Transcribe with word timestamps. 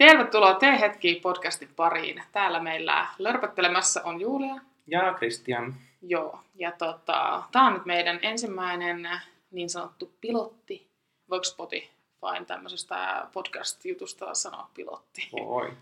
Tervetuloa 0.00 0.54
T-hetki 0.54 1.20
podcastin 1.22 1.68
pariin. 1.76 2.22
Täällä 2.32 2.60
meillä 2.60 3.06
lörpöttelemässä 3.18 4.02
on 4.04 4.20
Julia. 4.20 4.54
Ja 4.86 5.14
Christian. 5.16 5.74
Joo, 6.02 6.40
ja 6.54 6.72
tota, 6.72 7.42
tämä 7.52 7.66
on 7.66 7.74
nyt 7.74 7.84
meidän 7.84 8.18
ensimmäinen 8.22 9.10
niin 9.50 9.70
sanottu 9.70 10.14
pilotti. 10.20 10.90
Voiko 11.30 11.44
Spotify 11.44 12.44
tämmöisestä 12.46 13.26
podcast-jutusta 13.32 14.34
sanoa 14.34 14.70
pilotti? 14.74 15.28
Voi. 15.32 15.72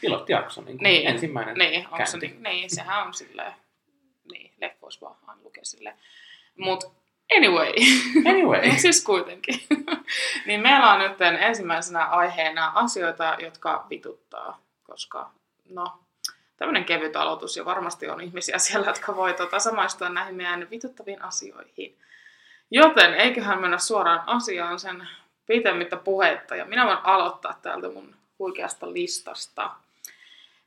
Pilottijakso, 0.00 0.62
niin, 0.62 0.76
Niin, 0.76 1.08
ensimmäinen 1.08 1.54
Niin, 1.58 1.86
onko 1.90 2.06
se, 2.06 2.18
niin, 2.18 2.42
niin, 2.42 2.70
sehän 2.70 3.06
on 3.06 3.14
silleen, 3.14 3.52
niin, 4.32 4.52
leffois 4.60 5.00
vaan 5.00 5.16
lukee 5.42 5.64
silleen. 5.64 5.96
Mut 6.58 6.92
anyway, 7.36 7.72
Anyway. 8.26 8.70
siis 8.82 9.04
kuitenkin. 9.04 9.60
niin 10.46 10.60
meillä 10.60 10.92
on 10.92 10.98
nyt 10.98 11.20
ensimmäisenä 11.40 12.04
aiheena 12.04 12.72
asioita, 12.74 13.36
jotka 13.38 13.86
vituttaa, 13.90 14.58
koska 14.82 15.30
no, 15.70 15.92
tämmöinen 16.56 16.84
kevyt 16.84 17.16
aloitus 17.16 17.56
ja 17.56 17.64
varmasti 17.64 18.08
on 18.08 18.20
ihmisiä 18.20 18.58
siellä, 18.68 18.86
jotka 18.86 19.16
voi 19.16 19.34
tota, 19.34 19.58
samaistua 19.58 20.08
näihin 20.08 20.34
meidän 20.34 20.70
vituttaviin 20.70 21.22
asioihin. 21.22 21.98
Joten 22.70 23.14
eiköhän 23.14 23.60
mennä 23.60 23.78
suoraan 23.78 24.22
asiaan 24.26 24.78
sen 24.80 25.08
pitemmittä 25.46 25.96
puheitta 25.96 26.56
ja 26.56 26.64
minä 26.64 26.86
voin 26.86 26.98
aloittaa 27.02 27.58
täältä 27.62 27.88
mun 27.88 28.14
huikeasta 28.38 28.92
listasta. 28.92 29.70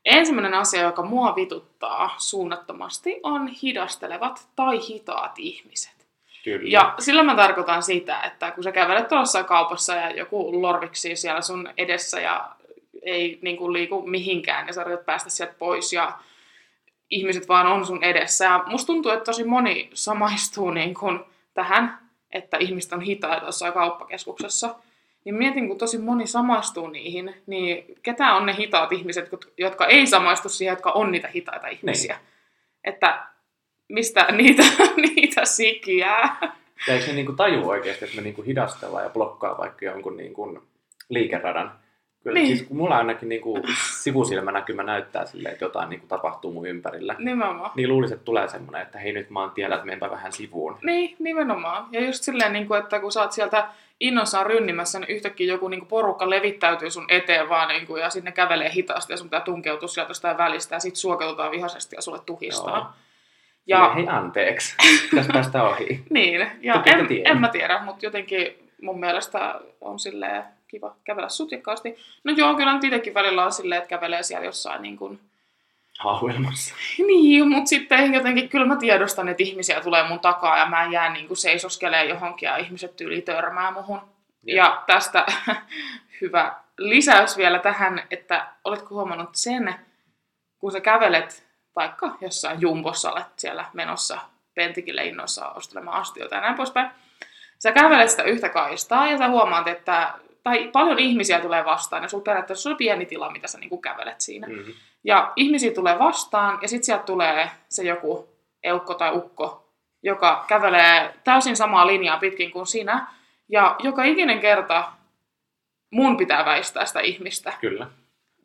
Ensimmäinen 0.04 0.54
asia, 0.54 0.82
joka 0.82 1.02
mua 1.02 1.36
vituttaa 1.36 2.14
suunnattomasti, 2.18 3.20
on 3.22 3.48
hidastelevat 3.48 4.48
tai 4.56 4.88
hitaat 4.88 5.32
ihmiset. 5.38 5.95
Kyllä. 6.46 6.68
Ja 6.68 6.94
sillä 6.98 7.22
mä 7.22 7.36
tarkoitan 7.36 7.82
sitä, 7.82 8.20
että 8.20 8.50
kun 8.50 8.64
sä 8.64 8.72
kävelet 8.72 9.08
tuossa 9.08 9.44
kaupassa 9.44 9.94
ja 9.94 10.10
joku 10.10 10.62
lorviksi 10.62 11.16
siellä 11.16 11.40
sun 11.40 11.68
edessä 11.76 12.20
ja 12.20 12.48
ei 13.02 13.38
niin 13.42 13.56
kuin 13.56 13.72
liiku 13.72 14.06
mihinkään 14.06 14.66
ja 14.66 14.72
sä 14.72 14.82
yrität 14.82 15.06
päästä 15.06 15.30
sieltä 15.30 15.54
pois 15.58 15.92
ja 15.92 16.12
ihmiset 17.10 17.48
vaan 17.48 17.66
on 17.66 17.86
sun 17.86 18.04
edessä. 18.04 18.44
Ja 18.44 18.64
musta 18.66 18.86
tuntuu, 18.86 19.12
että 19.12 19.24
tosi 19.24 19.44
moni 19.44 19.90
samaistuu 19.94 20.70
niin 20.70 20.94
kuin 20.94 21.20
tähän, 21.54 21.98
että 22.32 22.56
ihmiset 22.56 22.92
on 22.92 23.00
hitaita 23.00 23.46
jossain 23.46 23.72
kauppakeskuksessa. 23.72 24.74
Niin 25.24 25.34
mietin, 25.34 25.68
kun 25.68 25.78
tosi 25.78 25.98
moni 25.98 26.26
samaistuu 26.26 26.86
niihin, 26.86 27.34
niin 27.46 27.84
ketä 28.02 28.34
on 28.34 28.46
ne 28.46 28.56
hitaat 28.56 28.92
ihmiset, 28.92 29.30
jotka 29.58 29.86
ei 29.86 30.06
samaistu 30.06 30.48
siihen, 30.48 30.72
jotka 30.72 30.90
on 30.90 31.12
niitä 31.12 31.28
hitaita 31.28 31.68
ihmisiä. 31.68 32.14
Niin. 32.14 32.26
Että 32.84 33.26
mistä 33.88 34.26
niitä, 34.32 34.62
niitä 35.14 35.44
sikiää. 35.44 36.36
Ja 36.88 36.94
eikö 36.94 37.06
ne 37.06 37.12
niinku 37.12 37.32
taju 37.32 37.68
oikeasti, 37.68 38.04
että 38.04 38.16
me 38.16 38.22
niinku 38.22 38.42
hidastellaan 38.42 39.04
ja 39.04 39.10
blokkaa 39.10 39.58
vaikka 39.58 39.84
jonkun 39.84 40.16
niinku 40.16 40.62
liikeradan? 41.08 41.72
Kyllä, 42.22 42.34
Niin. 42.40 42.46
siis 42.56 42.68
kun 42.68 42.76
mulla 42.76 42.96
ainakin 42.96 43.28
niinku 43.28 43.58
sivusilmänäkymä 44.02 44.82
näyttää 44.82 45.26
silleen, 45.26 45.52
että 45.52 45.64
jotain 45.64 45.88
niinku 45.90 46.06
tapahtuu 46.06 46.52
mun 46.52 46.66
ympärillä. 46.66 47.14
Nimenomaan. 47.18 47.70
Niin 47.74 47.88
luulisin, 47.88 48.14
että 48.14 48.24
tulee 48.24 48.48
semmoinen, 48.48 48.82
että 48.82 48.98
hei 48.98 49.12
nyt 49.12 49.30
mä 49.30 49.40
oon 49.40 49.50
tiellä, 49.50 49.74
että 49.76 49.86
menpä 49.86 50.10
vähän 50.10 50.32
sivuun. 50.32 50.78
Niin, 50.82 51.16
nimenomaan. 51.18 51.86
Ja 51.92 52.06
just 52.06 52.22
silleen, 52.24 52.52
niin 52.52 52.66
kuin, 52.68 52.80
että 52.82 53.00
kun 53.00 53.12
sä 53.12 53.22
oot 53.22 53.32
sieltä 53.32 53.68
innossaan 54.00 54.46
rynnimässä, 54.46 54.98
niin 54.98 55.10
yhtäkkiä 55.10 55.52
joku 55.52 55.68
niin 55.68 55.80
kuin 55.80 55.88
porukka 55.88 56.30
levittäytyy 56.30 56.90
sun 56.90 57.06
eteen 57.08 57.48
vaan 57.48 57.68
niin 57.68 57.86
kuin, 57.86 58.02
ja 58.02 58.10
sinne 58.10 58.32
kävelee 58.32 58.72
hitaasti 58.72 59.12
ja 59.12 59.16
sun 59.16 59.26
pitää 59.26 59.40
tunkeutua 59.40 59.88
sieltä 59.88 60.10
jostain 60.10 60.38
välistä 60.38 60.74
ja 60.76 60.80
sit 60.80 60.96
suokeutetaan 60.96 61.50
vihaisesti 61.50 61.96
ja 61.96 62.02
sulle 62.02 62.20
tuhistaa. 62.26 62.78
Joo. 62.78 62.86
Ja, 63.66 63.78
Ja... 63.78 63.94
Hei 63.94 64.08
anteeksi, 64.08 64.76
tästä 65.14 65.32
päästä 65.32 65.62
ohi. 65.62 66.02
niin, 66.10 66.50
ja 66.60 66.82
en, 66.86 67.08
en, 67.24 67.40
mä 67.40 67.48
tiedä, 67.48 67.82
mutta 67.84 68.06
jotenkin 68.06 68.70
mun 68.82 69.00
mielestä 69.00 69.60
on 69.80 69.98
silleen 69.98 70.42
kiva 70.68 70.96
kävellä 71.04 71.28
sutjakkaasti. 71.28 71.96
No 72.24 72.32
joo, 72.36 72.54
kyllä 72.54 72.74
nyt 72.74 72.84
itsekin 72.84 73.14
välillä 73.14 73.44
on 73.44 73.52
silleen, 73.52 73.78
että 73.78 73.88
kävelee 73.88 74.22
siellä 74.22 74.46
jossain 74.46 74.82
niin 74.82 74.96
kuin, 74.96 75.20
Hauelmassa. 75.98 76.74
Niin, 76.98 77.48
mutta 77.48 77.68
sitten 77.68 78.14
jotenkin 78.14 78.48
kyllä 78.48 78.66
mä 78.66 78.76
tiedostan, 78.76 79.28
että 79.28 79.42
ihmisiä 79.42 79.80
tulee 79.80 80.08
mun 80.08 80.20
takaa 80.20 80.58
ja 80.58 80.66
mä 80.66 80.84
en 80.84 80.92
jää 80.92 81.12
niin 81.12 81.26
kuin 81.26 81.36
seisoskelee 81.36 82.04
johonkin 82.04 82.46
ja 82.46 82.56
ihmiset 82.56 83.00
yli 83.00 83.22
törmää 83.22 83.70
muhun. 83.70 84.00
Joo. 84.42 84.56
Ja 84.56 84.82
tästä 84.86 85.26
hyvä 86.20 86.54
lisäys 86.78 87.36
vielä 87.36 87.58
tähän, 87.58 88.02
että 88.10 88.46
oletko 88.64 88.94
huomannut 88.94 89.30
sen, 89.32 89.74
kun 90.58 90.72
sä 90.72 90.80
kävelet 90.80 91.45
vaikka 91.76 92.16
jossain 92.20 92.60
jumbossa 92.60 93.12
olet 93.12 93.26
siellä 93.36 93.64
menossa 93.72 94.18
pentikille 94.54 95.04
innoissa 95.04 95.48
ostelemaan 95.48 96.00
astioita 96.00 96.34
ja 96.34 96.40
näin 96.40 96.54
poispäin. 96.54 96.90
Sä 97.58 97.72
kävelet 97.72 98.10
sitä 98.10 98.22
yhtä 98.22 98.48
kaistaa 98.48 99.06
ja 99.06 99.18
sä 99.18 99.28
huomaat, 99.28 99.68
että 99.68 100.12
tai 100.42 100.68
paljon 100.72 100.98
ihmisiä 100.98 101.40
tulee 101.40 101.64
vastaan 101.64 102.02
ja 102.02 102.08
sulla 102.08 102.24
periaatteessa 102.24 102.70
on 102.70 102.76
pieni 102.76 103.06
tila, 103.06 103.30
mitä 103.30 103.48
sä 103.48 103.58
niin 103.58 103.82
kävelet 103.82 104.20
siinä. 104.20 104.46
Mm-hmm. 104.46 104.72
Ja 105.04 105.32
ihmisiä 105.36 105.70
tulee 105.70 105.98
vastaan 105.98 106.58
ja 106.62 106.68
sitten 106.68 106.84
sieltä 106.84 107.04
tulee 107.04 107.50
se 107.68 107.84
joku 107.84 108.28
eukko 108.62 108.94
tai 108.94 109.12
ukko, 109.14 109.72
joka 110.02 110.44
kävelee 110.48 111.14
täysin 111.24 111.56
samaa 111.56 111.86
linjaa 111.86 112.18
pitkin 112.18 112.50
kuin 112.50 112.66
sinä. 112.66 113.06
Ja 113.48 113.76
joka 113.78 114.04
ikinen 114.04 114.40
kerta 114.40 114.92
mun 115.90 116.16
pitää 116.16 116.44
väistää 116.44 116.86
sitä 116.86 117.00
ihmistä. 117.00 117.52
Kyllä. 117.60 117.86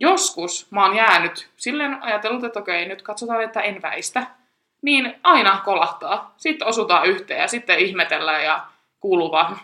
Joskus 0.02 0.68
mä 0.72 0.86
oon 0.86 0.96
jäänyt 0.96 1.50
silleen 1.58 2.04
ajatellut, 2.04 2.44
että 2.44 2.60
okei, 2.60 2.88
nyt 2.88 3.02
katsotaan, 3.02 3.44
että 3.44 3.62
en 3.62 3.82
väistä. 3.82 4.28
Niin 4.82 5.20
aina 5.24 5.62
kolahtaa. 5.66 6.34
Sitten 6.38 6.68
osutaan 6.68 7.08
yhteen 7.08 7.42
ja 7.42 7.48
sitten 7.48 7.80
ihmetellään 7.80 8.44
ja 8.44 8.66
kuuluu 9.00 9.32
vaan 9.32 9.58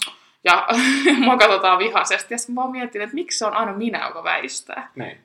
ja 0.43 0.67
mua 1.23 1.37
katsotaan 1.37 1.79
vihaisesti. 1.79 2.33
Ja 2.33 2.37
sitten 2.37 2.55
mä 2.55 2.61
vaan 2.61 2.71
mietin, 2.71 3.01
että 3.01 3.15
miksi 3.15 3.37
se 3.37 3.45
on 3.45 3.53
aina 3.53 3.73
minä, 3.73 4.07
joka 4.07 4.23
väistää. 4.23 4.91
Niin. 4.95 5.17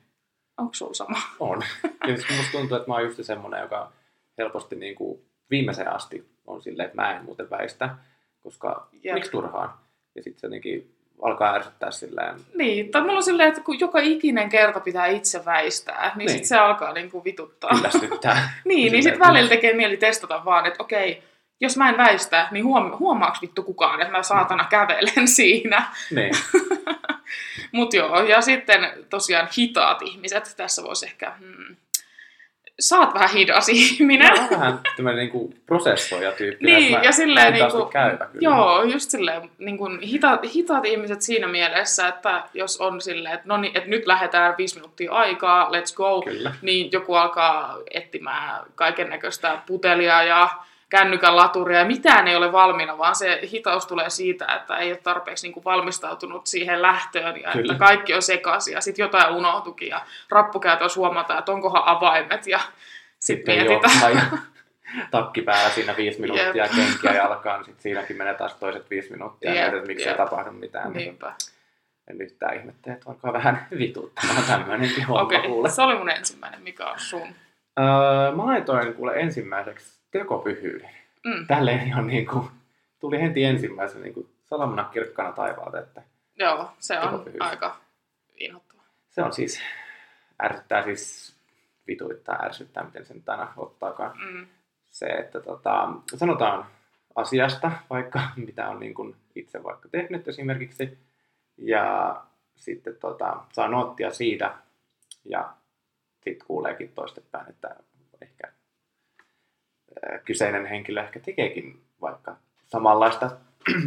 Onko 0.57 0.75
sulla 0.75 0.95
sama? 0.95 1.19
On. 1.41 1.63
Ja 2.07 2.13
musta 2.37 2.53
tuntuu, 2.53 2.77
että 2.77 2.89
mä 2.89 2.95
oon 2.95 3.05
just 3.05 3.19
semmoinen, 3.23 3.61
joka 3.61 3.93
helposti 4.39 4.77
niin 4.77 4.95
kuin 4.95 5.21
viimeiseen 5.51 5.93
asti 5.93 6.29
on 6.47 6.63
silleen, 6.63 6.87
että 6.87 7.03
mä 7.03 7.17
en 7.17 7.25
muuten 7.25 7.51
väistä, 7.51 7.97
koska 8.41 8.89
Jep. 9.03 9.15
miksi 9.15 9.31
turhaan? 9.31 9.75
Ja 10.15 10.23
sitten 10.23 10.41
se 10.41 10.47
jotenkin 10.47 10.92
alkaa 11.23 11.55
ärsyttää 11.55 11.91
silleen, 11.91 12.35
Niin, 12.55 12.91
tai 12.91 13.03
mulla 13.03 13.17
on 13.17 13.23
silleen, 13.23 13.49
että 13.49 13.61
kun 13.61 13.81
joka 13.81 13.99
ikinen 13.99 14.49
kerta 14.49 14.81
pitää 14.81 15.07
itse 15.07 15.45
väistää, 15.45 16.03
niin, 16.03 16.09
niin. 16.09 16.19
Niin. 16.19 16.31
sitten 16.31 16.49
se 16.49 16.59
alkaa 16.59 16.93
niinku 16.93 17.25
vituttaa. 17.25 17.71
kyllästyttää. 17.71 18.53
niin, 18.65 18.93
niin 18.93 19.03
sitten 19.03 19.21
välillä 19.21 19.49
tekee 19.49 19.73
mieli 19.73 19.97
testata 19.97 20.45
vaan, 20.45 20.67
että 20.67 20.83
okei, 20.83 21.23
jos 21.61 21.77
mä 21.77 21.89
en 21.89 21.97
väistä, 21.97 22.49
niin 22.51 22.65
huom- 22.65 22.99
huomaaks 22.99 23.43
vittu 23.43 23.63
kukaan, 23.63 24.01
että 24.01 24.13
mä 24.13 24.23
saatana 24.23 24.65
kävelen 24.71 25.29
siinä. 25.39 25.87
Niin. 26.11 26.35
Mut 27.73 27.95
joo, 27.95 28.23
ja 28.23 28.41
sitten 28.41 28.91
tosiaan 29.11 29.49
hitaat 29.59 30.03
ihmiset, 30.03 30.55
tässä 30.57 30.83
voisi 30.83 31.07
ehkä, 31.07 31.33
hmm, 31.39 31.77
saat 32.81 33.15
vähän 33.15 33.31
hidas 33.31 33.69
ihminen. 33.79 34.33
Mä 34.33 34.41
oon 34.41 34.51
vähän 34.51 34.81
tämmöinen 34.97 35.19
niinku 35.19 35.55
prosessoija 35.67 36.33
tyyppi. 36.33 36.67
Niin, 36.67 36.99
ja 37.03 37.13
silleen 37.13 37.53
niinku- 37.53 37.85
käyvä 37.85 38.27
kyllä. 38.27 38.41
Joo, 38.41 38.83
just 38.83 39.11
silleen 39.11 39.51
niin 39.59 39.79
kuin 39.79 40.01
hita, 40.01 40.39
hitaat 40.55 40.85
ihmiset 40.85 41.23
siinä 41.23 41.49
mielessä, 41.49 42.09
että 42.09 42.43
jos 42.55 42.81
on 42.81 43.01
silleen, 43.01 43.35
että 43.35 43.49
no 43.49 43.57
niin, 43.57 43.77
että 43.77 43.91
nyt 43.91 44.07
lähdetään 44.07 44.55
viisi 44.59 44.75
minuuttia 44.75 45.13
aikaa, 45.13 45.69
let's 45.71 45.97
go, 45.97 46.23
Kyllä. 46.23 46.55
niin 46.63 46.93
joku 46.93 47.15
alkaa 47.15 47.79
etsimään 47.91 48.65
kaiken 48.75 49.11
näköistä 49.11 49.59
putelia 49.67 50.23
ja 50.23 50.49
kännykän 50.93 51.37
laturia 51.37 51.79
ja 51.79 51.85
mitään 51.85 52.29
ei 52.29 52.37
ole 52.37 52.53
valmiina, 52.53 52.99
vaan 52.99 53.15
se 53.17 53.41
hitaus 53.53 53.87
tulee 53.87 54.11
siitä, 54.11 54.47
että 54.57 54.77
ei 54.77 54.91
ole 54.91 54.99
tarpeeksi 55.03 55.47
niin 55.47 55.53
kuin 55.53 55.65
valmistautunut 55.65 56.47
siihen 56.47 56.83
lähtöön 56.83 57.41
ja 57.41 57.51
Kyllä. 57.53 57.73
että 57.73 57.85
kaikki 57.85 58.15
on 58.15 58.23
sekaisin 58.23 58.75
ja 58.75 58.81
sitten 58.81 59.03
jotain 59.03 59.35
unohtukin 59.35 59.89
ja 59.89 60.01
rappukäytössä 60.31 61.01
huomataan, 61.01 61.39
että 61.39 61.53
onkohan 61.53 61.83
avaimet 61.85 62.47
ja 62.47 62.59
sitten 63.19 63.55
Sitten 63.55 63.67
mietitään. 63.67 64.39
takki 65.11 65.43
päällä 65.43 65.71
siinä 65.71 65.95
viisi 65.97 66.21
minuuttia, 66.21 66.69
kenkiä 66.69 67.13
jalkaan, 67.23 67.59
niin 67.59 67.65
sitten 67.65 67.83
siinäkin 67.83 68.17
menee 68.17 68.35
taas 68.35 68.55
toiset 68.55 68.91
viisi 68.91 69.11
minuuttia, 69.11 69.51
Jep, 69.55 69.57
ja 69.57 69.63
mietit, 69.63 69.79
että 69.79 69.87
miksi 69.87 70.09
jep. 70.09 70.21
ei 70.21 70.27
tapahdu 70.27 70.51
mitään. 70.53 70.93
Niin. 70.93 70.97
Niinpä. 70.99 71.33
En 72.11 72.21
yhtään 72.21 72.57
ihmettele, 72.57 72.95
että 72.95 73.11
alkaa 73.11 73.33
vähän 73.33 73.67
vituttamaan 73.79 74.43
tämmöinenkin 74.47 75.05
homma 75.07 75.23
Okei, 75.23 75.43
kuule. 75.43 75.71
se 75.71 75.83
oli 75.83 75.99
mun 75.99 76.11
ensimmäinen. 76.11 76.63
Mikä 76.63 76.87
on 76.87 76.99
sun? 76.99 77.29
Öö, 77.81 78.37
mä 78.37 78.47
laitoin 78.47 78.95
kuule 78.95 79.13
ensimmäiseksi 79.15 79.92
tekopyhyyden. 80.13 80.91
Mm. 81.25 81.47
Tälleen 81.47 81.87
ihan 81.87 82.07
niin 82.07 82.27
kuin, 82.27 82.49
tuli 83.01 83.23
heti 83.23 83.45
ensimmäisenä 83.45 84.03
niin 84.03 84.15
kuin 84.15 84.29
salamana 84.45 84.85
kirkkana 84.85 85.33
taivaalta, 85.33 85.79
että 85.79 86.03
Joo, 86.39 86.71
se 86.79 86.99
on 87.01 87.09
Tekopyhyys. 87.09 87.41
aika 87.41 87.77
inhottava. 88.35 88.83
se 89.11 89.23
on 89.23 89.33
siis, 89.33 89.61
ärsyttää 90.45 90.83
siis, 90.83 91.35
vituittaa, 91.87 92.45
ärsyttää, 92.45 92.85
miten 92.85 93.07
sen 93.07 93.23
tänä 93.23 93.49
ottaakaan. 93.57 94.19
Mm. 94.19 94.47
Se, 94.91 95.07
että 95.07 95.41
tota, 95.41 95.89
sanotaan 96.15 96.67
asiasta, 97.15 97.73
vaikka 97.91 98.21
mitä 98.47 98.69
on 98.69 98.81
niin 98.81 98.95
kuin 98.95 99.17
itse 99.35 99.63
vaikka 99.63 99.89
tehnyt 99.89 100.29
esimerkiksi, 100.29 100.99
ja 101.59 102.17
sitten 102.57 102.97
tota, 102.97 103.45
saa 103.53 103.69
noottia 103.69 104.11
siitä, 104.11 104.55
ja 105.25 105.53
sitten 106.21 106.47
kuuleekin 106.47 106.93
toistepäin, 106.95 107.51
että 107.51 107.77
ehkä 108.23 108.52
kyseinen 110.25 110.67
henkilö 110.67 111.03
ehkä 111.03 111.21
tekeekin 111.21 111.83
vaikka 112.01 112.37
samanlaista 112.67 113.31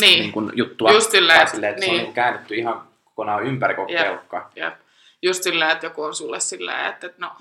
Niin, 0.00 0.20
niin 0.20 0.32
kuin 0.32 0.50
juttua. 0.54 0.92
Just 0.92 1.10
silleen, 1.10 1.36
tai 1.36 1.42
että- 1.42 1.54
silleen, 1.54 1.70
että 1.70 1.84
se 1.84 1.90
on 1.90 1.96
niin. 1.96 2.04
niin 2.04 2.14
käännetty 2.14 2.54
ihan 2.54 2.88
kokonaan 3.04 3.42
ympäri 3.46 3.74
koko 3.74 3.92
Jep. 3.92 4.22
jep. 4.56 4.74
Just 5.22 5.42
silleen, 5.42 5.70
että 5.70 5.86
joku 5.86 6.02
on 6.02 6.14
sulle 6.14 6.40
silleen, 6.40 6.86
että, 6.86 7.06
että 7.06 7.20
no, 7.26 7.32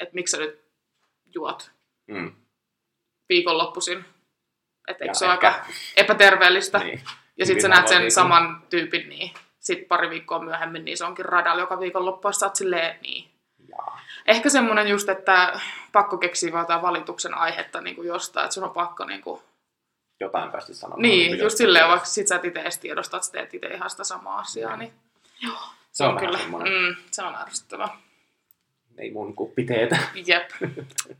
että 0.00 0.14
miksi 0.14 0.30
sä 0.36 0.42
nyt 0.42 0.64
juot 1.34 1.70
Mm. 2.06 2.32
viikonloppuisin. 3.28 4.04
Että 4.88 5.04
eikö 5.04 5.14
se 5.14 5.24
ole 5.24 5.32
aika 5.32 5.54
epäterveellistä. 5.96 6.78
Niin. 6.78 7.00
Ja 7.36 7.46
sitten 7.46 7.62
sä 7.62 7.68
näet 7.68 7.88
sen 7.88 7.94
harvoin 7.96 8.10
saman 8.12 8.62
tyypin, 8.70 9.08
niin 9.08 9.30
sitten 9.60 9.88
pari 9.88 10.10
viikkoa 10.10 10.38
myöhemmin, 10.44 10.84
niin 10.84 10.96
se 10.98 11.04
onkin 11.04 11.24
radalla 11.24 11.60
joka 11.62 11.80
viikonloppu, 11.80 12.28
ja 12.28 12.32
sä 12.32 12.46
oot 12.46 12.56
silleen, 12.56 12.98
niin. 13.02 13.30
Jaa. 13.68 14.00
Ehkä 14.26 14.48
semmoinen 14.48 14.88
just, 14.88 15.08
että 15.08 15.60
pakko 15.92 16.16
keksiä 16.16 16.52
vaan 16.52 16.62
jotain 16.62 16.82
valituksen 16.82 17.34
aihetta 17.34 17.80
niin 17.80 17.96
kuin 17.96 18.08
jostain, 18.08 18.44
että 18.44 18.54
sun 18.54 18.64
on 18.64 18.70
pakko 18.70 19.04
niin 19.04 19.22
kuin... 19.22 19.40
Jotain 20.20 20.50
päästä 20.50 20.74
sanomaan. 20.74 21.02
Niin, 21.02 21.32
Niin, 21.32 21.42
just 21.42 21.56
silleen, 21.56 21.88
vaikka 21.88 22.06
sit 22.06 22.28
sä 22.28 22.36
et 22.36 22.44
itse 22.44 22.60
edes 22.60 22.78
tiedosta, 22.78 23.16
että 23.16 23.26
sä 23.26 23.32
teet 23.32 23.54
itse 23.54 23.66
ihan 23.66 23.90
sitä 23.90 24.04
samaa 24.04 24.38
asiaa, 24.38 24.76
niin 24.76 24.92
Se 25.92 26.04
on, 26.04 26.16
kyllä, 26.16 26.26
kyllä. 26.26 26.38
semmoinen, 26.38 26.72
mm. 26.72 26.96
se 27.10 27.22
on 27.22 27.34
ärsyttävää. 27.34 27.88
ei 28.98 29.10
mun 29.10 29.34
kuppi 29.34 29.64
teetä. 29.64 29.98
Jep. 30.26 30.50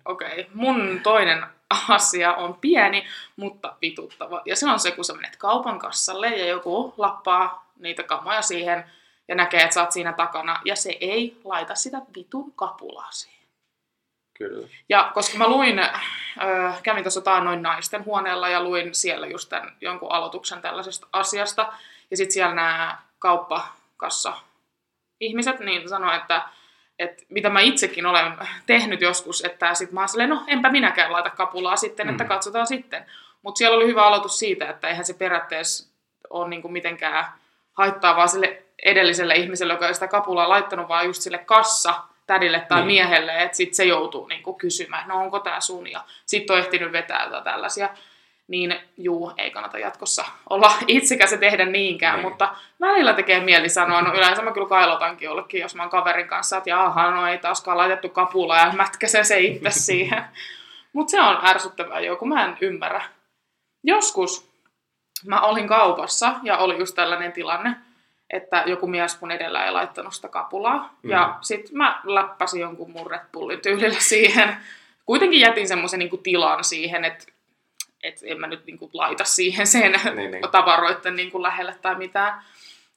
Okei. 0.05 0.41
Okay. 0.41 0.45
Mun 0.55 1.00
toinen 1.03 1.45
asia 1.89 2.35
on 2.35 2.55
pieni, 2.55 3.07
mutta 3.37 3.77
vituttava. 3.83 4.43
Ja 4.45 4.57
se 4.57 4.71
on 4.71 4.81
se, 4.81 4.91
kun 4.91 5.05
sä 5.05 5.15
menet 5.15 5.37
kaupan 5.37 5.79
kassalle 5.79 6.29
ja 6.29 6.47
joku 6.47 6.95
lappaa 6.97 7.73
niitä 7.79 8.03
kamoja 8.03 8.43
siihen 8.43 8.85
ja 9.29 9.35
näkee, 9.35 9.62
että 9.62 9.75
sä 9.75 9.81
oot 9.82 9.93
siinä 9.93 10.12
takana. 10.12 10.61
Ja 10.65 10.76
se 10.76 10.97
ei 11.00 11.41
laita 11.44 11.75
sitä 11.75 11.99
vitun 12.17 12.53
kapulaa 12.53 13.11
siihen. 13.11 13.49
Kyllä. 14.38 14.69
Ja 14.88 15.11
koska 15.15 15.38
mä 15.38 15.49
luin, 15.49 15.79
äh, 15.79 16.82
kävin 16.82 17.05
tuossa 17.05 17.41
noin 17.41 17.62
naisten 17.62 18.05
huoneella 18.05 18.49
ja 18.49 18.62
luin 18.62 18.94
siellä 18.94 19.26
just 19.26 19.49
tämän 19.49 19.76
jonkun 19.81 20.12
aloituksen 20.12 20.61
tällaisesta 20.62 21.06
asiasta. 21.12 21.73
Ja 22.11 22.17
sitten 22.17 22.32
siellä 22.32 22.55
nämä 22.55 22.99
kauppakassa 23.19 24.32
ihmiset 25.21 25.61
niin 25.61 25.88
sanoi, 25.88 26.17
että, 26.17 26.43
että 26.99 27.23
mitä 27.29 27.50
mä 27.50 27.61
itsekin 27.61 28.06
olen 28.06 28.32
tehnyt 28.67 29.00
joskus, 29.00 29.44
että 29.44 29.75
sit 29.75 29.93
mä 29.93 30.00
oon 30.00 30.09
silleen, 30.09 30.31
no 30.31 30.44
enpä 30.47 30.71
minäkään 30.71 31.12
laita 31.12 31.31
kapulaa 31.31 31.76
sitten, 31.76 32.09
että 32.09 32.25
Mm. 32.25 32.29
katsotaan 32.29 32.67
sitten. 32.67 33.06
Mutta 33.43 33.59
siellä 33.59 33.76
oli 33.76 33.87
hyvä 33.87 34.06
aloitus 34.06 34.38
siitä, 34.38 34.69
että 34.71 34.88
eihän 34.88 35.05
se 35.05 35.15
periaatteessa 35.15 35.88
ole 36.31 36.49
niinku 36.49 36.69
mitenkään 36.69 37.26
haittaa 37.73 38.26
sille 38.26 38.63
edelliselle 38.85 39.35
ihmiselle, 39.35 39.73
joka 39.73 39.89
ei 39.89 39.95
sitä 39.95 40.09
kapulaa 40.09 40.49
laittanut, 40.49 40.89
vaan 40.89 41.07
just 41.07 41.23
sille 41.23 41.39
kassa 41.39 41.95
tädille 42.27 42.61
tai 42.69 42.79
Niin. 42.79 42.87
miehelle, 42.87 43.43
että 43.43 43.57
sitten 43.57 43.75
se 43.75 43.85
joutuu 43.85 44.27
niinku 44.27 44.55
kysymään, 44.55 45.09
no 45.09 45.17
onko 45.21 45.39
tämä 45.39 45.61
sun, 45.61 45.91
ja 45.91 46.01
sitten 46.27 46.55
on 46.55 46.61
ehtinyt 46.61 46.93
vetää 46.93 47.25
jotain 47.25 47.45
tällaisia. 47.45 47.89
Niin 48.49 48.81
juu, 48.97 49.33
ei 49.39 49.51
kannata 49.51 49.79
jatkossa 49.79 50.25
olla 50.51 50.73
itsekäs 50.87 51.33
ja 51.33 51.39
tehdä 51.39 51.65
niinkään, 51.65 52.15
Niin. 52.19 52.29
mutta 52.29 52.55
välillä 52.81 53.13
tekee 53.15 53.41
mieli 53.41 53.69
sanoa, 53.69 54.03
no 54.03 54.15
yleensä 54.15 54.43
mä 54.43 54.53
kyllä 54.53 54.69
kailotankin 54.69 55.27
jollekin, 55.27 55.61
jos 55.61 55.75
mä 55.75 55.83
oon 55.83 55.91
kaverin 55.91 56.29
kanssa, 56.29 56.57
että 56.57 56.71
jaha, 56.71 57.11
no 57.11 57.27
ei 57.27 57.39
taaskaan 57.39 57.77
laitettu 57.79 58.09
kapula 58.09 58.57
ja 58.59 58.73
mätkäsee 58.73 59.25
se 59.25 59.41
itse 59.41 59.71
siihen. 59.87 60.25
Mutta 60.93 61.11
se 61.11 61.21
on 61.21 61.39
ärsyttävää 61.47 62.01
jo, 62.01 62.17
kun 62.17 62.29
mä 62.29 62.45
en 62.45 62.57
ymmärrä. 62.61 63.03
Joskus 63.83 64.51
mä 65.27 65.41
olin 65.41 65.69
kaupassa 65.69 66.33
ja 66.43 66.57
oli 66.59 66.79
just 66.79 66.95
tällainen 66.95 67.33
tilanne, 67.33 67.77
että 68.35 68.63
joku 68.67 68.87
mies 68.87 69.21
mun 69.21 69.31
edellä 69.31 69.65
ei 69.65 69.73
laittanut 69.73 70.15
sitä 70.15 70.29
kapulaa. 70.29 70.95
Mm. 71.03 71.11
Ja 71.11 71.27
Mhm. 71.29 71.37
sit 71.41 71.73
mä 71.73 72.01
läppäsin 72.05 72.61
jonkun 72.61 72.95
Bullin 73.33 73.61
tyylillä 73.61 74.01
siihen. 74.15 74.57
Kuitenkin 75.07 75.41
jätin 75.41 75.69
semmoisen 75.69 75.99
niinku 75.99 76.17
tilan 76.17 76.65
siihen, 76.65 77.05
että 77.05 77.25
et 78.03 78.21
en 78.25 78.41
mä 78.41 78.47
nyt 78.47 78.67
niinku 78.67 78.91
laita 78.93 79.25
siihen 79.25 79.67
sen 79.67 79.93
Niin, 80.15 80.31
niin. 80.31 80.51
tavaroitten 80.53 81.17
niinku 81.17 81.43
lähelle 81.43 81.75
tai 81.83 81.95
mitään. 81.95 82.43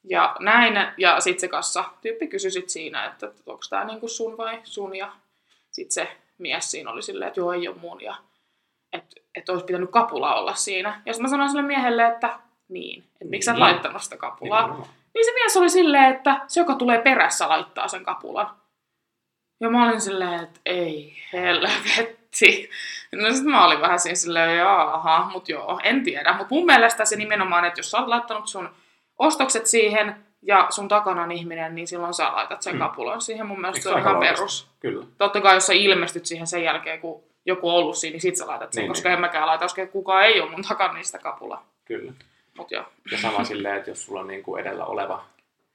Ja 0.03 0.35
näin, 0.39 0.87
ja 0.97 1.19
sitten 1.19 1.39
se 1.41 1.47
kassa 1.47 1.83
tyyppi 2.01 2.27
kysyi 2.27 2.51
sit 2.51 2.69
siinä, 2.69 3.05
että 3.05 3.25
onko 3.45 3.61
tämä 3.69 3.83
niinku 3.85 4.07
sun 4.07 4.37
vai 4.37 4.59
sun, 4.63 4.95
ja 4.95 5.11
sitten 5.71 5.93
se 5.93 6.17
mies 6.37 6.71
siinä 6.71 6.91
oli 6.91 7.01
silleen, 7.01 7.27
että 7.27 7.39
joo, 7.39 7.53
ei 7.53 7.67
ole 7.67 7.75
mun, 7.81 8.01
ja 8.01 8.15
että 8.93 9.15
et 9.35 9.49
olisi 9.49 9.65
pitänyt 9.65 9.89
kapula 9.91 10.35
olla 10.35 10.53
siinä. 10.53 11.01
Ja 11.05 11.13
sitten 11.13 11.21
mä 11.23 11.29
sanoin 11.29 11.49
sille 11.49 11.61
miehelle, 11.63 12.05
että 12.07 12.39
niin, 12.69 13.03
että 13.13 13.25
miksi 13.25 13.45
sä 13.45 13.51
et 13.51 13.55
Niin. 13.55 13.63
laittanut 13.63 14.01
sitä 14.03 14.17
kapulaa. 14.17 14.61
Nimenomaan. 14.61 14.89
Niin 15.17 15.25
se 15.25 15.31
mies 15.33 15.57
oli 15.57 15.69
silleen, 15.69 16.15
että 16.15 16.39
se, 16.47 16.59
joka 16.59 16.75
tulee 16.75 17.01
perässä, 17.01 17.49
laittaa 17.49 17.87
sen 17.87 18.03
kapulan. 18.03 18.49
Ja 19.61 19.69
mä 19.69 19.87
olin 19.89 20.01
silleen, 20.01 20.43
että 20.43 20.59
ei 20.65 21.13
helvetti. 21.33 22.69
No 23.15 23.31
sit 23.33 23.43
mä 23.45 23.65
olin 23.65 23.81
vähän 23.81 23.99
siinä 23.99 24.15
silleen, 24.15 24.57
jaaha, 24.57 25.29
mut 25.31 25.49
joo, 25.49 25.79
en 25.83 26.03
tiedä. 26.03 26.33
Mut 26.33 26.49
mun 26.49 26.65
mielestä 26.65 27.05
se 27.05 27.15
nimenomaan, 27.15 27.65
että 27.65 27.79
jos 27.79 27.91
sä 27.91 27.97
oot 27.97 28.07
laittanut 28.07 28.47
sun 28.47 28.69
ostokset 29.19 29.67
siihen 29.67 30.15
ja 30.41 30.67
sun 30.69 30.87
takana 30.87 31.23
on 31.23 31.31
ihminen, 31.31 31.75
niin 31.75 31.87
silloin 31.87 32.13
sä 32.13 32.31
laitat 32.31 32.61
sen 32.61 32.73
Mm. 32.75 32.79
kapulan 32.79 33.21
siihen. 33.21 33.45
Mun 33.45 33.61
mielestä 33.61 33.79
Eikö 33.79 33.89
se 33.89 33.95
on 33.95 33.99
ihan 33.99 34.13
loogista? 34.13 34.35
perus. 34.35 34.67
Kyllä. 34.79 35.05
Totta 35.17 35.41
kai, 35.41 35.53
jos 35.55 35.67
sä 35.67 35.73
ilmestyt 35.73 36.25
siihen 36.25 36.47
sen 36.47 36.63
jälkeen, 36.63 36.99
kun 37.01 37.23
joku 37.45 37.69
on 37.69 37.75
ollut 37.75 37.97
siinä, 37.97 38.11
niin 38.13 38.21
sit 38.21 38.35
sä 38.35 38.47
laitat 38.47 38.73
sen, 38.73 38.81
Niin, 38.81 38.89
koska 38.91 39.09
niin. 39.09 39.13
en 39.13 39.21
mäkään 39.21 39.47
laita, 39.47 39.65
koska 39.65 39.87
kukaan 39.87 40.23
ei 40.25 40.41
ole 40.41 40.51
mun 40.51 40.61
takana 40.67 41.03
sitä 41.03 41.19
kapulaa. 41.19 41.65
Kyllä. 41.85 42.13
Mut 42.57 42.71
joo. 42.71 42.85
Ja 43.11 43.17
sama 43.17 43.43
silleen, 43.43 43.75
että 43.77 43.89
jos 43.89 44.05
sulla 44.05 44.19
on 44.19 44.27
niin 44.27 44.43
kuin 44.43 44.61
edellä 44.61 44.85
oleva, 44.85 45.25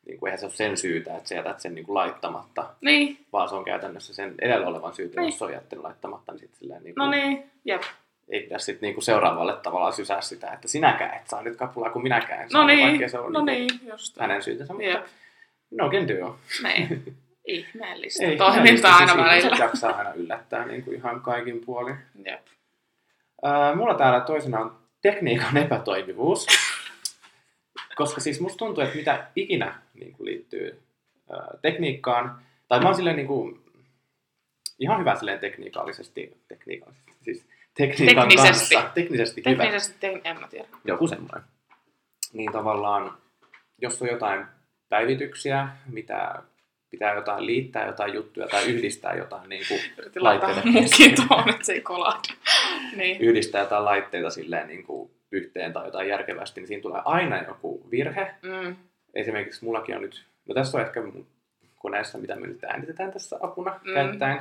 niin 0.06 0.18
kuin 0.18 0.28
eihän 0.28 0.38
se 0.38 0.46
ole 0.46 0.52
sen 0.52 0.76
syytä, 0.76 1.16
että 1.16 1.28
sä 1.28 1.34
jätät 1.34 1.60
sen 1.60 1.74
niin 1.74 1.84
kuin 1.86 1.94
laittamatta, 1.94 2.66
Niin, 2.80 3.18
vaan 3.32 3.48
se 3.48 3.54
on 3.54 3.64
käytännössä 3.64 4.14
sen 4.14 4.34
edellä 4.42 4.66
olevan 4.66 4.94
syytä, 4.94 5.20
Niin. 5.20 5.28
jos 5.28 5.38
se 5.38 5.44
on 5.44 5.52
jättänyt 5.52 5.82
laittamatta, 5.84 6.32
niin, 6.32 6.40
sit 6.40 6.54
silleen, 6.54 6.82
niin 6.82 6.94
no 6.96 7.04
kuin, 7.04 7.10
niin, 7.10 7.50
jep. 7.64 7.82
ei 8.28 8.40
pidä 8.40 8.58
sit 8.58 8.80
niin 8.80 8.94
kuin 8.94 9.04
seuraavalle 9.04 9.56
tavallaan 9.62 9.92
sysää 9.92 10.20
sitä, 10.20 10.52
että 10.52 10.68
sinäkään 10.68 11.16
et 11.16 11.28
saa 11.28 11.42
nyt 11.42 11.56
kapulaa 11.56 11.90
kuin 11.90 12.02
minäkään 12.02 12.40
en 12.40 12.44
No 12.46 12.50
saanut, 12.50 12.66
niin, 12.76 12.88
vaikkei 12.88 13.08
se 13.08 13.18
on 13.18 13.32
no 13.32 13.44
niin 13.44 13.66
niin, 13.66 13.80
just. 13.90 14.18
hänen 14.18 14.42
syytänsä, 14.42 14.72
mutta 14.72 14.88
Jep. 14.88 15.04
no 15.70 15.90
can 15.90 16.08
do. 16.08 16.38
Niin. 16.62 17.02
Ihmeellistä 17.46 18.24
Ei, 18.24 18.36
toimintaa 18.36 18.96
aina 18.96 19.16
välillä. 19.16 19.56
jaksaa 19.56 19.92
aina 19.96 20.12
yllättää 20.14 20.66
niin 20.66 20.82
kuin 20.84 20.96
ihan 20.96 21.20
kaikin 21.20 21.60
puolin. 21.66 21.96
Jep. 22.26 22.40
Ää, 23.42 23.74
mulla 23.74 23.94
täällä 23.94 24.20
toisena 24.20 24.60
on 24.60 24.76
tekniikan 25.02 25.56
epätoimivuus. 25.56 26.46
Koska 27.94 28.20
siis 28.20 28.40
musta 28.40 28.58
tuntuu, 28.58 28.84
että 28.84 28.96
mitä 28.96 29.26
ikinä 29.36 29.82
niin 29.94 30.12
kuin 30.12 30.24
liittyy 30.26 30.82
ää, 31.32 31.46
tekniikkaan, 31.62 32.38
tai 32.68 32.80
mä 32.80 32.86
oon 32.86 32.94
silleen 32.94 33.16
niin 33.16 33.26
kuin, 33.26 33.60
ihan 34.78 35.00
hyvä 35.00 35.14
silleen 35.16 35.38
tekniikallisesti, 35.38 36.36
tekniikallisesti 36.48 37.12
siis 37.24 37.46
tekniikan 37.76 38.28
Teknisesti. 38.28 38.74
kanssa, 38.74 38.94
teknisesti, 38.94 39.42
hyvä, 39.46 39.62
Teknisesti 39.64 39.96
te- 40.00 40.20
en 40.24 40.40
mä 40.40 40.48
tiedä. 40.48 40.68
joku 40.84 41.06
semmoinen. 41.08 41.42
Niin 42.32 42.52
tavallaan, 42.52 43.18
jos 43.78 44.02
on 44.02 44.08
jotain 44.08 44.46
päivityksiä, 44.88 45.68
mitä 45.86 46.42
pitää 46.90 47.14
jotain 47.14 47.46
liittää, 47.46 47.86
jotain 47.86 48.14
juttuja 48.14 48.48
tai 48.48 48.64
yhdistää 48.64 49.14
jotain 49.14 49.48
niin 49.48 49.64
kuin 49.68 49.80
Yritin 49.98 50.22
laittaa 50.24 50.50
Laitteita 50.50 50.80
mukin 50.80 51.14
tuohon, 51.28 51.48
että 51.50 51.64
se 51.64 51.72
ei 51.72 51.80
kolahda. 51.80 52.34
niin. 52.96 53.20
yhdistää 53.20 53.60
jotain 53.60 53.84
laitteita 53.84 54.30
silleen 54.30 54.68
niin 54.68 54.84
kuin 54.84 55.10
yhteen 55.32 55.72
tai 55.72 55.86
jotain 55.86 56.08
järkevästi, 56.08 56.60
niin 56.60 56.68
siinä 56.68 56.82
tulee 56.82 57.02
aina 57.04 57.42
joku 57.42 57.86
virhe. 57.90 58.34
Mm. 58.42 58.76
Esimerkiksi 59.14 59.64
mullakin 59.64 59.94
on 59.96 60.02
nyt, 60.02 60.24
no 60.48 60.54
tässä 60.54 60.78
on 60.78 60.84
ehkä 60.84 61.02
koneessa, 61.78 62.18
mitä 62.18 62.36
me 62.36 62.46
nyt 62.46 62.64
äänitetään 62.64 63.12
tässä 63.12 63.38
apuna 63.40 63.80
Mm. 63.84 63.94
käyttäen. 63.94 64.40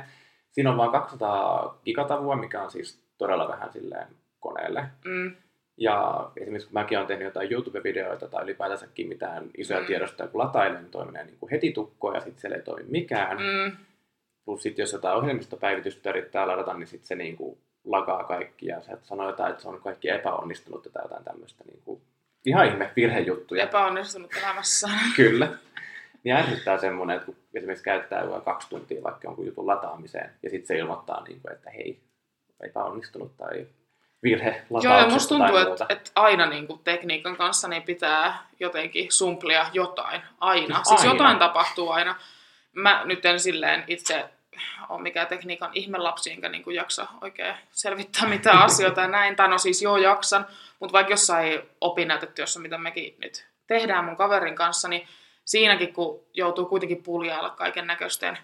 Siinä 0.50 0.70
on 0.70 0.76
vain 0.76 0.90
200 0.90 1.78
gigatavua, 1.84 2.36
mikä 2.36 2.62
on 2.62 2.70
siis 2.70 3.02
todella 3.18 3.48
vähän 3.48 3.72
silleen 3.72 4.06
koneelle. 4.40 4.84
Mm. 5.04 5.34
Ja 5.76 6.30
esimerkiksi 6.36 6.68
kun 6.68 6.74
mäkin 6.74 6.98
olen 6.98 7.08
tehnyt 7.08 7.24
jotain 7.24 7.52
YouTube-videoita 7.52 8.28
tai 8.28 8.44
ylipäätänsäkin 8.44 9.08
mitään 9.08 9.50
isoja 9.56 9.80
Mm. 9.80 9.86
tiedostoja, 9.86 10.28
kun 10.28 10.40
latailen, 10.40 10.82
niin 10.82 10.90
toi 10.90 11.06
menee 11.06 11.24
niin 11.24 11.36
kuin 11.40 11.50
heti 11.50 11.72
tukkoon 11.72 12.14
ja 12.14 12.20
sitten 12.20 12.40
siellä 12.40 12.56
ei 12.56 12.62
toimi 12.62 12.90
mikään. 12.90 13.36
Mm. 13.38 13.76
Plus 14.44 14.62
sitten 14.62 14.82
jos 14.82 14.92
jotain 14.92 15.16
ohjelmistopäivitystä 15.16 16.10
yrittää 16.10 16.46
ladata, 16.48 16.74
niin 16.74 16.86
sitten 16.86 17.06
se 17.06 17.14
niin 17.14 17.36
kuin 17.36 17.58
lagaa 17.84 18.24
kaikki 18.24 18.66
ja 18.66 18.82
se 18.82 18.98
sanoo 19.02 19.26
jotain, 19.26 19.50
että 19.50 19.62
se 19.62 19.68
on 19.68 19.80
kaikki 19.80 20.08
epäonnistunut 20.08 20.88
tai 20.92 21.04
jotain 21.04 21.24
tämmöistä 21.24 21.64
niin 21.64 21.82
kuin 21.84 22.02
ihan 22.46 22.66
ihme 22.66 22.90
virhejuttuja. 22.96 23.64
Epäonnistunut 23.64 24.36
elämässä. 24.36 24.88
Kyllä. 25.16 25.48
Niin 26.24 26.36
ärsyttää 26.36 26.78
semmoinen, 26.78 27.16
että 27.16 27.26
kun 27.26 27.36
esimerkiksi 27.54 27.84
käyttää 27.84 28.22
jotain 28.22 28.42
kaksi 28.42 28.68
tuntia 28.68 29.02
vaikka 29.02 29.20
jonkun 29.24 29.46
jutun 29.46 29.66
lataamiseen 29.66 30.30
ja 30.42 30.50
sitten 30.50 30.66
se 30.66 30.78
ilmoittaa, 30.78 31.24
niin 31.24 31.40
kuin, 31.40 31.52
että 31.52 31.70
hei, 31.70 32.00
epäonnistunut 32.60 33.36
tai 33.36 33.66
virhe 34.22 34.62
Joo, 34.82 34.98
ja 34.98 35.08
musta 35.08 35.28
tuntuu, 35.28 35.56
että, 35.56 35.86
että 35.88 36.10
aina 36.14 36.46
niin 36.46 36.66
kuin 36.66 36.80
tekniikan 36.84 37.36
kanssa 37.36 37.68
niin 37.68 37.82
pitää 37.82 38.46
jotenkin 38.60 39.12
sumplia 39.12 39.66
jotain. 39.72 40.22
Aina. 40.40 40.76
Siis 40.76 40.88
Siis 40.88 41.00
aina. 41.00 41.12
jotain 41.12 41.38
tapahtuu 41.38 41.90
aina. 41.90 42.16
Mä 42.72 43.02
nyt 43.04 43.24
en 43.24 43.40
silleen 43.40 43.84
itse 43.86 44.24
ole 44.88 45.02
mikään 45.02 45.26
tekniikan 45.26 45.70
ihmelapsi, 45.74 46.30
enkä 46.30 46.48
niin 46.48 46.64
kuin 46.64 46.76
jaksa 46.76 47.06
oikein 47.20 47.54
selvittää 47.70 48.28
mitään 48.28 48.62
asioita 48.68 49.00
ja 49.00 49.08
näin. 49.08 49.36
Tai 49.36 49.48
no 49.48 49.58
siis 49.58 49.82
joo 49.82 49.96
jaksan, 49.96 50.46
mutta 50.80 50.92
vaikka 50.92 51.12
jossain 51.12 51.62
opinnäytetyössä, 51.80 52.60
mitä 52.60 52.78
mekin 52.78 53.14
nyt 53.18 53.46
tehdään 53.66 54.04
mun 54.04 54.16
kaverin 54.16 54.54
kanssa, 54.54 54.88
niin 54.88 55.08
siinäkin 55.44 55.92
kun 55.92 56.20
joutuu 56.34 56.66
kuitenkin 56.66 57.02
puljailla 57.02 57.50
kaiken 57.50 57.86
näköisten 57.86 58.38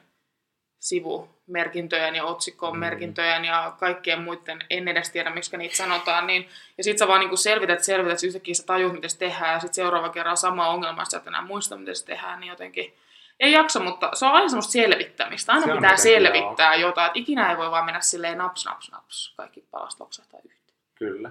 sivumerkintöjen 0.79 2.15
ja 2.15 2.25
otsikkoon 2.25 2.79
merkintöjen 2.79 3.45
ja 3.45 3.77
kaikkien 3.79 4.23
muiden, 4.23 4.59
en 4.71 4.89
edes 4.89 5.11
tiedä, 5.11 5.31
miksi 5.31 5.57
niitä 5.57 5.77
sanotaan, 5.77 6.27
niin, 6.27 6.49
ja 6.79 6.85
sit 6.85 6.99
sä 6.99 7.09
vaan 7.09 7.21
niin 7.21 7.39
selvität, 7.39 7.85
selvität, 7.85 8.23
yhtäkkiä 8.23 8.55
sä 8.55 8.67
tajut, 8.67 8.93
miten 8.93 9.11
se 9.11 9.19
tehdään, 9.19 9.53
ja 9.53 9.61
sit 9.61 9.75
seuraava 9.75 10.09
kerran 10.09 10.37
sama 10.37 10.69
ongelma, 10.69 11.05
sä 11.05 11.17
et 11.17 11.27
enää 11.27 11.43
muista, 11.43 11.77
miten 11.77 11.97
se 11.97 12.07
tehdään, 12.07 12.41
niin 12.41 12.49
jotenkin 12.49 12.95
Ei 13.41 13.53
jaksa, 13.53 13.81
mutta 13.81 14.11
se 14.15 14.27
on 14.27 14.33
aina 14.33 14.49
semmoista 14.49 14.73
selvittämistä. 14.73 15.53
Aina 15.53 15.67
Se 15.67 15.73
pitää 15.73 15.97
selvittää 15.97 16.75
jotain. 16.75 17.07
Että 17.07 17.19
ikinä 17.19 17.51
ei 17.51 17.57
voi 17.57 17.71
vaan 17.71 17.85
mennä 17.85 18.01
silleen 18.01 18.39
naps, 18.39 18.65
naps, 18.65 18.91
naps. 18.93 19.35
Kaikki 19.37 19.65
palasta 19.71 20.05
loksahtaa 20.05 20.41
yhteen. 20.45 20.79
Kyllä. 20.95 21.31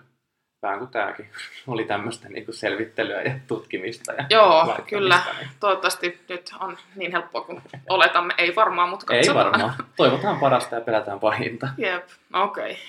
Vähän 0.62 0.80
kuin 0.80 0.92
tämäkin 0.92 1.30
oli 1.68 1.84
tämmöistä 1.84 2.30
niin 2.30 2.46
selvittelyä 2.50 3.22
ja 3.22 3.40
tutkimista. 3.48 4.14
Ja 4.14 4.26
Joo, 4.30 4.76
kyllä. 4.90 5.22
Niin. 5.40 5.50
Toivottavasti 5.60 6.22
nyt 6.30 6.54
on 6.60 6.78
niin 6.96 7.12
helppoa 7.12 7.42
kuin 7.42 7.62
oletamme. 7.90 8.34
Ei 8.38 8.56
varmaan, 8.56 8.90
mutta 8.90 9.14
Ei 9.14 9.20
katsotaan. 9.20 9.52
varmaan. 9.52 9.74
Toivotaan 9.96 10.40
parasta 10.40 10.76
ja 10.76 10.82
pelätään 10.82 11.20
pahinta. 11.20 11.70
Jep, 11.78 12.08
okei. 12.34 12.72
Okay. 12.72 12.84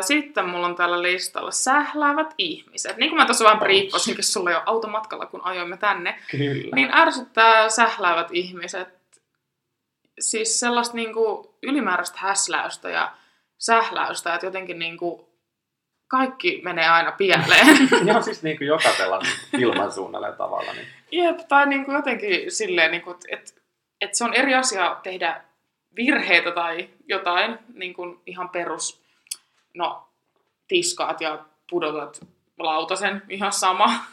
Sitten 0.00 0.48
mulla 0.48 0.66
on 0.66 0.76
täällä 0.76 1.02
listalla 1.02 1.50
sähläävät 1.50 2.34
ihmiset. 2.38 2.96
Niin 2.96 3.10
kuin 3.10 3.20
mä 3.20 3.26
tuossa 3.26 3.44
vähän 3.44 3.58
briefasinkin 3.58 4.24
sulle 4.24 4.52
jo 4.52 4.62
automatkalla, 4.66 5.26
kun 5.26 5.44
ajoimme 5.44 5.76
tänne, 5.76 6.18
Kyllä. 6.30 6.76
niin 6.76 6.94
ärsyttää 6.94 7.68
sähläävät 7.68 8.28
ihmiset. 8.32 8.88
Siis 10.20 10.60
sellaista 10.60 10.96
niinku 10.96 11.54
ylimääräistä 11.62 12.18
häsläystä 12.20 12.90
ja 12.90 13.12
sähläystä, 13.58 14.34
että 14.34 14.46
jotenkin 14.46 14.78
niinku 14.78 15.30
kaikki 16.08 16.60
menee 16.64 16.88
aina 16.88 17.12
pieleen. 17.12 17.66
Ihan 18.06 18.22
siis 18.22 18.42
niin 18.42 18.58
kuin 18.58 18.68
jokaisella 18.68 19.20
ilmansuunnalla 19.58 20.26
ja 20.26 20.32
tavalla. 20.32 20.72
Niin. 20.72 20.86
Jep, 21.10 21.38
tai 21.48 21.66
niinku 21.66 21.92
jotenkin 21.92 22.52
silleen, 22.52 22.90
niinku, 22.90 23.10
että 23.10 23.26
et, 23.30 23.62
et 24.00 24.14
se 24.14 24.24
on 24.24 24.34
eri 24.34 24.54
asia 24.54 24.96
tehdä 25.02 25.44
virheitä 25.96 26.50
tai 26.50 26.88
jotain, 27.08 27.58
niin 27.74 27.94
kuin 27.94 28.20
ihan 28.26 28.48
perus, 28.48 29.02
no, 29.74 30.08
tiskaat 30.68 31.20
ja 31.20 31.44
pudotat 31.70 32.20
lautasen, 32.58 33.22
ihan 33.28 33.52
sama. 33.52 34.04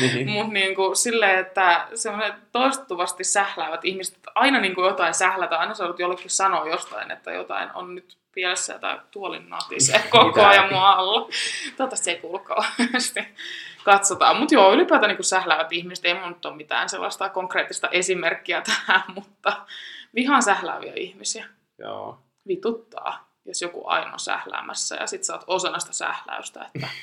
niin. 0.00 0.28
Mutta 0.32 0.52
niinku 0.52 0.94
silleen, 0.94 1.38
että 1.38 1.88
semmoiset 1.94 2.34
toistuvasti 2.52 3.24
sähläävät 3.24 3.84
ihmiset, 3.84 4.16
että 4.16 4.30
aina 4.34 4.60
niinku 4.60 4.82
jotain 4.82 5.14
sählätä, 5.14 5.58
aina 5.58 5.74
sä 5.74 5.84
jollekin 5.98 6.30
sanoa 6.30 6.68
jostain, 6.68 7.10
että 7.10 7.32
jotain 7.32 7.70
on 7.74 7.94
nyt 7.94 8.18
pielessä 8.32 8.78
tai 8.78 9.00
tuolin 9.10 9.48
natisee 9.48 10.02
koko 10.10 10.42
ajan 10.44 10.72
mua 10.72 10.90
alla. 10.90 11.20
Toivottavasti 11.20 12.04
se 12.04 12.10
ei 12.10 12.20
kuulu 12.20 12.38
kauheasti. 12.38 13.20
Katsotaan. 13.84 14.36
Mutta 14.36 14.54
joo, 14.54 14.72
ylipäätään 14.72 15.08
niinku 15.08 15.22
sähläävät 15.22 15.72
ihmiset, 15.72 16.04
ei 16.04 16.14
mun 16.14 16.28
nyt 16.28 16.46
ole 16.46 16.56
mitään 16.56 16.88
sellaista 16.88 17.28
konkreettista 17.28 17.88
esimerkkiä 17.88 18.60
tähän, 18.60 19.02
mutta 19.14 19.66
vihan 20.14 20.42
sählääviä 20.42 20.92
ihmisiä. 20.96 21.46
Joo. 21.78 22.18
Vituttaa, 22.48 23.31
jos 23.44 23.62
joku 23.62 23.82
aina 23.86 24.12
on 24.12 24.20
sähläämässä 24.20 24.96
ja 24.96 25.06
sit 25.06 25.24
sä 25.24 25.32
oot 25.32 25.44
osana 25.46 25.78
sitä 25.78 25.92
sähläystä. 25.92 26.70
Että... 26.74 26.88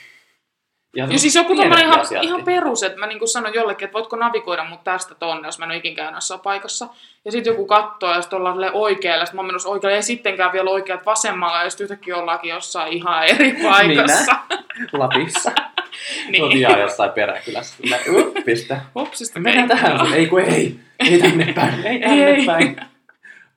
Ja, 0.95 1.07
Ja 1.11 1.19
siis 1.19 1.35
joku 1.35 1.55
tommonen 1.55 1.85
ihan, 1.85 2.05
ihan 2.21 2.43
perus, 2.43 2.83
että 2.83 2.99
mä 2.99 3.07
niinku 3.07 3.27
sanon 3.27 3.53
jollekin, 3.53 3.85
että 3.85 3.93
voitko 3.93 4.15
navigoida 4.15 4.63
mut 4.63 4.83
tästä 4.83 5.15
tonne, 5.15 5.47
jos 5.47 5.59
mä 5.59 5.65
en 5.65 5.71
ole 5.71 5.77
ikin 5.77 5.95
käynyt 5.95 6.15
jossain 6.15 6.39
paikassa. 6.39 6.87
Ja 7.25 7.31
sitten 7.31 7.51
joku 7.51 7.65
katsoo 7.65 8.13
ja 8.13 8.21
sitten 8.21 8.37
ollaan 8.37 8.57
oikealle, 8.73 9.25
sitten 9.25 9.35
mä 9.35 9.39
oon 9.39 9.47
menossa 9.47 9.69
oikealle, 9.69 9.95
ei 9.95 10.03
sittenkään 10.03 10.51
vielä 10.51 10.69
oikeat 10.69 11.05
vasemmalla, 11.05 11.63
ja 11.63 11.69
sitten 11.69 11.85
yhtäkkiä 11.85 12.17
ollaankin 12.17 12.49
jossain 12.49 12.93
ihan 12.93 13.25
eri 13.25 13.55
paikassa. 13.63 14.35
Lapissa. 14.93 15.51
niin. 16.31 16.49
Niin. 16.49 16.57
ihan 16.57 16.79
jossain 16.79 17.11
peräkylässä. 17.11 17.75
Silleen, 17.77 18.27
Uppista. 18.27 18.77
Hupsista 18.95 19.39
Mennään 19.39 19.67
tähän. 19.67 20.13
Ei 20.13 20.27
kun 20.27 20.41
ei. 20.41 20.79
Ei 20.99 21.19
tänne 21.19 21.53
päin. 21.53 21.85
Ei 21.85 21.99
tänne 21.99 22.25
Ei. 22.25 22.45
päin. 22.45 22.81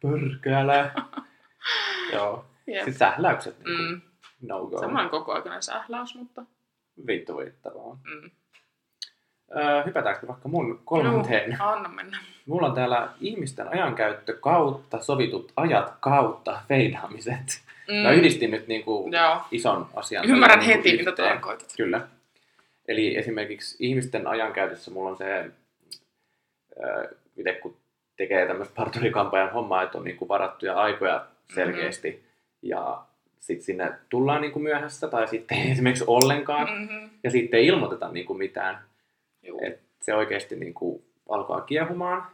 Pörkälä. 0.03 0.91
Joo. 2.13 2.52
Jep. 2.67 2.77
Sitten 2.79 2.95
sähläykset. 2.95 3.65
Niin 3.65 3.91
Mm. 3.93 4.01
no 4.43 4.67
go. 4.67 4.79
Semmoinen 4.81 5.11
kokoaikainen 5.11 5.63
sähläys, 5.63 6.15
mutta... 6.15 6.43
Vittu 7.07 7.37
vittavaa. 7.39 7.99
Mm. 8.05 8.31
Öö, 9.57 9.85
hypätäänkö 9.85 10.27
vaikka 10.27 10.49
mun 10.49 10.81
kolmanteen? 10.85 11.51
Juu, 11.51 11.69
anna 11.69 11.89
mennä. 11.89 12.19
Mulla 12.47 12.67
on 12.67 12.75
täällä 12.75 13.09
ihmisten 13.21 13.69
ajankäyttö 13.69 14.37
kautta, 14.41 15.03
sovitut 15.03 15.53
ajat 15.57 15.95
kautta, 16.01 16.61
feidaamiset. 16.69 17.63
Mm. 17.89 17.95
Mä 17.95 18.11
yhdistin 18.13 18.51
nyt 18.51 18.69
niinku 18.69 19.09
Joo. 19.13 19.37
ison 19.51 19.87
asian. 19.95 20.31
Ymmärrän 20.31 20.59
niinku 20.59 20.77
heti, 20.79 20.97
mitä 20.97 21.11
yhteen. 21.11 21.29
tarkoitat. 21.29 21.69
Kyllä. 21.77 22.09
Eli 22.89 23.17
esimerkiksi 23.17 23.77
ihmisten 23.81 24.27
ajankäytössä 24.27 24.91
mulla 24.91 25.11
on 25.11 25.17
se, 25.17 25.51
itse 27.37 27.53
kun 27.53 27.77
tekee 28.17 28.47
tämmöistä 28.47 28.75
parturikampanjan 28.75 29.53
hommaa, 29.53 29.83
että 29.83 29.99
on 29.99 30.05
niinku 30.05 30.29
varattuja 30.29 30.75
aikoja 30.75 31.27
selkeästi, 31.55 32.11
mm-hmm. 32.11 32.32
Ja 32.63 33.03
sitten 33.41 33.65
sinne 33.65 33.93
tullaan 34.09 34.41
niinku 34.41 34.59
myöhässä, 34.59 35.09
tai 35.09 35.29
sitten 35.29 35.59
esimerkiksi 35.73 36.05
ollenkaan, 36.07 36.69
Mm-hmm. 36.71 37.11
ja 37.25 37.31
sitten 37.31 37.61
ei 37.61 37.67
ilmoiteta 37.67 38.09
niinku 38.09 38.35
mitään. 38.35 38.79
Juu. 39.43 39.61
Et 39.63 39.81
se 40.03 40.15
oikeasti 40.15 40.57
niinku 40.57 41.05
alkaa 41.29 41.61
kiehumaan. 41.61 42.27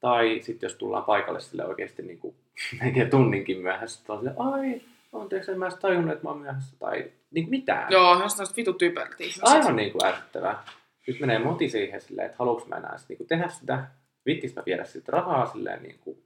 Tai 0.00 0.38
sitten 0.42 0.66
jos 0.68 0.74
tullaan 0.76 1.04
paikalle 1.04 1.40
sille 1.40 1.64
oikeasti 1.64 2.02
niinku, 2.02 2.34
menee 2.82 3.06
tunninkin 3.06 3.58
myöhässä, 3.58 4.00
että 4.00 4.12
on 4.12 4.18
sille, 4.18 4.34
ai, 4.36 4.80
anteeksi, 5.12 5.50
en 5.52 5.58
mä 5.58 5.66
edes 5.66 5.78
tajunnut, 5.78 6.12
että 6.12 6.24
mä 6.24 6.30
oon 6.30 6.40
myöhässä. 6.40 6.76
Tai 6.78 7.10
niinku 7.30 7.50
mitään. 7.50 7.92
Joo, 7.92 8.22
jos 8.22 8.34
tämmöiset 8.34 8.56
vitu 8.56 8.72
typerät 8.72 9.20
ihmiset. 9.20 9.42
Aivan 9.44 9.76
niinku 9.76 9.98
ärsyttävää. 10.04 10.62
Nyt 11.06 11.20
menee 11.20 11.38
moti 11.38 11.68
siihen 11.68 12.00
silleen, 12.00 12.26
että 12.26 12.36
haluanko 12.38 12.66
mä 12.68 12.76
enää 12.76 12.98
sit 12.98 13.08
niinku 13.08 13.24
tehdä 13.24 13.48
sitä. 13.48 13.84
Vittis 14.26 14.56
mä 14.56 14.62
viedä 14.66 14.84
sitten 14.84 15.12
rahaa 15.12 15.46
silleen 15.46 15.82
niinku, 15.82 16.18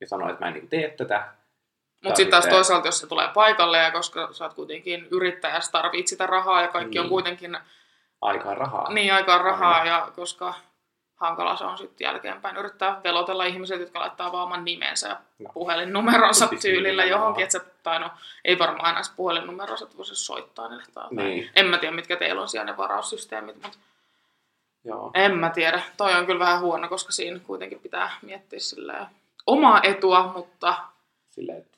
ja 0.00 0.06
sanoa, 0.08 0.30
että 0.30 0.44
mä 0.44 0.48
en 0.48 0.52
niinku 0.54 0.68
tee 0.68 0.88
tätä. 0.88 1.28
Mutta 2.04 2.16
sitten 2.16 2.30
taas 2.30 2.46
toisaalta, 2.54 2.88
jos 2.88 2.98
se 3.00 3.06
tulee 3.06 3.28
paikalle 3.34 3.78
ja 3.78 3.90
koska 3.90 4.28
sä 4.32 4.44
oot 4.44 4.54
kuitenkin 4.54 5.08
yrittäjä, 5.10 5.60
sä 5.60 5.72
tarvitset 5.72 6.06
sitä 6.08 6.26
rahaa 6.26 6.62
ja 6.62 6.68
kaikki 6.68 6.98
on 6.98 7.02
Niin. 7.02 7.10
kuitenkin 7.10 7.58
Aikaa 8.22 8.54
rahaa. 8.54 8.92
niin 8.92 9.14
aikaan 9.14 9.40
rahaa 9.40 9.74
Aina. 9.74 9.86
ja 9.90 10.08
koska 10.16 10.54
hankala 11.16 11.56
se 11.56 11.64
on 11.64 11.78
sitten 11.78 12.04
jälkeenpäin 12.04 12.56
yrittää 12.56 13.00
velotella 13.04 13.44
ihmiset, 13.44 13.80
jotka 13.80 14.00
laittaa 14.00 14.32
vaan 14.32 14.44
oman 14.44 14.64
nimensä 14.64 15.08
ja 15.08 15.16
No. 15.38 15.50
puhelinnumeronsa 15.54 16.46
Siis 16.46 16.62
tyylillä 16.62 17.04
johonkin, 17.04 17.44
että 17.44 17.60
tai 17.82 17.98
no 18.00 18.10
ei 18.44 18.58
varmaan 18.58 18.86
aina 18.86 19.00
puhelinnumeronsa, 19.16 19.84
että 19.84 19.96
voisi 19.96 20.14
soittaa 20.14 20.68
niille 20.68 20.84
tai. 20.94 21.08
Niin. 21.10 21.50
En 21.56 21.66
mä 21.66 21.78
tiedä, 21.78 21.94
mitkä 21.96 22.16
teillä 22.16 22.42
on 22.42 22.48
siellä 22.48 22.70
ne 22.70 22.76
varaussysteemit, 22.76 23.62
mutta 23.62 23.78
Joo. 24.84 25.10
en 25.14 25.36
mä 25.38 25.50
tiedä. 25.50 25.82
Toi 25.96 26.14
on 26.14 26.26
kyllä 26.26 26.38
vähän 26.40 26.60
huono, 26.60 26.88
koska 26.88 27.12
siinä 27.12 27.38
kuitenkin 27.38 27.80
pitää 27.80 28.10
miettiä 28.22 28.58
silleen 28.60 29.06
omaa 29.46 29.80
etua, 29.82 30.32
mutta 30.36 30.74
Silleen, 31.30 31.58
että 31.58 31.75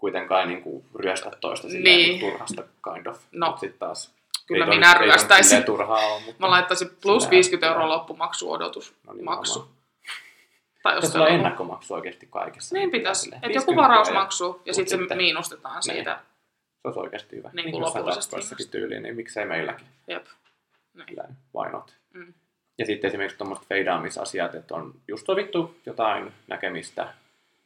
kuitenkaan 0.00 0.40
ei 0.40 0.46
niinku 0.46 0.84
ryöstä 0.94 1.30
toista 1.40 1.68
Niin. 1.68 1.82
niin. 1.84 2.20
turhasta 2.20 2.62
kind 2.92 3.06
of. 3.06 3.20
No. 3.32 3.50
Mut 3.50 3.60
sit 3.60 3.78
taas 3.78 4.14
Kyllä 4.46 4.64
ei 4.64 4.70
minä 4.70 4.92
nyt 4.92 5.02
ryöstäisin. 5.02 5.64
turhaa 5.64 5.98
ole, 6.06 6.20
mutta 6.26 6.40
mä 6.40 6.50
laittaisin 6.50 6.88
plus 7.02 7.22
Silleen 7.22 7.30
50 7.30 7.66
euroa 7.66 7.78
ärsyttävää. 7.82 7.96
loppumaksu 7.98 8.52
odotus. 8.52 8.94
No 9.06 9.12
niin, 9.12 9.24
maksu. 9.24 9.68
Tai 10.82 10.94
jos 10.94 11.16
on- 11.16 11.28
ennakkomaksu 11.28 11.94
oikeasti 11.94 12.28
kaikessa. 12.30 12.74
Niin 12.74 12.90
pitäisi. 12.90 13.28
Että 13.28 13.38
joku 13.46 13.52
50 13.52 13.82
varausmaksu 13.82 14.44
ja 14.44 14.50
mut 14.50 14.74
sitten 14.74 14.90
se 14.90 15.02
sitten- 15.02 15.16
miinustetaan 15.16 15.82
siitä. 15.82 16.18
Se 16.82 16.88
olisi 16.88 17.00
oikeasti 17.00 17.36
hyvä. 17.36 17.50
Niin 17.52 17.70
kuin 17.70 17.82
kuin 17.82 17.94
hinnasta. 17.94 18.70
tyyliin, 18.70 19.02
niin 19.02 19.16
miksei 19.16 19.44
meilläkin. 19.46 19.86
Jep. 20.08 20.26
Niin. 20.94 21.16
Why 21.56 21.70
not? 21.72 21.94
Mm. 22.14 22.34
Ja 22.78 22.86
sitten 22.86 23.08
esimerkiksi 23.08 23.38
tuommoiset 23.38 23.66
feidaamisasiat, 23.68 24.54
että 24.54 24.74
on 24.74 24.94
just 25.08 25.26
sovittu 25.26 25.76
jotain 25.86 26.32
näkemistä 26.46 27.14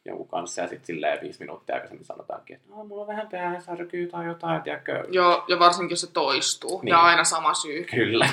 jonkun 0.05 0.27
kanssa 0.27 0.61
ja 0.61 0.67
sitten 0.67 0.85
silleen 0.85 1.21
viisi 1.21 1.39
minuuttia 1.39 1.75
aikaisemmin 1.75 2.05
sanotaankin, 2.05 2.55
että 2.55 2.69
mulla 2.69 3.01
on 3.01 3.07
vähän 3.07 3.27
päänsärkyä 3.29 4.07
tai 4.07 4.25
jotain, 4.25 4.61
tiedätkö? 4.61 5.05
Joo, 5.09 5.45
ja 5.47 5.59
varsinkin 5.59 5.93
jos 5.93 6.01
se 6.01 6.11
toistuu. 6.11 6.81
Niin. 6.81 6.91
Ja 6.91 7.01
aina 7.01 7.23
sama 7.23 7.53
syy. 7.53 7.83
Kyllä. 7.83 8.29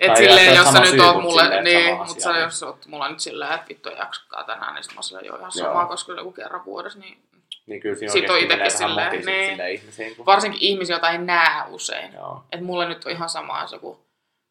Et 0.00 0.06
Tai 0.06 0.16
silleen, 0.16 0.56
jos 0.56 0.72
sä 0.72 0.80
nyt 0.80 1.00
oot 1.00 1.22
mulle, 1.22 1.42
silleen, 1.42 1.64
niin, 1.64 1.96
mutta 1.96 2.22
sä, 2.22 2.38
jos 2.38 2.62
oot 2.62 2.86
mulla 2.86 3.08
nyt 3.08 3.20
silleen, 3.20 3.52
että 3.52 3.68
vittu 3.68 3.88
ei 3.88 3.96
jaksakaan 3.96 4.46
tänään, 4.46 4.74
niin 4.74 4.84
sit 4.84 4.94
mä 4.94 5.20
joo 5.20 5.36
ihan 5.36 5.52
Joo. 5.56 5.66
sama, 5.66 5.86
koska 5.86 6.12
joku 6.12 6.32
kerran 6.32 6.64
vuodessa, 6.64 6.98
niin 6.98 7.18
Niin 7.66 7.80
kyllä 7.80 7.96
siinä 7.96 8.12
Sit 8.12 8.30
on 8.30 8.48
vähän 8.48 8.70
silleen, 8.70 9.10
niin. 9.10 9.50
silleen 9.50 9.74
ihmisiin. 9.74 10.16
Kun... 10.16 10.26
varsinkin 10.26 10.62
ihmisiä, 10.62 10.94
joita 10.94 11.10
ei 11.10 11.18
näe 11.18 11.64
usein. 11.68 12.12
Joo. 12.12 12.44
Et 12.52 12.60
mulle 12.60 12.88
nyt 12.88 13.04
on 13.04 13.12
ihan 13.12 13.28
sama, 13.28 13.60
jos 13.60 13.72
joku 13.72 14.00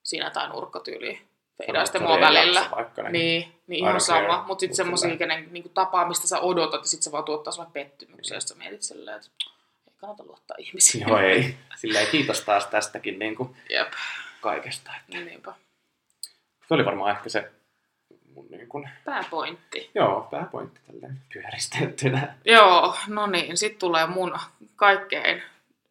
siinä 0.03 0.29
tai 0.29 0.49
nurkkatyyli 0.49 1.26
että 1.59 1.99
mua 1.99 2.19
välillä. 2.19 2.65
Vaikka, 2.75 3.03
niin. 3.03 3.11
Niin, 3.11 3.53
niin 3.67 3.85
ihan 3.85 4.01
sama. 4.01 4.43
Mutta 4.47 4.59
sitten 4.59 4.69
Mut 4.69 4.75
semmoisia, 4.75 5.17
kenen 5.17 5.47
niinku 5.51 5.69
tapaa, 5.69 6.07
mistä 6.07 6.27
sä 6.27 6.39
odotat, 6.39 6.81
ja 6.81 6.87
sitten 6.87 7.03
se 7.03 7.11
vaan 7.11 7.23
tuottaa 7.23 7.53
sulle 7.53 7.67
pettymyksen, 7.73 8.35
ja 8.35 8.41
sitten 8.41 8.57
sä 8.57 8.63
mietit 8.63 8.83
silleen, 8.83 9.17
että 9.17 9.29
ei 9.87 9.93
kannata 9.97 10.23
luottaa 10.23 10.57
ihmisiin. 10.59 11.07
Joo, 11.07 11.19
ei. 11.19 11.57
Silleen 11.75 12.07
kiitos 12.07 12.41
taas 12.41 12.67
tästäkin 12.67 13.19
niin 13.19 13.35
kuin 13.35 13.55
Jep, 13.69 13.91
kaikesta. 14.41 14.91
niinpä. 15.07 15.53
Se 16.67 16.73
oli 16.73 16.85
varmaan 16.85 17.11
ehkä 17.11 17.29
se 17.29 17.51
mun 18.33 18.47
niin 18.49 18.67
kuin, 18.69 18.89
Pääpointti. 19.05 19.91
joo, 19.95 20.27
pääpointti 20.31 20.79
tälleen 20.87 21.17
pyöristettynä. 21.33 22.35
Joo, 22.45 22.95
no 23.07 23.27
niin, 23.27 23.57
sitten 23.57 23.79
tulee 23.79 24.07
mun 24.07 24.39
kaikkein 24.75 25.43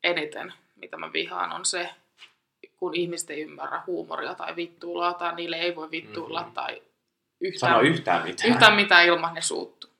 eniten, 0.04 0.52
mitä 0.76 0.96
mä 0.96 1.12
vihaan, 1.12 1.52
on 1.52 1.64
se, 1.64 1.90
kun 2.76 2.94
ihmiset 2.94 3.30
ei 3.30 3.42
ymmärrä 3.42 3.82
huumoria 3.86 4.34
tai 4.34 4.56
vittuilua, 4.56 5.12
tai 5.12 5.34
niille 5.34 5.56
ei 5.56 5.76
voi 5.76 5.90
vittuilla, 5.90 6.42
Mhm. 6.42 6.50
tai 6.52 6.82
yhtään, 7.40 7.72
Sano 7.72 7.80
yhtään 7.80 8.22
mitään. 8.24 8.50
yhtään 8.50 8.74
mitään 8.74 9.06
ilman 9.06 9.34
ne 9.34 9.40
suuttuu. 9.40 9.90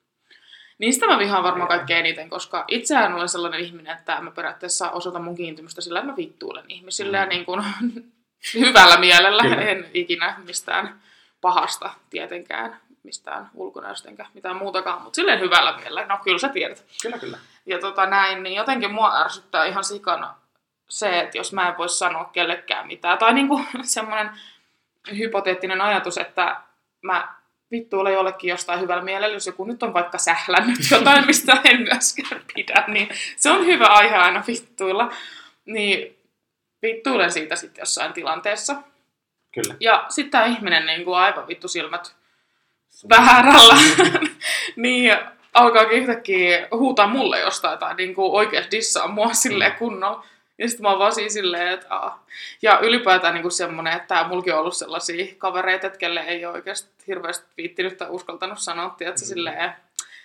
Niistä 0.78 1.06
mä 1.06 1.18
vihaan 1.18 1.42
varmaan 1.45 1.68
kaikkein 1.68 2.00
eniten, 2.06 2.30
koska 2.30 2.64
itseään 2.68 3.14
olen 3.14 3.28
sellainen 3.28 3.61
ihminen, 3.61 3.97
että 3.99 4.21
mä 4.21 4.30
periaatteessa 4.30 4.90
osoitan 4.90 5.25
mun 5.25 5.35
kiintymystä 5.37 5.80
sillä, 5.80 5.99
että 5.99 6.11
mä 6.11 6.16
vittuilen 6.16 6.64
ihmisille 6.68 7.16
Mm. 7.16 7.21
ja 7.23 7.26
niin 7.26 7.45
kuin, 7.45 7.64
hyvällä 8.61 8.97
mielellä, 8.97 9.42
Kyllä. 9.42 9.56
en 9.62 9.90
ikinä 9.95 10.37
mistään 10.45 11.00
pahasta 11.40 11.90
tietenkään 12.11 12.80
mistään 13.02 13.50
ulkonäöstä 13.54 14.09
enkä 14.09 14.26
mitään 14.35 14.56
muutakaan, 14.56 15.02
mutta 15.02 15.16
silleen 15.16 15.40
hyvällä 15.40 15.76
mielellä. 15.76 16.06
No 16.06 16.18
kyllä 16.25 16.38
sä 16.38 16.49
tiedät. 16.49 16.85
Kyllä, 17.02 17.18
kyllä. 17.18 17.38
Ja 17.66 17.78
tota 17.78 18.06
näin, 18.06 18.42
niin 18.42 18.56
jotenkin 18.56 18.90
mua 18.95 19.21
ärsyttää 19.21 19.64
ihan 19.64 19.85
sikana 19.85 20.35
se, 20.88 21.21
että 21.21 21.38
jos 21.38 21.52
mä 21.52 21.69
en 21.69 21.78
voi 21.78 21.88
sanoa 21.88 22.25
kellekään 22.25 22.87
mitään. 22.87 23.19
Tai 23.19 23.35
niinku 23.35 23.61
semmoinen 23.83 24.31
hypoteettinen 25.19 25.81
ajatus, 25.81 26.19
että 26.19 26.57
mä 27.02 27.37
vittuille 27.71 28.12
jollekin 28.12 28.49
jostain 28.49 28.81
hyvällä 28.81 29.02
mielellä, 29.02 29.35
jos 29.35 29.47
joku 29.47 29.64
nyt 29.64 29.83
on 29.83 29.95
vaikka 29.95 30.19
sählännyt 30.19 30.78
jotain, 30.90 31.26
mistä 31.26 31.61
en 31.64 31.81
myöskään 31.81 32.43
pidä, 32.55 32.85
niin 32.87 33.09
se 33.37 33.50
on 33.50 33.66
hyvä 33.66 33.87
aihe 33.87 34.16
aina 34.16 34.45
vittuilla. 34.47 35.12
Niin 35.64 36.16
vittuilen 36.83 37.33
siitä 37.33 37.57
sitten 37.57 37.83
jossain 37.83 38.12
tilanteessa. 38.12 38.76
Kyllä. 39.55 39.75
Ja 39.81 40.07
sitten 40.09 40.31
tämä 40.31 40.45
ihminen 40.45 40.87
niin 40.87 41.05
kuin 41.05 41.19
aivan 41.19 41.49
vittu 41.49 41.69
silmät 41.69 42.14
väärällä, 43.09 43.76
niin 44.76 45.16
alkaakin 45.55 45.99
yhtäkkiä 45.99 46.69
huutaa 46.71 47.07
mulle 47.07 47.40
jostain 47.40 47.78
tai 47.78 47.95
niin 47.95 48.14
kuin 48.14 48.33
oikeasti 48.33 48.76
dissaa 48.76 49.09
mua 49.09 49.35
silleen 49.35 49.73
kunnolla. 49.73 50.25
Ja 50.58 50.68
sitten 50.68 50.82
mä 50.82 50.90
oon 50.90 50.98
vaan 50.98 51.12
siinä 51.14 51.28
silleen, 51.30 51.68
että 51.68 51.86
aah. 51.90 52.18
Ja 52.62 52.78
ylipäätään 52.82 53.34
niin 53.34 53.50
semmoinen, 53.50 53.92
että 53.96 54.25
mullakin 54.28 54.54
on 54.54 54.60
ollut 54.60 54.76
sellaisia 54.76 55.26
kavereita, 55.38 55.86
että 55.86 55.98
kelle 55.98 56.20
ei 56.20 56.46
ole 56.46 56.54
oikeasti 56.54 56.90
hirveästi 57.06 57.46
viittinyt 57.56 57.96
tai 57.96 58.08
uskaltanut 58.10 58.58
sanoa, 58.58 58.90
tiedätkö, 58.90 59.20
Mm. 59.20 59.26
silleen, 59.26 59.72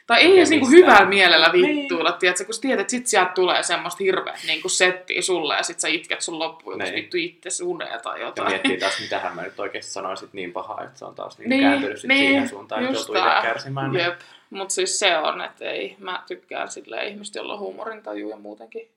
tai 0.08 0.22
ei 0.22 0.38
edes 0.38 0.50
niinku 0.50 0.70
hyvällä 0.70 1.06
mielellä 1.06 1.52
vittuilla, 1.54 2.12
tiedätkö, 2.12 2.46
kun 2.46 2.54
sä 2.54 2.62
tiedät, 2.62 2.80
että 2.82 2.92
sit 2.92 3.08
sieltä 3.08 3.32
tulee 3.36 3.64
semmoista 3.64 4.04
hirveä 4.04 4.34
niinku 4.48 4.70
settiä 4.70 5.22
sulle 5.22 5.56
ja 5.56 5.64
sit 5.64 5.80
sä 5.80 5.88
itket 5.88 6.22
sun 6.22 6.40
loppuun, 6.40 6.78
Niin. 6.78 6.96
vittu 6.96 7.18
itse 7.18 7.64
unea 7.64 8.00
tai 8.00 8.20
Ja 8.20 8.26
jotain. 8.26 8.48
miettii 8.50 8.78
taas, 8.78 9.00
mitähän 9.02 9.36
mä 9.36 9.42
nyt 9.42 9.60
oikeasti 9.60 9.92
sanoisit 9.92 10.34
niin 10.34 10.54
pahaa, 10.54 10.84
että 10.84 11.00
se 11.00 11.06
on 11.06 11.16
taas 11.16 11.38
niin, 11.38 11.50
Niin, 11.50 11.62
kääntynyt 11.62 12.00
sit 12.00 12.08
niin, 12.08 12.20
siihen 12.20 12.50
suuntaan, 12.50 12.84
että 12.84 12.96
joutuu 12.98 13.16
tää. 13.16 13.38
itse 13.38 13.48
kärsimään. 13.48 13.92
niin- 13.92 14.06
Jep, 14.06 14.20
mutta 14.50 14.74
siis 14.74 15.00
se 15.00 15.18
on, 15.18 15.42
että 15.42 15.66
ei, 15.66 15.96
mä 16.00 16.24
tykkään 16.28 16.72
silleen 16.72 17.08
ihmistä, 17.08 17.40
jolla 17.40 17.54
on 17.54 17.60
huumorintaju 17.60 18.30
ja 18.30 18.38
muutenkin 18.38 18.90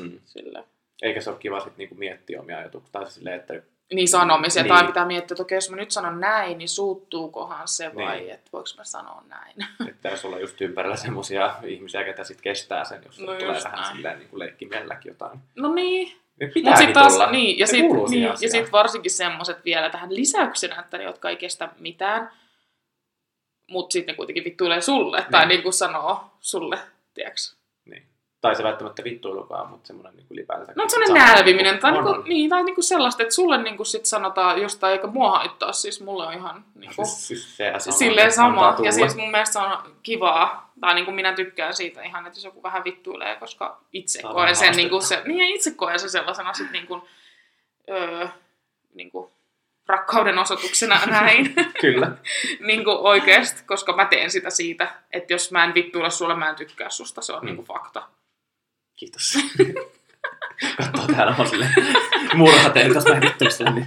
Mm. 0.00 0.18
silleen. 0.24 0.64
Eikä 1.02 1.20
se 1.20 1.30
ole 1.30 1.38
kiva 1.38 1.60
sit 1.60 1.76
niinku 1.76 1.94
miettiä 1.94 2.40
omia 2.40 2.58
ajatuksia. 2.58 2.92
Tai 2.92 3.10
silleen, 3.10 3.40
että 3.40 3.54
Niin 3.92 4.08
sanomisia, 4.08 4.62
Niin. 4.62 4.74
tai 4.74 4.86
pitää 4.86 5.06
miettiä, 5.06 5.34
että 5.34 5.42
okei, 5.42 5.56
jos 5.56 5.70
mä 5.70 5.76
nyt 5.76 5.90
sanon 5.90 6.20
näin, 6.20 6.58
niin 6.58 6.68
suuttuukohan 6.68 7.68
se 7.68 7.94
vai, 7.94 8.18
Niin. 8.20 8.30
että 8.34 8.50
voiko 8.52 8.68
mä 8.76 8.84
sanoa 8.84 9.22
näin. 9.28 9.54
että 9.90 10.16
sulla 10.16 10.36
on 10.36 10.40
just 10.42 10.60
ympärillä 10.60 10.96
semmosia 10.96 11.56
ihmisiä, 11.64 12.04
ketä 12.04 12.24
sit 12.24 12.40
kestää 12.40 12.84
sen, 12.84 13.02
jos 13.06 13.18
No 13.20 13.26
tulee 13.26 13.62
vähän 13.64 13.72
näin. 13.72 13.96
silleen 13.96 14.18
niin 14.18 14.28
kuin 14.28 14.38
leikkimielelläkin 14.38 15.10
jotain. 15.10 15.38
No 15.56 15.74
niin, 15.74 16.16
mutta 16.54 16.76
sitten 16.76 16.94
taas, 16.94 17.12
tulla. 17.12 17.30
niin, 17.30 17.58
ja 17.58 17.66
sitten 17.66 17.96
niin, 18.10 18.22
ja 18.22 18.36
sit 18.50 18.72
varsinkin 18.72 19.10
semmoiset 19.10 19.64
vielä 19.64 19.90
tähän 19.90 20.14
lisäyksenä, 20.14 20.80
että 20.80 20.98
ne, 20.98 21.04
jotka 21.04 21.30
ei 21.30 21.36
kestä 21.36 21.68
mitään, 21.78 22.30
mutta 23.70 23.92
sitten 23.92 24.12
ne 24.12 24.16
kuitenkin 24.16 24.44
vittuilee 24.44 24.80
sulle, 24.80 25.20
niin. 25.20 25.30
tai 25.30 25.40
Niin. 25.40 25.48
niin 25.48 25.62
kuin 25.62 25.72
sanoo 25.72 26.24
sulle, 26.40 26.78
tiedätkö? 27.14 27.40
Tai 28.46 28.56
se 28.56 28.62
välttämättä 28.62 29.04
vittuilukaan, 29.04 29.68
mutta 29.68 29.86
semmoinen 29.86 30.16
niin 30.16 30.26
ylipäänsä. 30.30 30.72
No 30.76 30.84
semmoinen 30.88 31.26
nälviminen, 31.26 31.78
tai, 31.78 31.92
niinku, 31.92 32.22
niin, 32.22 32.50
tai 32.50 32.62
niinku 32.64 32.82
sellaista, 32.82 33.22
että 33.22 33.34
sulle 33.34 33.62
niinku 33.62 33.84
sit 33.84 34.06
sanotaan 34.06 34.62
jostain, 34.62 34.92
eikä 34.92 35.06
mua 35.06 35.30
haittaa, 35.30 35.72
siis 35.72 36.00
mulle 36.00 36.26
on 36.26 36.32
ihan 36.32 36.64
niinku, 36.74 37.04
Siis, 37.26 37.56
sama, 37.56 37.96
silleen 37.98 38.32
sama. 38.32 38.76
Ja 38.82 38.92
siis 38.92 39.16
mun 39.16 39.30
mielestä 39.30 39.52
se 39.52 39.58
on 39.58 39.78
kivaa, 40.02 40.72
tai 40.80 40.94
niinku 40.94 41.10
minä 41.12 41.32
tykkään 41.32 41.74
siitä 41.74 42.02
ihan, 42.02 42.26
että 42.26 42.36
jos 42.38 42.44
joku 42.44 42.62
vähän 42.62 42.84
vittuilee, 42.84 43.36
koska 43.36 43.80
itse 43.92 44.20
Saa 44.20 44.32
koen 44.32 44.56
sen, 44.56 44.76
niinku 44.76 45.00
se, 45.00 45.22
niin 45.24 45.54
itse 45.56 45.70
koen 45.70 45.98
sen 46.00 46.10
sellaisena 46.10 46.52
sit 46.52 46.70
niinku, 46.70 47.08
öö, 47.90 48.28
niinku 48.94 49.32
rakkauden 49.86 50.38
osoituksena 50.38 51.00
näin. 51.20 51.54
Kyllä. 51.80 52.10
niin 52.60 52.84
kuin 52.84 52.96
oikeasti, 52.96 53.62
koska 53.66 53.96
mä 53.96 54.04
teen 54.04 54.30
sitä 54.30 54.50
siitä, 54.50 54.88
että 55.12 55.32
jos 55.32 55.52
mä 55.52 55.64
en 55.64 55.74
vittuile 55.74 56.10
sulle, 56.10 56.34
mä 56.34 56.48
en 56.48 56.56
tykkää 56.56 56.90
susta, 56.90 57.22
se 57.22 57.32
on 57.32 57.40
Mm. 57.40 57.46
niin 57.46 57.56
kuin 57.56 57.66
fakta. 57.66 58.02
Kiitos. 58.96 59.38
Katsoo 60.76 61.06
täällä 61.06 61.34
on 61.38 61.48
silleen 61.48 61.72
murha 62.34 62.70
teille, 62.70 62.94
jos 62.94 63.04
mä 63.04 63.14
en 63.14 63.20
vittu 63.20 63.50
sille, 63.50 63.70
niin 63.70 63.86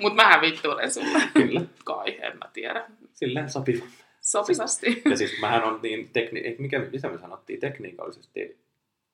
Mutta 0.00 0.22
mähän 0.22 0.40
vittuilen 0.40 0.90
sulle. 0.90 1.18
kyllä. 1.34 1.60
Kai, 1.84 2.18
en 2.20 2.38
mä 2.38 2.50
tiedä. 2.52 2.84
Silleen 3.14 3.50
sopiva. 3.50 3.86
Sopivasti. 4.20 5.02
Ja 5.10 5.16
siis 5.16 5.40
mähän 5.40 5.64
on 5.64 5.78
niin 5.82 6.10
tekni... 6.12 6.56
Mikä, 6.58 6.78
mitä 6.78 7.08
me 7.08 7.18
sanottiin? 7.18 7.60
Tekniikallisesti 7.60 8.58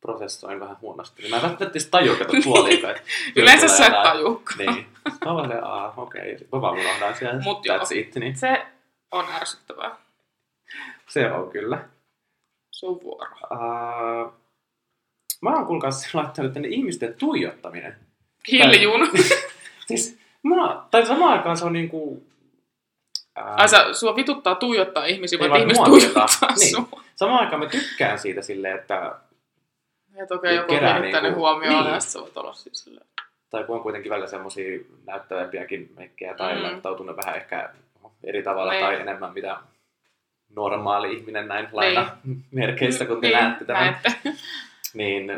prosessoin 0.01 0.61
vähän 0.61 0.77
huonosti. 0.81 1.23
Niin 1.23 1.31
mä 1.31 1.37
en 1.37 1.43
välttämättä 1.43 1.79
edes 1.79 1.87
tajua, 1.87 2.17
kato 2.17 2.37
jos 2.37 2.45
Yleensä 3.37 3.69
sä 3.69 3.87
et 3.87 4.03
tajuu. 4.03 4.43
Niin. 4.59 4.87
Silleen, 5.25 5.65
aah, 5.65 5.99
okei. 5.99 6.35
Okay. 6.35 6.47
Mä 6.53 6.61
vaan 6.61 6.79
unohdan 6.79 7.17
siellä. 7.17 7.41
Mut 7.43 7.67
joo. 7.67 7.87
It. 7.91 8.15
Niin. 8.15 8.37
Se 8.37 8.67
on 9.11 9.27
ärsyttävää. 9.41 9.97
Se 11.09 11.31
on 11.33 11.51
kyllä. 11.51 11.89
Sun 12.71 13.01
vuoro. 13.03 13.37
Uh, 13.51 14.42
mä 15.43 15.51
oon 15.57 15.67
kuulkaas 15.67 16.15
laittanut 16.15 16.53
tänne 16.53 16.69
ihmisten 16.69 17.15
tuijottaminen. 17.15 17.97
Hiljun. 18.53 19.09
Siis, 19.87 20.19
mä, 20.43 20.83
tai 20.91 21.07
samaan 21.07 21.33
aikaan 21.33 21.57
se 21.57 21.65
on 21.65 21.73
niinku... 21.73 22.23
ää, 23.37 23.55
Ai 23.55 23.69
sä, 23.69 23.93
sua 23.93 24.17
vituttaa 24.17 24.55
tuijottaa 24.55 25.05
ihmisiä, 25.05 25.39
vaan 25.39 25.61
ihmiset 25.61 25.85
tuijottaa. 25.85 26.27
Niin. 26.59 26.71
sua. 26.71 27.03
samaan 27.15 27.41
aikaan 27.41 27.61
mä 27.63 27.69
tykkään 27.69 28.19
siitä 28.19 28.43
silleen, 28.43 28.79
että... 28.79 29.15
Että 30.23 30.35
okei, 30.35 30.57
joku 30.57 30.73
on 30.75 31.03
niinku- 31.03 31.35
huomioon, 31.41 31.85
niin. 31.85 31.95
ja 31.95 32.01
sä 32.01 32.21
voit 32.21 32.37
olla 32.37 32.53
siis 32.55 32.85
silleen. 32.85 33.07
Tai 33.51 33.65
kun 33.65 33.77
on 33.77 33.83
kuitenkin 33.83 34.11
välillä 34.11 34.29
semmosia 34.29 34.79
näyttävämpiäkin 35.07 35.93
mekkejä 35.97 36.35
tai 36.35 36.55
Mm. 36.57 36.63
laittautunut 36.63 37.17
vähän 37.17 37.37
ehkä 37.37 37.71
eri 38.25 38.43
tavalla 38.43 38.73
Niin. 38.73 38.85
tai 38.85 39.01
enemmän 39.01 39.33
mitä 39.33 39.57
normaali 40.57 41.15
ihminen 41.17 41.49
näin 41.49 41.69
laina 41.73 42.17
merkeissä, 42.51 43.05
kun 43.05 43.21
te 43.21 43.27
Niin, 43.27 43.39
näette 43.39 43.65
tämän. 43.65 43.83
näette. 43.85 44.33
Niin 44.95 45.33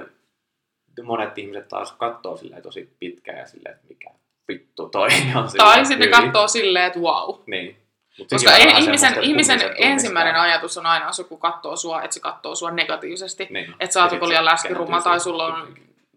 monet 1.02 1.38
ihmiset 1.38 1.68
taas 1.68 1.92
katsoo 1.92 2.36
silleen 2.36 2.62
tosi 2.62 2.96
pitkään 3.00 3.38
ja 3.38 3.46
silleen, 3.46 3.74
että 3.74 3.86
mikä 3.88 4.10
vittu 4.48 4.88
toi 4.88 5.08
on. 5.34 5.48
Tai 5.56 5.86
sitten 5.86 6.10
katsoo 6.10 6.48
silleen, 6.48 6.86
että 6.86 7.00
wow. 7.00 7.34
Niin. 7.46 7.84
Mut 8.18 8.28
Koska 8.30 8.56
ei, 8.56 8.84
ihmisen, 8.84 9.22
ihmisen 9.22 9.60
ensimmäinen 9.76 10.36
ajatus 10.36 10.78
on 10.78 10.86
aina, 10.86 11.06
jos 11.06 11.18
joku 11.18 11.36
katsoo 11.36 11.76
sua, 11.76 12.02
että 12.02 12.14
se 12.14 12.20
katsoo 12.20 12.54
sua 12.54 12.70
negatiivisesti. 12.70 13.46
Niin. 13.50 13.74
Että 13.80 13.94
sä 13.94 14.02
oot 14.02 14.12
liian 14.12 14.44
se 14.44 14.44
läskiruma 14.44 15.00
tai 15.00 15.20
sulla 15.20 15.46
on 15.46 15.74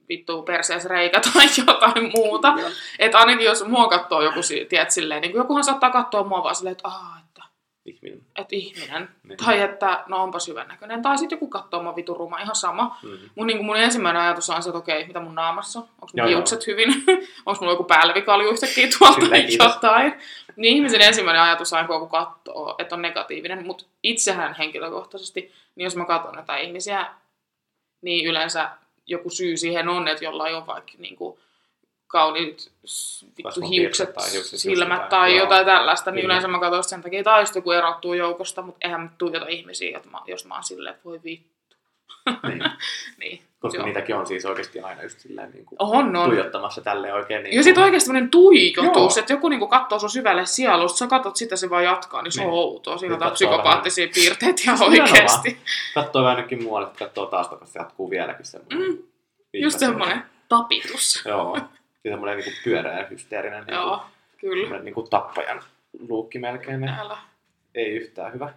vittu 0.09 0.41
perseessä 0.41 0.89
reikä 0.89 1.19
tai 1.33 1.47
jotain 1.67 2.11
muuta. 2.15 2.53
Että 2.99 3.17
ainakin 3.17 3.45
jos 3.45 3.65
mua 3.65 3.87
katsoo 3.87 4.21
joku, 4.21 4.43
si- 4.43 4.65
tiedät, 4.65 4.91
silleen, 4.91 5.21
niin 5.21 5.31
kuin 5.31 5.39
jokuhan 5.39 5.63
saattaa 5.63 5.89
katsoa 5.89 6.23
mua 6.23 6.43
vaan 6.43 6.55
silleen, 6.55 6.71
että 6.71 6.87
aah, 6.87 7.16
että, 7.16 7.16
Ihminen. 7.87 8.21
että 8.35 8.55
ihminen. 8.55 9.09
Niin. 9.23 9.37
Tai 9.37 9.61
että 9.61 10.03
no 10.07 10.23
onpas 10.23 10.47
hyvän 10.47 10.67
näköinen. 10.67 11.01
Tai 11.01 11.17
sitten 11.17 11.35
joku 11.35 11.47
katsoo 11.47 11.83
mua 11.83 11.95
vitun 11.95 12.17
ruma, 12.17 12.39
ihan 12.39 12.55
sama. 12.55 12.97
Mm. 13.03 13.17
Mun, 13.35 13.47
niin 13.47 13.65
mun 13.65 13.77
ensimmäinen 13.77 14.21
ajatus 14.21 14.49
on 14.49 14.63
se, 14.63 14.69
että 14.69 14.77
okei, 14.77 15.07
mitä 15.07 15.19
mun 15.19 15.35
naamassa 15.35 15.79
on? 15.79 15.85
Onko 16.01 16.11
mun 16.17 16.27
hiukset 16.27 16.67
hyvin? 16.67 16.89
Onko 17.45 17.59
mulla 17.59 17.73
joku 17.73 17.83
päällevikalju 17.83 18.49
yhtäkkiä 18.49 18.87
tuolta 18.97 19.19
Kyllä, 19.19 19.37
jotain? 19.37 20.13
Niin 20.55 20.75
ihmisen 20.75 21.01
ensimmäinen 21.01 21.41
ajatus 21.41 21.73
on, 21.73 21.87
kun 21.87 21.95
joku 21.95 22.07
katsoo, 22.07 22.75
että 22.79 22.95
on 22.95 23.01
negatiivinen. 23.01 23.65
Mutta 23.67 23.85
itsehän 24.03 24.55
henkilökohtaisesti, 24.55 25.53
niin 25.75 25.83
jos 25.83 25.95
mä 25.95 26.05
katson 26.05 26.37
jotain 26.37 26.67
ihmisiä, 26.67 27.05
niin 28.01 28.25
yleensä 28.25 28.69
joku 29.05 29.29
syy 29.29 29.57
siihen 29.57 29.89
on, 29.89 30.07
että 30.07 30.25
jollain 30.25 30.55
on 30.55 30.67
vaikka 30.67 30.91
niinku 30.97 31.39
kauniit 32.07 32.71
vittu 33.37 33.69
hiukset, 33.69 34.13
tai 34.13 34.31
hiukset, 34.31 34.59
silmät 34.59 34.97
just 34.99 35.09
tai 35.09 35.37
jotain. 35.37 35.65
Tällaista, 35.65 36.11
niin 36.11 36.25
yleensä 36.25 36.47
mä 36.47 36.59
katson 36.59 36.83
sen 36.83 37.01
takia, 37.01 37.23
tai 37.23 37.45
sitten 37.45 37.59
joku 37.59 37.71
erottuu 37.71 38.13
joukosta, 38.13 38.61
mutta 38.61 38.79
eihän 38.87 39.01
mä 39.01 39.09
tuijota 39.17 39.47
ihmisiä, 39.47 39.97
että 39.97 40.09
mä, 40.09 40.19
jos 40.27 40.45
mä 40.45 40.53
oon 40.53 40.63
silleen, 40.63 40.95
että 40.95 41.05
voi 41.05 41.19
vittu. 41.23 41.57
Niin. 42.47 42.63
Niin. 43.19 43.41
Koska 43.59 43.77
Joo. 43.77 43.85
niitäkin 43.85 44.15
on 44.15 44.27
siis 44.27 44.45
oikeasti 44.45 44.79
aina 44.79 45.03
just 45.03 45.19
silleen 45.19 45.51
niin 45.51 45.65
kuin 45.65 45.77
On, 45.79 46.15
on. 46.15 46.29
tuijottamassa 46.29 46.81
tälleen 46.81 47.13
oikein 47.13 47.43
niin 47.43 47.55
Ja 47.55 47.63
sitten 47.63 47.83
oikeasti 47.83 48.07
tämmöinen 48.07 48.29
tuijotus, 48.29 48.95
Joo. 48.95 49.19
että 49.19 49.33
joku 49.33 49.49
niinku 49.49 49.67
katsoo 49.67 49.99
sun 49.99 50.09
syvälle 50.09 50.45
sielusta, 50.45 50.97
sä 50.97 51.07
katsot 51.07 51.35
sitä, 51.35 51.55
se 51.55 51.69
vaan 51.69 51.83
jatkaa, 51.83 52.21
niin 52.21 52.31
se 52.31 52.41
on 52.41 52.47
Niin. 52.47 52.53
outoa. 52.59 52.97
Siinä 52.97 53.15
on 53.25 53.31
psykopaattisia 53.31 54.07
piirteitä 54.13 54.61
ihan 54.63 54.77
Siis 54.77 54.89
nimenomaan. 54.89 55.21
oikeasti. 55.21 55.57
Katsoo 55.93 56.25
ainakin 56.25 56.63
muualle, 56.63 56.87
että 56.87 57.05
katsoo 57.05 57.25
taas 57.25 57.47
takaisin, 57.47 57.73
se 57.73 57.79
jatkuu 57.79 58.09
vieläkin 58.09 58.45
semmoinen. 58.45 58.79
Mm, 58.91 58.97
Just 59.53 59.79
semmoinen 59.79 60.23
tapitus. 60.49 61.23
Joo. 61.25 61.57
Ja 62.03 62.11
semmoinen 62.11 62.37
niin 62.37 62.55
pyöreä 62.63 62.99
ja 62.99 63.07
hysteerinen 63.07 63.63
niin 63.65 63.75
Joo, 63.75 64.05
kyllä. 64.37 64.61
semmoinen 64.61 64.85
niin 64.85 64.93
kuin 64.95 65.09
tappajan 65.09 65.63
luukki 66.09 66.39
melkein. 66.39 66.81
niin 66.81 66.93
Älä. 66.99 67.17
Ei 67.75 67.95
yhtään 67.95 68.33
hyvä. 68.33 68.53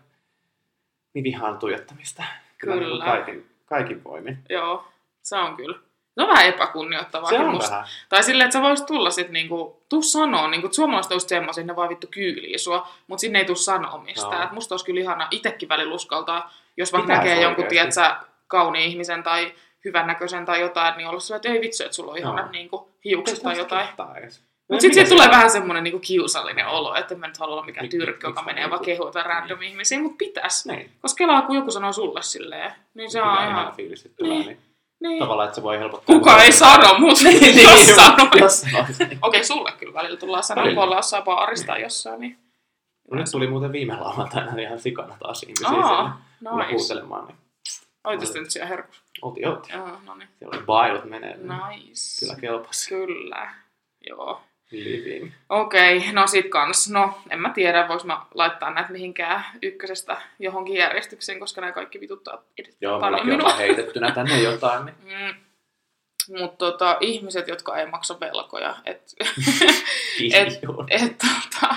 Niin 1.14 1.24
vihaan 1.24 1.59
tuijottamista. 1.59 2.22
Kyllä. 2.59 2.76
niin 2.76 2.90
kuin 2.90 3.03
Kaikin, 3.03 3.50
kaikin 3.66 4.05
voimin. 4.05 4.38
Joo, 4.48 4.88
se 5.22 5.37
on 5.37 5.57
kyllä. 5.57 5.79
Se 6.14 6.22
on 6.22 6.29
vähän 6.29 6.46
epäkunnioittavaa. 6.46 7.31
Se 7.31 7.38
on 7.38 7.50
musta. 7.50 7.70
vähän. 7.70 7.87
Tai 8.09 8.22
silleen, 8.22 8.46
että 8.46 8.59
sä 8.59 8.62
voisit 8.62 8.87
tulla 8.87 9.11
sit 9.11 9.29
niinku, 9.31 9.83
tuu 9.88 10.03
sanoo, 10.03 10.48
niinku, 10.48 10.66
että 10.66 10.76
suomalaiset 10.76 11.12
on 11.12 11.16
just 11.16 11.29
semmoisia, 11.29 11.64
ne 11.64 11.76
vaan 11.76 11.88
vittu 11.88 12.07
kyylii 12.11 12.59
sua, 12.59 12.88
mutta 13.07 13.20
sinne 13.20 13.38
ei 13.38 13.44
tuu 13.44 13.57
sanoa 13.57 13.98
mistään. 13.98 14.33
Joo. 14.33 14.42
Et 14.44 14.53
musta 14.53 14.72
olisi 14.72 14.85
kyllä 14.85 15.00
ihana 15.00 15.29
itekin 15.31 15.68
välillä 15.68 15.94
uskaltaa, 15.94 16.53
jos 16.76 16.92
vaikka 16.92 17.12
näkee 17.12 17.35
jonkun, 17.35 17.48
oikeesti. 17.48 17.68
tiedät 17.68 17.92
sä, 17.92 18.16
kauniin 18.48 18.90
ihmisen 18.90 19.22
tai 19.22 19.55
hyvännäköisen 19.84 20.44
tai 20.44 20.60
jotain, 20.60 20.96
niin 20.96 21.08
olla 21.08 21.20
silleen, 21.20 21.36
että 21.36 21.48
ei 21.48 21.60
vitsi, 21.60 21.84
että 21.84 21.96
sulla 21.96 22.12
on 22.12 22.20
Joo. 22.20 22.32
ihanat 22.32 22.52
niinku, 22.52 22.88
hiukset 23.04 23.42
tai 23.42 23.58
jotain. 23.58 23.88
Mutta 24.68 24.80
sitten 24.80 25.08
tulee 25.08 25.30
vähän 25.30 25.50
semmoinen 25.50 25.84
niinku 25.84 25.98
kiusallinen 25.98 26.66
olo, 26.66 26.94
että 26.94 27.14
mä 27.14 27.26
nyt 27.26 27.38
halua 27.38 27.54
olla 27.54 27.64
mikään 27.64 27.88
tyrkki, 27.88 28.26
mik- 28.26 28.30
joka 28.30 28.42
menee 28.42 28.70
vaan 28.70 28.82
niinku- 28.86 29.10
kehua 29.10 29.22
random 29.22 29.62
ihmisiä, 29.62 29.98
mutta 30.00 30.16
pitäis. 30.18 30.66
Niin. 30.66 30.90
Koska 31.02 31.18
kelaa, 31.18 31.42
kun 31.42 31.56
joku 31.56 31.70
sanoo 31.70 31.92
sulle 31.92 32.22
silleen, 32.22 32.72
niin 32.94 33.10
se 33.10 33.18
Pitää 33.18 33.32
on 33.32 33.38
ihan 33.48 33.50
ihan... 33.60 33.72
fiilistettävää, 33.76 34.30
Niin. 34.32 34.46
niin. 34.46 34.58
Niin. 35.00 35.18
Tavallaan, 35.18 35.46
että 35.48 35.54
se 35.56 35.62
voi 35.62 35.78
helpottaa. 35.78 36.16
Kuka 36.16 36.42
ei 36.42 36.52
sano, 36.52 36.98
mutta 36.98 37.24
Niin, 37.28 37.40
niin, 37.40 37.62
jos 38.40 38.60
sanoo. 38.60 38.84
Okei, 39.22 39.44
sulle 39.44 39.72
kyllä 39.78 39.94
välillä 39.94 40.16
tullaan 40.16 40.42
sanoa, 40.42 40.64
kun 40.64 40.78
ollaan 40.78 40.98
jossain 40.98 41.22
baarista 41.24 41.78
jossain, 41.78 42.20
niin... 42.20 42.38
No 43.10 43.16
nyt 43.16 43.26
tuli 43.32 43.46
muuten 43.46 43.72
viime 43.72 43.96
lauantaina 43.96 44.52
ihan 44.62 44.78
sikana 44.78 45.16
taas 45.20 45.42
ihmisiä 45.42 45.68
Aa, 45.68 46.22
siellä 46.40 46.56
nice. 46.64 46.72
huutelemaan. 46.72 47.26
Niin 47.26 47.36
Oititte 48.04 48.40
nyt 48.40 48.50
siellä 48.50 48.68
herkussa? 48.68 49.02
Oltiin, 49.22 49.48
oltiin. 49.48 49.78
Joo, 49.78 49.90
no 50.06 50.14
niin. 50.14 50.28
Siellä 50.38 50.56
oli 50.56 50.64
bailut 50.66 51.04
menee. 51.04 51.37
niin 51.37 51.48
Nice. 51.48 52.20
Kyllä 52.20 52.40
kelpasi. 52.40 52.88
Kyllä. 52.88 53.54
Joo. 54.09 54.42
Living. 54.70 55.33
Okei, 55.48 56.12
no 56.12 56.26
sit 56.26 56.48
kans. 56.48 56.90
No, 56.90 57.18
en 57.30 57.40
mä 57.40 57.50
tiedä, 57.50 57.88
vois 57.88 58.04
mä 58.04 58.22
laittaa 58.35 58.70
näitä 58.70 58.92
mihinkään 58.92 59.44
ykkösestä 59.62 60.16
johonkin 60.38 60.74
järjestykseen, 60.74 61.40
koska 61.40 61.61
nämä 61.61 61.72
kaikki 61.72 62.00
vituttaa 62.00 62.42
Joo, 62.80 63.00
paljon 63.00 63.26
minua. 63.26 63.48
on 63.48 63.56
heitettynä 63.59 64.11
tänne 64.11 64.42
jotain. 64.42 64.85
Niin. 64.87 64.96
Mm. 65.04 65.35
Mutta 66.38 66.56
tota, 66.56 66.96
ihmiset, 67.00 67.48
jotka 67.48 67.76
ei 67.76 67.87
maksa 67.87 68.20
velkoja, 68.20 68.76
et, 68.85 69.02
Et, 70.35 70.62
Joo. 70.62 70.87
et, 70.90 71.18
tota, 71.18 71.74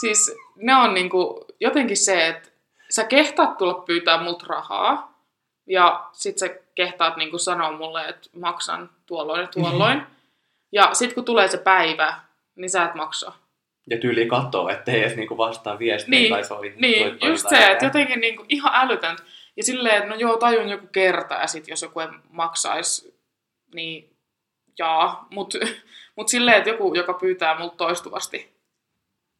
siis 0.00 0.36
ne 0.56 0.74
on 0.76 0.94
niinku, 0.94 1.46
jotenkin 1.60 1.96
se, 1.96 2.26
että 2.26 2.48
sä 2.90 3.04
kehtaat 3.04 3.58
tulla 3.58 3.74
pyytää 3.74 4.22
multa 4.22 4.46
rahaa, 4.48 5.22
ja 5.66 6.08
sit 6.12 6.38
sä 6.38 6.48
kehtaat 6.78 7.16
niinku 7.16 7.38
sanoa 7.38 7.72
mulle, 7.72 8.04
että 8.08 8.28
maksan 8.36 8.90
tuolloin 9.06 9.40
ja 9.40 9.46
tuolloin. 9.46 10.02
Ja 10.72 10.94
sit 10.94 11.12
kun 11.12 11.24
tulee 11.24 11.48
se 11.48 11.58
päivä, 11.58 12.20
niin 12.56 12.70
sä 12.70 12.84
et 12.84 12.94
maksa. 12.94 13.32
Ja 13.90 13.98
tyyli 13.98 14.26
katsoo, 14.26 14.68
ettei 14.68 15.00
edes 15.00 15.16
niinku 15.16 15.36
vastaa 15.36 15.78
viestiin 15.78 16.10
Niin, 16.10 16.30
tai 16.32 16.44
soi. 16.44 16.74
Niin, 16.76 17.18
just 17.24 17.48
se, 17.48 17.70
että 17.70 17.84
jotenkin 17.84 18.20
niinku 18.20 18.44
ihan 18.48 18.72
älytöntä. 18.74 19.22
Ja 19.56 19.62
silleen, 19.62 19.96
että 19.96 20.08
no 20.08 20.14
joo, 20.14 20.36
tajun 20.36 20.68
joku 20.68 20.86
kerta, 20.86 21.34
ja 21.34 21.46
sit 21.46 21.68
jos 21.68 21.82
joku 21.82 22.00
ei 22.00 22.08
maksaisi, 22.30 23.20
niin 23.74 24.16
jaa. 24.78 25.26
Mut, 25.30 25.54
mut 26.16 26.28
silleen, 26.28 26.56
että 26.56 26.70
joku, 26.70 26.94
joka 26.94 27.14
pyytää 27.14 27.58
multa 27.58 27.76
toistuvasti 27.76 28.56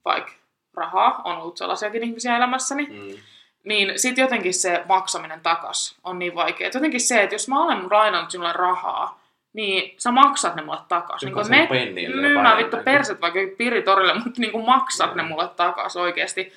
vaikka 0.05 0.33
rahaa, 0.75 1.23
on 1.25 1.37
ollut 1.37 1.57
sellaisiakin 1.57 2.05
ihmisiä 2.05 2.37
elämässäni, 2.37 2.87
Mm. 2.87 3.19
Niin 3.65 3.99
sit 3.99 4.19
jotenkin 4.19 4.55
se 4.55 4.85
maksaminen 4.89 5.41
takas 5.41 5.99
on 6.05 6.19
niin 6.19 6.35
vaikea. 6.35 6.71
Jotenkin 6.75 7.01
se, 7.01 7.23
että 7.23 7.35
jos 7.35 7.49
mä 7.49 7.65
olen 7.65 7.87
lainannut 7.91 8.31
sinulle 8.31 8.53
rahaa, 8.53 9.21
niin 9.53 9.95
sä 9.99 10.11
maksat 10.11 10.55
ne 10.55 10.63
mulle 10.63 10.81
takas. 10.89 11.23
Niin 11.23 11.31
Jokaisen 11.31 11.69
me 12.15 12.21
myymään 12.21 12.57
vittu 12.57 12.77
perset 12.85 13.21
vaikka 13.21 13.41
piritorille, 13.59 14.15
mutta 14.15 14.41
niin 14.41 14.65
maksat 14.67 15.15
ne 15.15 15.23
mulle 15.23 15.49
takas 15.49 15.97
oikeasti. 15.97 16.53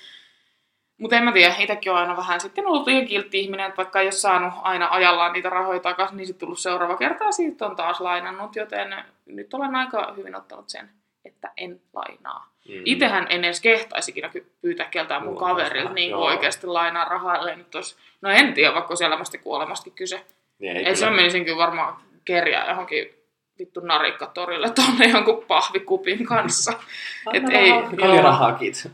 Mutta 0.98 1.16
en 1.16 1.24
mä 1.24 1.32
tiedä, 1.32 1.56
itsekin 1.60 1.92
on 1.92 1.98
aina 1.98 2.18
vähän 2.18 2.40
sitten 2.40 2.68
ollut 2.68 2.88
ihan 2.88 3.06
kiltti 3.06 3.40
ihminen, 3.40 3.66
että 3.66 3.78
vaikka 3.78 4.00
ei 4.00 4.06
ole 4.06 4.12
saanut 4.12 4.54
aina 4.62 4.88
ajallaan 4.92 5.34
niitä 5.34 5.50
rahoja 5.50 5.80
takaisin, 5.80 6.18
niin 6.18 6.28
sitten 6.28 6.40
tullut 6.40 6.60
seuraava 6.60 6.98
kerta 6.98 7.24
ja 7.24 7.32
siitä 7.32 7.66
on 7.66 7.76
taas 7.76 8.02
lainannut, 8.02 8.56
joten 8.56 8.96
nyt 9.26 9.54
olen 9.54 9.76
aika 9.76 10.14
hyvin 10.18 10.36
ottanut 10.36 10.70
sen, 10.70 10.90
että 11.26 11.52
en 11.58 11.82
lainaa. 11.94 12.52
Mm. 12.70 12.82
Itehän 12.86 13.28
en 13.30 13.46
edes 13.46 13.62
kehtaisi 13.62 14.12
ikinä 14.12 14.30
ky- 14.30 14.52
pyytää 14.62 14.86
keltään 14.86 15.24
mun 15.24 15.38
kaverilta 15.38 15.94
niin 15.94 16.16
oikeasti 16.16 16.68
lainaa 16.68 17.06
rahaa, 17.06 17.38
ellei 17.38 17.56
nyt 17.56 17.76
olisi, 17.76 17.96
no 18.22 18.30
en 18.30 18.54
tiedä, 18.54 18.74
vaikka 18.74 18.92
olisi 18.92 19.04
elämästä 19.04 19.38
kuolemastakin 19.38 19.94
kyse. 19.94 20.26
Niin, 20.60 20.78
ei 20.78 20.86
Ei 20.86 20.96
se 20.96 21.10
menisin 21.10 21.46
kyllä 21.46 21.58
varmaan 21.58 22.02
kerjää 22.26 22.70
johonkin 22.70 23.22
vittu 23.60 23.80
narikkatorille 23.80 24.70
tonne 24.70 25.06
jonkun 25.06 25.44
pahvikupin 25.48 26.26
kanssa. 26.26 26.72
Et 27.34 27.44
Anna 27.44 27.60
ei, 27.60 27.70
rahaa. 27.72 28.12
Oli 28.12 28.22
rahaa, 28.22 28.54
kiitos. 28.54 28.88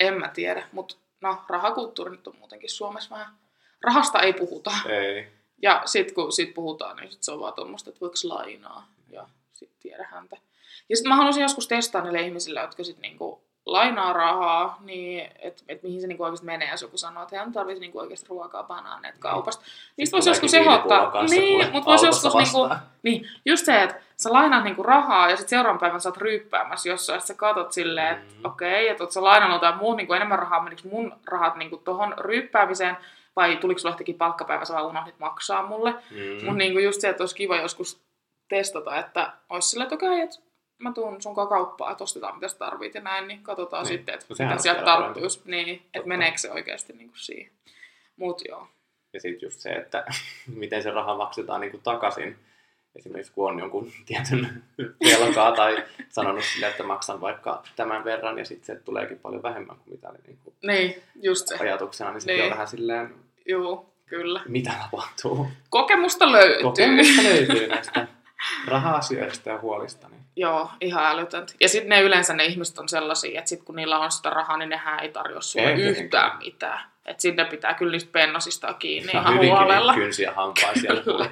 En 0.00 0.14
mä 0.20 0.28
tiedä, 0.28 0.66
mutta 0.72 0.96
no, 1.20 1.42
rahakulttuuri 1.48 2.10
nyt 2.10 2.26
on 2.26 2.36
muutenkin 2.38 2.70
Suomessa 2.70 3.14
vähän. 3.14 3.34
Rahasta 3.84 4.20
ei 4.20 4.32
puhuta. 4.32 4.70
Ei. 4.88 5.28
Ja 5.62 5.82
sit 5.84 6.12
kun 6.12 6.32
sit 6.32 6.54
puhutaan, 6.54 6.96
niin 6.96 7.12
sit 7.12 7.22
se 7.22 7.32
on 7.32 7.40
vaan 7.40 7.54
tuommoista, 7.54 7.90
että 7.90 8.00
voiko 8.00 8.14
lainaa. 8.24 8.86
Ja 9.10 9.26
sit 9.52 9.70
tiedä 9.80 10.08
häntä. 10.10 10.36
Ja 10.90 10.96
sit 10.96 11.06
mä 11.06 11.16
haluaisin 11.16 11.42
joskus 11.42 11.68
testaa 11.68 12.02
niille 12.02 12.20
ihmisille, 12.20 12.60
jotka 12.60 12.84
sit 12.84 12.98
niinku 12.98 13.42
lainaa 13.66 14.12
rahaa, 14.12 14.76
niin 14.80 15.30
että 15.38 15.62
et 15.68 15.82
mihin 15.82 16.00
se 16.00 16.06
niinku 16.06 16.22
oikeasti 16.24 16.46
menee, 16.46 16.70
jos 16.70 16.82
joku 16.82 16.98
sanoo, 16.98 17.22
että 17.22 17.38
hän 17.38 17.52
tarvitsisi 17.52 17.80
niinku 17.80 17.98
oikeasti 17.98 18.26
ruokaa, 18.28 18.62
banaaneet 18.62 19.14
kaupasta. 19.18 19.64
Niistä 19.96 20.14
voisi 20.14 20.30
joskus 20.30 20.54
ehdottaa. 20.54 21.22
Niin, 21.22 21.72
mutta 21.72 21.90
voisi 21.90 22.06
joskus 22.06 22.34
niinku, 22.34 22.68
niin, 23.02 23.28
just 23.44 23.64
se, 23.66 23.82
että 23.82 24.00
sä 24.16 24.32
lainaat 24.32 24.64
niinku 24.64 24.82
rahaa 24.82 25.30
ja 25.30 25.36
sitten 25.36 25.50
seuraavan 25.50 25.78
päivän 25.78 26.00
sä 26.00 26.08
oot 26.08 26.16
ryyppäämässä 26.16 26.88
jossain, 26.88 27.16
että 27.16 27.26
sä 27.26 27.34
katot 27.34 27.72
silleen, 27.72 28.16
että 28.16 28.34
Mm. 28.34 28.44
okei, 28.44 28.88
että 28.88 29.04
oot 29.04 29.12
sä 29.12 29.24
lainannut 29.24 29.56
jotain 29.56 29.76
muun 29.78 29.96
niinku 29.96 30.12
enemmän 30.12 30.38
rahaa, 30.38 30.62
menikö 30.62 30.82
mun 30.92 31.12
rahat 31.26 31.56
niinku 31.56 31.76
tohon 31.76 32.14
ryyppäämiseen, 32.18 32.96
vai 33.36 33.56
tuliko 33.56 33.78
sulla 33.80 33.92
yhtäkkiä 33.94 34.14
palkkapäivä, 34.18 34.64
sä 34.64 34.74
vaan 34.74 34.86
unohdit 34.86 35.18
maksaa 35.18 35.66
mulle. 35.66 35.90
Mm. 35.90 36.34
Mutta 36.34 36.52
niinku 36.52 36.78
just 36.78 37.00
se, 37.00 37.08
että 37.08 37.22
olisi 37.22 37.36
kiva 37.36 37.56
joskus 37.56 38.00
testata, 38.48 38.96
että 38.96 39.32
olisi 39.50 39.68
silleen, 39.68 39.92
että 39.92 40.06
okei, 40.06 40.20
että 40.20 40.36
mä 40.80 40.92
tuun 40.92 41.22
sun 41.22 41.34
kauppaan, 41.34 41.92
että 41.92 42.04
ostetaan 42.04 42.34
mitä 42.34 42.48
sä 42.48 42.58
tarvit 42.58 42.94
ja 42.94 43.00
näin, 43.00 43.28
niin 43.28 43.42
katsotaan 43.42 43.82
Niin. 43.86 43.88
sitten, 43.98 44.14
että 44.14 44.26
No 44.38 44.48
mitä 44.48 44.62
sieltä 44.62 44.82
tarttuisi. 44.82 45.40
Niin, 45.44 45.82
että 45.94 46.08
meneekö 46.08 46.38
se 46.38 46.50
oikeasti 46.50 46.92
niinku 46.92 47.16
siihen. 47.16 47.52
Mut 48.16 48.42
joo. 48.48 48.68
Ja 49.12 49.20
sitten 49.20 49.46
just 49.46 49.60
se, 49.60 49.70
että 49.70 50.04
miten 50.56 50.82
se 50.82 50.90
raha 50.90 51.16
maksetaan 51.16 51.60
niin 51.60 51.70
kuin 51.70 51.82
takaisin. 51.82 52.36
Esimerkiksi 52.96 53.32
kun 53.32 53.50
on 53.50 53.58
jonkun 53.58 53.92
tietyn 54.06 54.62
velkaa 55.04 55.52
tai 55.52 55.84
sanonut 56.08 56.44
sille, 56.44 56.66
että 56.68 56.82
maksan 56.82 57.20
vaikka 57.20 57.62
tämän 57.76 58.04
verran 58.04 58.38
ja 58.38 58.44
sitten 58.44 58.76
se 58.76 58.82
tuleekin 58.82 59.18
paljon 59.18 59.42
vähemmän 59.42 59.76
kuin 59.76 59.90
mitä 59.94 60.08
oli 60.08 60.18
niin 60.26 60.38
kuin 60.44 60.54
Niin, 60.62 61.02
just 61.22 61.48
se. 61.48 61.56
ajatuksena, 61.60 62.10
niin 62.10 62.20
sekin 62.20 62.34
Niin. 62.36 62.44
on 62.44 62.50
vähän 62.50 62.68
silleen, 62.68 63.14
Joo, 63.46 63.92
kyllä. 64.06 64.40
mitä 64.48 64.72
tapahtuu. 64.82 65.46
Kokemusta 65.70 66.32
löytyy. 66.32 66.62
Kokemusta 66.62 67.22
löytyy 67.22 67.66
näistä 67.68 68.06
raha-asioista 68.68 69.48
ja 69.50 69.58
huolista. 69.58 70.08
Niin 70.08 70.20
Joo, 70.36 70.70
ihan 70.80 71.06
älytöntä. 71.06 71.52
Ja 71.60 71.68
sitten 71.68 71.88
ne 71.88 72.00
yleensä 72.00 72.34
ne 72.34 72.44
ihmiset 72.44 72.78
on 72.78 72.88
sellaisia, 72.88 73.38
että 73.38 73.48
sit 73.48 73.62
kun 73.62 73.76
niillä 73.76 73.98
on 73.98 74.10
sitä 74.12 74.30
rahaa, 74.30 74.56
niin 74.56 74.68
nehän 74.68 75.00
ei 75.00 75.08
tarjoa 75.08 75.40
sulle 75.40 75.66
Ei 75.72 75.82
yhtään 75.82 76.38
mitään. 76.38 76.80
Että 77.06 77.22
sinne 77.22 77.44
pitää 77.44 77.74
kyllä 77.74 77.92
niistä 77.92 78.12
pennosista 78.12 78.74
kiinni 78.74 79.12
ihan 79.12 79.34
hyvinkin 79.34 79.58
huolella. 79.58 79.92
niin 79.92 80.02
kynsiä 80.02 80.32
hampaa 80.32 80.74
siellä 80.74 81.02
Kyllä. 81.12 81.30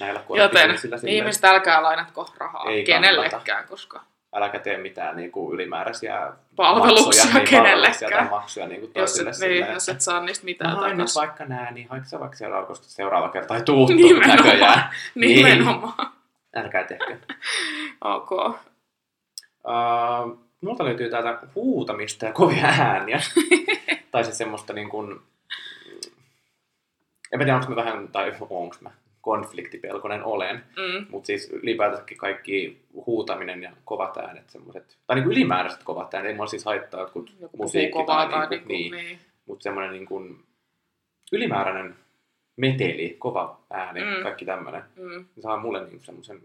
näillä 0.00 0.20
Joten 0.34 0.70
ihmiset 1.06 1.44
älkää 1.44 1.82
lainatko 1.82 2.30
rahaa 2.38 2.64
Ei 2.70 2.84
kenellekään, 2.84 3.68
koska 3.68 4.00
äläkä 4.34 4.58
tee 4.58 4.76
mitään 4.78 5.16
niin 5.16 5.32
kuin 5.32 5.54
ylimääräisiä 5.54 6.32
Palveluksia 6.56 7.24
maksuja, 7.24 7.34
niin, 7.34 7.48
kenellekään. 7.48 7.72
palveluksia 7.74 8.08
tai 8.10 8.28
maksuja 8.30 8.66
niin 8.66 8.80
kuin 8.80 8.92
jos 8.94 9.20
et, 9.20 9.34
silleen, 9.34 9.64
niin, 9.64 9.74
jos 9.74 9.88
et 9.88 10.00
saa 10.00 10.20
niistä 10.20 10.44
mitään 10.44 10.74
No 10.74 10.80
takaisin. 10.80 11.20
vaikka 11.20 11.44
nää, 11.44 11.70
niin 11.70 11.88
haitko 11.88 12.08
sä 12.08 12.20
vaikka 12.20 12.36
seuraava, 12.36 12.66
koska 12.66 12.84
seuraava 12.88 13.28
kerta 13.28 13.56
ei 13.56 13.62
tuu 13.62 13.86
Nimenomaan. 13.86 14.36
näköjään. 14.36 14.90
Niin. 15.14 15.46
Älkää 16.56 16.84
tehkö. 16.84 17.16
Ok. 18.04 18.32
Uh, 18.32 18.54
multa 20.60 20.84
löytyy 20.84 21.10
täältä 21.10 21.38
huutamista 21.54 22.26
ja 22.26 22.32
kovia 22.32 22.66
ääniä. 22.66 23.20
tai 24.10 24.24
siis 24.24 24.38
semmoista 24.38 24.72
niin 24.72 24.88
kuin, 24.88 25.20
en 27.32 27.38
tiedä, 27.38 27.54
onko 27.56 27.68
mä 27.68 27.76
vähän, 27.76 28.08
tai 28.08 28.32
onko 28.40 28.76
mä 28.80 28.90
konfliktipelkonen 29.20 30.24
olen, 30.24 30.56
Mm. 30.56 31.06
mutta 31.10 31.26
siis 31.26 31.50
ylipäätänsäkin 31.50 32.18
kaikki 32.18 32.82
huutaminen 33.06 33.62
ja 33.62 33.72
kovat 33.84 34.16
äänet, 34.16 34.50
semmoiset, 34.50 34.98
tai 35.06 35.16
niin 35.16 35.24
kuin 35.24 35.32
ylimääräiset 35.32 35.82
kovat 35.82 36.14
äänet, 36.14 36.30
ei 36.30 36.36
mua 36.36 36.46
siis 36.46 36.64
haittaa 36.64 37.00
jotkut 37.00 37.34
Joku 37.40 37.56
musiikki 37.56 37.98
tai, 38.06 38.28
tai 38.28 38.48
niin, 38.48 38.60
kuin, 38.60 38.68
niinku, 38.68 38.96
niin, 38.96 39.06
niin. 39.06 39.18
mutta 39.46 39.62
semmoinen 39.62 39.92
niin 39.92 40.06
kuin 40.06 40.44
ylimääräinen 41.32 41.96
meteli, 42.56 43.16
kova 43.18 43.60
ääni, 43.70 44.00
Mm. 44.00 44.22
kaikki 44.22 44.44
tämmöinen, 44.44 44.82
Mm. 44.96 45.10
niin 45.10 45.42
saa 45.42 45.56
mulle 45.56 45.84
niin 45.84 46.00
semmoisen 46.04 46.40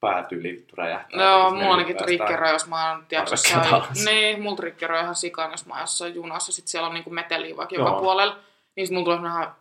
päätyyli 0.00 0.52
vittu 0.52 0.76
räjähtää. 0.76 1.18
No, 1.20 1.38
Jos 1.44 1.52
mulla 1.52 1.64
ne 1.64 1.70
ainakin 1.70 1.96
triggeroi, 1.96 2.52
jos 2.52 2.66
mä 2.68 2.90
oon 2.92 3.04
jossain, 3.12 3.82
niin, 4.04 4.42
mulla 4.42 4.56
triggeroi 4.56 5.00
ihan 5.00 5.14
sikaan, 5.14 5.50
jos 5.50 5.66
mä 5.66 5.74
oon 5.74 5.80
jossain 5.80 6.14
junassa, 6.14 6.52
sit 6.52 6.68
siellä 6.68 6.88
on 6.88 6.94
niinku 6.94 7.10
meteliä 7.10 7.56
vaikka 7.56 7.74
Joo. 7.74 7.88
joka 7.88 8.00
puolella, 8.00 8.38
niin 8.76 8.86
sit 8.86 8.94
mulla 8.94 9.04
tulee 9.04 9.18
ihan 9.30 9.54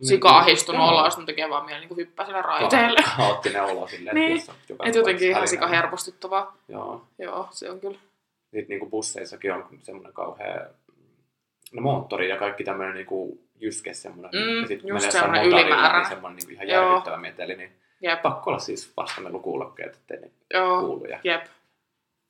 Niin, 0.00 0.08
sika-ahistunut 0.08 0.80
joo. 0.80 0.88
olo, 0.88 1.04
ja 1.04 1.10
sit 1.10 1.18
mun 1.18 1.26
tekee 1.26 1.50
vaan 1.50 1.64
mieli 1.64 1.80
niinku 1.80 1.96
hyppää 1.96 2.26
sille 2.26 2.42
raiteelle. 2.42 3.00
Kaoottinen 3.16 3.64
olo 3.64 3.88
silleen, 3.88 4.14
Niin. 4.14 4.32
jos 4.32 4.50
Et 4.84 4.94
jotenkin 4.94 5.28
ihan 5.30 5.48
sika 5.48 5.66
hermostuttavaa. 5.66 6.56
Joo. 6.68 7.02
Joo, 7.18 7.48
se 7.50 7.70
on 7.70 7.80
kyllä. 7.80 7.98
Sitten 8.42 8.66
niinku 8.68 8.86
busseissakin 8.86 9.52
on 9.52 9.64
semmoinen 9.82 10.12
kauhea 10.12 10.66
no, 11.72 11.82
moottori 11.82 12.28
ja 12.28 12.36
kaikki 12.36 12.64
tämmöinen 12.64 12.94
niinku 12.94 13.40
jyske 13.60 13.94
semmoinen. 13.94 14.42
Mm, 14.42 14.60
ja 14.60 14.66
sit 14.66 14.82
kun 14.82 14.88
just 14.88 15.06
menee 15.06 15.10
semmoinen 15.10 15.46
ylimääräinen. 15.46 15.98
Niin 15.98 16.08
semmoinen 16.08 16.36
niinku 16.36 16.52
ihan 16.52 16.68
järkyttävä 16.68 17.16
meteli, 17.16 17.56
niin 17.56 17.72
Jep, 18.00 18.22
pakko 18.22 18.50
olla 18.50 18.58
siis 18.58 18.92
vastamelukuulokkeet, 18.96 19.94
ettei 19.94 20.20
ne 20.20 20.30
joo, 20.54 20.80
kuulu. 20.80 21.04
Ja, 21.04 21.18
jep. 21.24 21.44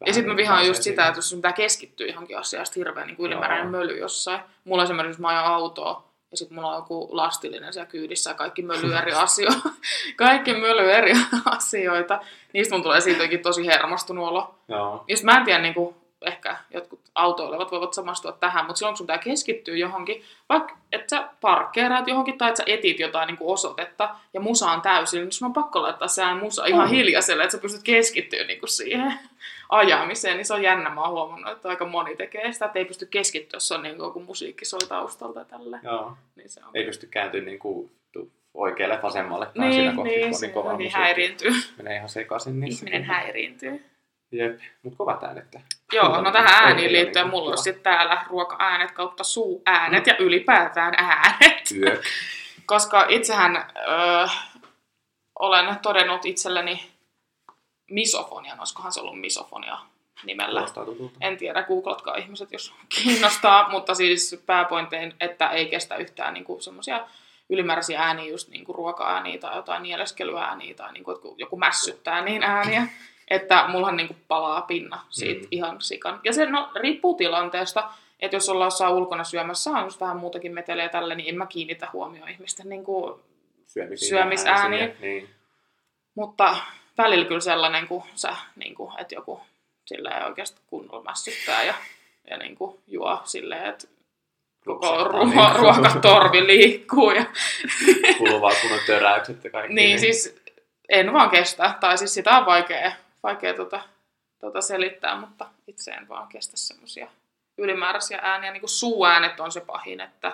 Ja 0.07 0.13
sitten 0.13 0.29
mä 0.29 0.35
niin 0.35 0.37
vihaan 0.37 0.67
just 0.67 0.83
sitä, 0.83 1.07
että 1.07 1.19
jos 1.19 1.31
sun 1.31 1.39
pitää 1.39 1.53
keskittyä 1.53 2.07
johonkin 2.07 2.39
asiaan, 2.39 2.67
hirveän 2.77 3.07
niin 3.07 3.17
ylimääräinen 3.19 3.73
Joo. 3.73 3.81
möly 3.81 3.99
jossain. 3.99 4.41
Mulla 4.65 4.83
esimerkiksi, 4.83 5.11
jos 5.11 5.19
mä 5.19 5.29
ajan 5.29 5.45
autoa, 5.45 6.09
ja 6.31 6.37
sitten 6.37 6.55
mulla 6.55 6.69
on 6.69 6.77
joku 6.77 7.09
lastillinen 7.11 7.73
siellä 7.73 7.91
kyydissä 7.91 8.31
ja 8.31 8.35
kaikki 8.35 8.63
möly 8.63 8.95
eri 8.95 9.13
asioita. 9.27 9.69
kaikki 10.17 10.55
möly 10.55 10.91
eri 10.91 11.13
asioita. 11.45 12.21
Niistä 12.53 12.75
mun 12.75 12.83
tulee 12.83 13.01
siitä 13.01 13.17
jotenkin 13.17 13.41
tosi 13.41 13.67
hermostunut 13.67 14.29
olo. 14.29 14.55
Joo. 14.69 15.05
Sit 15.15 15.25
mä 15.25 15.39
en 15.39 15.45
tiedä, 15.45 15.63
niin 15.63 15.75
kuin, 15.75 15.95
ehkä 16.27 16.57
jotkut 16.71 17.01
autoilevat 17.15 17.71
voivat 17.71 17.95
samastua 17.95 18.33
tähän, 18.33 18.67
mutta 18.67 18.79
silloin 18.79 18.93
kun 18.93 18.99
sun 18.99 19.07
pitää 19.07 19.19
keskittyä 19.19 19.77
johonkin, 19.77 20.23
vaikka 20.49 20.77
että 20.93 21.17
sä 21.17 21.29
parkkeeraat 21.41 22.09
johonkin 22.09 22.39
tai 22.39 22.49
että 22.49 22.57
sä 22.57 22.65
etit 22.67 23.01
jotain 23.01 23.27
niin 23.27 23.37
kuin 23.37 23.53
osoitetta 23.53 24.15
ja 24.35 24.41
musa 24.41 24.71
on 24.71 24.81
täysin, 24.81 25.21
niin 25.21 25.33
sun 25.33 25.47
on 25.47 25.53
pakko 25.53 25.83
laittaa 25.83 26.09
se 26.09 26.35
musa 26.35 26.67
ihan 26.67 26.85
On. 26.85 26.91
hiljaiselle, 26.91 27.43
että 27.43 27.57
sä 27.57 27.63
pystyt 27.63 27.83
keskittyä 27.83 28.45
niin 28.45 28.61
kuin 28.61 28.71
siihen 28.71 29.15
ajamiseen, 29.69 30.37
niin 30.37 30.47
se 30.47 30.55
on 30.55 30.63
jännä. 30.63 30.91
Mä 30.91 31.03
oon 31.03 31.11
huomannut, 31.11 31.53
että 31.53 31.69
aika 31.69 31.85
moni 31.85 32.17
tekee 32.17 32.53
sitä, 32.53 32.67
että 32.67 32.79
ei 32.79 32.85
pysty 32.85 33.07
keskittyä, 33.07 33.57
jos 33.57 33.73
on 33.73 33.83
niin 33.83 33.97
kuin, 33.97 34.13
kun 34.13 34.25
musiikki 34.25 34.65
soi 34.65 34.81
taustalta 34.89 35.39
ja 35.39 35.45
tälleen. 35.45 35.83
Joo. 35.85 36.13
Niin 36.37 36.49
se 36.49 36.61
on. 36.65 36.71
Ei 36.75 36.85
pysty 36.85 37.07
kääntyä 37.07 37.41
niin 37.41 37.59
kuin 37.59 37.91
oikealle, 38.55 38.99
vasemmalle 39.03 39.47
tai 39.47 39.69
niin, 39.69 39.73
siinä 39.73 39.93
kohti, 39.97 40.11
niin, 40.11 40.35
se 40.35 40.47
niin 40.47 40.55
kova 40.55 40.73
hyvin 40.73 40.87
musiikki. 40.87 41.03
häiriintyy. 41.03 41.51
Menee 41.77 41.97
ihan 41.97 42.09
sekaisin 42.09 42.61
niissä. 42.61 42.87
Ihminen 42.87 43.05
häiriintyy. 43.05 43.85
Jep, 44.33 44.61
mutta 44.83 44.97
kovat 44.97 45.25
äänet. 45.25 45.57
Joo, 45.93 46.21
no 46.21 46.33
tähän 46.33 46.65
ääniin 46.65 46.93
liittyen 46.93 47.25
niinku 47.25 47.37
mulla 47.37 47.51
on 47.51 47.59
sitten 47.59 47.83
täällä 47.83 48.25
ruoka-äänet 48.29 48.91
kautta 48.91 49.25
suu-äänet 49.25 50.07
ja 50.07 50.17
ylipäätään 50.19 50.95
äänet. 50.97 51.71
Yök. 51.77 52.01
Koska 52.67 53.07
itsehän 53.09 53.57
öö, 53.57 54.27
olen 55.39 55.77
todennut 55.83 56.25
itselleni 56.25 56.91
misofonian, 57.91 58.59
olisikohan 58.59 58.93
se 58.93 59.01
ollut 59.01 59.21
misofonia 59.21 59.79
nimellä. 60.25 60.67
En 61.21 61.37
tiedä, 61.37 61.63
googlatkaa 61.63 62.17
ihmiset, 62.17 62.53
jos 62.53 62.75
kiinnostaa, 63.03 63.71
mutta 63.71 63.95
siis 63.95 64.43
pääpointein, 64.47 65.15
että 65.21 65.49
ei 65.49 65.67
kestä 65.67 65.97
yhtään 65.97 66.35
niinku 66.35 66.61
semmoisia 66.61 67.07
ylimääräisiä 67.51 68.03
ääniä, 68.03 68.31
just 68.31 68.49
niinku 68.49 68.73
ruoka-ääniä 68.73 69.39
tai 69.39 69.57
jotain 69.57 69.83
nieleskelyääniä 69.83 70.75
tai 70.75 70.93
niinku, 70.93 71.35
joku 71.39 71.57
mässyttää 71.57 72.21
niin 72.21 72.43
ääniä, 72.43 72.87
että 73.31 73.65
mullahan 73.69 73.97
niinku 73.97 74.17
palaa 74.29 74.61
pinna 74.63 75.01
siitä 75.11 75.41
Mm. 75.43 75.49
ihan 75.51 75.81
sikan. 75.81 76.21
Ja 76.25 76.33
se 76.33 76.47
no, 76.47 76.71
riippuu 76.75 77.15
tilanteesta, 77.15 77.91
että 78.21 78.37
jos 78.37 78.49
ollaan 78.49 78.67
jossain 78.67 78.95
ulkona 78.95 79.25
syömässä, 79.25 79.71
on 79.71 79.91
vähän 80.01 80.17
muutakin 80.17 80.55
meteliä 80.55 80.83
ja 80.85 80.89
tällä, 80.89 81.15
niin 81.15 81.29
en 81.29 81.39
mä 81.39 81.47
kiinnitä 81.47 81.89
huomioon 81.93 82.29
ihmisten 82.29 82.69
niinku, 82.69 83.21
äänisiä, 84.47 84.95
Niin. 85.01 85.29
mutta 86.15 86.57
välillä 86.99 87.25
kyllä 87.25 87.41
sellainen, 87.41 87.89
kun 87.89 88.03
sä, 88.15 88.37
niin 88.57 88.75
kuin, 88.75 89.01
että 89.01 89.15
joku 89.15 89.41
silleen 89.87 90.25
oikeasti 90.27 90.61
kunnolla 90.67 91.03
mässyttää 91.05 91.63
ja, 91.65 91.75
ja 92.31 92.37
niin 92.37 92.57
kuin 92.57 92.79
juo 92.87 93.21
silleen, 93.25 93.67
että 93.67 93.89
koko 94.65 95.05
ruo- 95.05 95.25
niin. 95.25 95.57
ruokatorvi 95.61 96.47
liikkuu. 96.47 97.11
Ja, 97.11 97.25
Kuuluvaa 98.19 98.53
kunnon 98.63 98.81
töräykset 98.87 99.45
ja 99.45 99.51
kaikki. 99.51 99.75
niin 99.75 99.99
siis 99.99 100.37
en 100.89 101.13
vaan 101.13 101.31
kestä, 101.31 101.75
tai 101.81 101.99
siis 101.99 102.15
sitä 102.15 102.39
on 102.39 102.47
vaikea, 102.47 102.93
vaikea 103.23 103.55
tota, 103.55 103.81
tota 104.39 104.61
selittää, 104.61 105.21
mutta 105.21 105.47
itse 105.67 105.91
en 105.91 106.09
vaan 106.09 106.29
kestä 106.29 106.57
semmoisia 106.57 107.09
ylimääräisiä 107.59 108.19
ääniä, 108.23 108.53
niin 108.53 108.61
kuin 108.61 108.71
suuäänet 108.71 109.41
on 109.41 109.53
se 109.53 109.61
pahin, 109.61 110.01
että, 110.01 110.33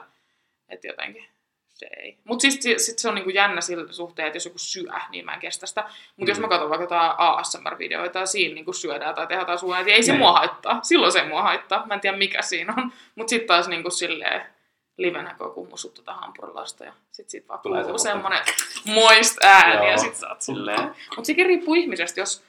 että 0.68 0.86
jotenkin 0.86 1.28
se 1.68 1.86
ei. 1.96 2.18
Mutta 2.24 2.42
siis 2.42 2.86
sit 2.86 2.98
se 2.98 3.08
on 3.08 3.14
niinku 3.14 3.30
jännä 3.30 3.60
sillä 3.60 3.92
suhteen, 3.92 4.26
että 4.26 4.36
jos 4.36 4.44
joku 4.44 4.58
syö, 4.58 4.90
niin 5.10 5.24
mä 5.24 5.34
en 5.34 5.40
kestä 5.40 5.66
sitä. 5.66 5.82
Mutta 5.82 5.94
mm. 6.16 6.28
jos 6.28 6.38
Mm. 6.38 6.42
mä 6.42 6.48
katson 6.48 6.68
vaikka 6.70 6.84
jotain 6.84 7.12
ASMR-videoita 7.18 8.18
ja 8.18 8.26
siinä 8.26 8.54
niinku 8.54 8.72
syödään 8.72 9.14
tai 9.14 9.26
tehdään 9.26 9.58
suuääniä, 9.58 9.86
niin 9.86 9.94
ei 9.96 10.02
se 10.02 10.12
Niin. 10.12 10.18
mua 10.18 10.32
haittaa. 10.32 10.78
Silloin 10.82 11.12
se 11.12 11.24
mua 11.24 11.42
haittaa. 11.42 11.86
Mä 11.86 11.94
en 11.94 12.00
tiedä 12.00 12.16
mikä 12.16 12.42
siinä 12.42 12.74
on. 12.76 12.92
Mutta 13.14 13.30
sitten 13.30 13.46
taas 13.48 13.68
niinku 13.68 13.90
silleen 13.90 14.46
livenä, 14.96 15.34
kun 15.54 15.68
musut 15.68 15.94
tota 15.94 16.12
hampurilaista 16.14 16.84
ja 16.84 16.92
sit 17.10 17.30
siitä 17.30 17.48
vaan 17.48 17.60
kuuluu 17.60 17.98
semmonen 17.98 18.42
moist 18.84 19.44
ääni 19.44 19.74
ja 19.86 19.88
Joo. 19.88 19.98
sit 19.98 20.16
sä 20.16 20.28
oot 20.28 20.42
silleen. 20.42 20.82
Mutta 21.16 21.24
sekin 21.24 21.46
riippuu 21.46 21.74
ihmisestä, 21.74 22.20
jos 22.20 22.44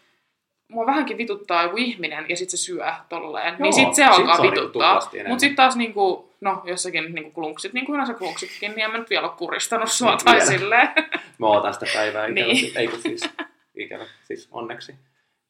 mua 0.68 0.86
vähänkin 0.86 1.18
vituttaa 1.18 1.64
joku 1.64 1.78
ihminen 1.78 2.26
ja 2.30 2.38
sit 2.38 2.50
se 2.50 2.58
syö 2.58 2.86
tolleen, 3.10 3.48
Joo, 3.54 3.58
niin 3.62 3.74
sit 3.74 3.94
se 3.96 4.04
sit 4.04 4.06
alkaa 4.20 4.24
niinku 4.42 4.42
vituttaa. 4.60 4.72
tuplasti 4.94 5.18
enemmän. 5.18 5.32
Mutta 5.32 5.40
sitten 5.42 5.56
taas 5.56 5.76
niinku, 5.76 6.34
no 6.42 6.62
jossakin 6.66 7.16
niinku 7.16 7.32
klunksit, 7.32 7.74
niin 7.74 7.86
kuin 7.86 7.94
yleensä 7.96 8.14
klunksitkin, 8.14 8.72
niin 8.72 8.86
en 8.86 8.92
mä 8.92 8.98
nyt 8.98 9.10
vielä 9.10 9.28
ole 9.28 9.38
kuristanut 9.38 9.92
sua 9.92 10.10
Niin, 10.10 10.20
tai 10.26 10.34
vielä. 10.34 10.46
silleen. 10.46 10.88
Mä 11.40 11.48
ootan 11.48 11.74
sitä 11.74 11.86
päivää 11.94 12.26
ikävä. 12.28 12.34
Niin. 12.48 12.56
Niin. 12.56 12.78
Eikö 12.78 12.98
siis, 12.98 13.30
ikävä, 13.76 14.06
siis 14.24 14.48
onneksi. 14.52 14.96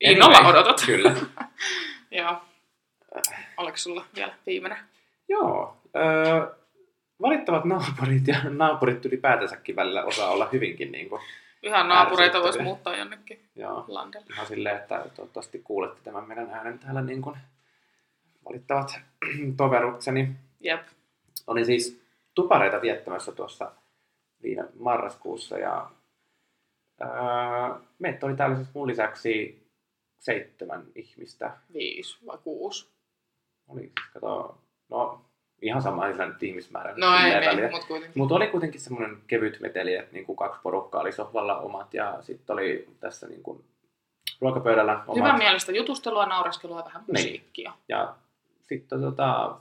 Innolla 0.02 0.38
Anyway, 0.38 0.52
odotat. 0.54 0.82
Kyllä. 0.86 1.14
Joo. 2.12 2.36
Oliko 3.58 3.78
sulla 3.78 4.06
vielä 4.16 4.34
viimeinen? 4.46 4.78
Joo. 5.30 5.78
Öö, 5.96 6.48
valittavat 7.22 7.66
naapurit 7.66 8.28
ja 8.28 8.36
naapurit 8.50 9.06
ylipäätänsäkin 9.06 9.76
välillä 9.76 10.04
osaa 10.04 10.30
olla 10.30 10.50
hyvinkin 10.52 10.92
niin 10.92 11.10
kuin, 11.10 11.22
Ihan 11.66 11.90
naapureita 11.90 12.42
voisi 12.42 12.62
muuttaa 12.62 12.96
jonnekin 12.96 13.50
joo, 13.56 13.86
landelle. 13.88 14.26
ihan 14.34 14.48
silleen, 14.48 14.76
että 14.78 15.06
toivottavasti 15.16 15.60
kuulette 15.60 16.02
tämän 16.04 16.28
meidän 16.28 16.50
äänen 16.50 16.80
täällä 16.80 17.02
niin 17.02 17.22
kuin 17.22 17.38
valittavat 18.46 19.00
toverukseni. 19.58 20.36
Jep. 20.60 20.88
Olin 21.48 21.66
siis 21.66 22.02
tupareita 22.34 22.82
viettämässä 22.82 23.32
tuossa 23.32 23.72
viime 24.44 24.64
marraskuussa 24.80 25.58
ja 25.58 25.92
öö, 27.02 27.10
meitä 28.00 28.26
oli 28.26 28.36
täällä 28.36 28.56
siis 28.56 28.70
mun 28.74 28.88
lisäksi 28.88 29.66
seitsemän 30.20 30.84
ihmistä. 30.96 31.58
Viisi 31.74 32.18
vai 32.26 32.38
kuusi. 32.44 32.90
Oli 33.68 33.82
siis, 33.82 33.94
kato, 34.14 34.58
ihan 35.76 35.82
sama, 35.84 36.08
sillä 36.12 36.26
nyt 36.26 36.44
ihmismäärä. 36.44 36.94
No 36.98 37.08
ei 37.18 37.56
niin, 37.56 37.72
mutta 37.72 37.88
kuitenkin. 37.88 38.20
Mutta 38.20 38.36
oli 38.36 38.48
kuitenkin 38.48 38.82
semmoinen 38.82 39.18
kevyt 39.28 39.60
meteli, 39.60 39.96
että 39.96 40.14
niinku 40.14 40.36
kaksi 40.36 40.60
porukkaa 40.64 41.02
oli 41.02 41.12
sohvalla 41.12 41.58
omat 41.60 41.94
ja 41.94 42.18
sitten 42.22 42.54
oli 42.54 42.88
tässä 43.00 43.28
niinku 43.28 43.64
ruokapöydällä 44.42 44.94
omat. 45.08 45.16
Hyvän 45.16 45.38
mielestä 45.38 45.72
jutustelua, 45.72 46.26
naureskelua 46.26 46.80
ja 46.80 46.86
vähän 46.86 47.04
Niin. 47.08 47.14
musiikkia. 47.26 47.74
Ja 47.90 48.14
sitten 48.62 49.02
tota, 49.02 49.56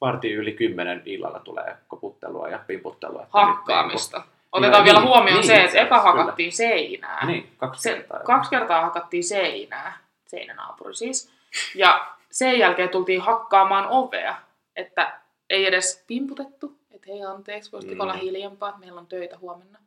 vartin 0.00 0.34
yli 0.34 0.52
kymmenen 0.52 1.02
illalla 1.04 1.38
tulee 1.38 1.76
koputtelua 1.88 2.48
ja 2.48 2.58
pimputtelua. 2.66 3.26
Hakkaamista. 3.30 4.22
Otetaan 4.52 4.84
Niin, 4.84 4.84
vielä 4.84 4.98
niin, 5.00 5.08
huomioon 5.08 5.40
niin, 5.40 5.46
se, 5.46 5.64
että 5.64 5.80
eka 5.80 6.00
hakattiin 6.00 6.52
seinää. 6.52 7.26
Niinku, 7.26 7.46
niin, 7.48 7.56
kaksi 7.56 7.82
Se, 7.82 7.94
kertaa. 7.94 8.18
kaksi 8.20 8.50
kertaa 8.50 8.82
hakattiin 8.82 9.24
seinää, 9.24 9.98
seinänaapuri 10.26 10.94
siis. 10.94 11.32
Ja 11.74 12.06
sen 12.30 12.58
jälkeen 12.58 12.88
tultiin 12.88 13.20
hakkaamaan 13.20 13.86
ovea, 13.88 14.34
että 14.76 15.12
ei 15.52 15.66
edes 15.66 16.04
pimputettu, 16.06 16.78
että 16.90 17.06
hei 17.10 17.22
anteeksi, 17.22 17.72
voisitko 17.72 17.94
Mm. 17.94 18.00
olla 18.00 18.12
hiljempaa, 18.12 18.68
että 18.68 18.80
meillä 18.80 19.00
on 19.00 19.06
töitä 19.06 19.38
huomenna. 19.38 19.78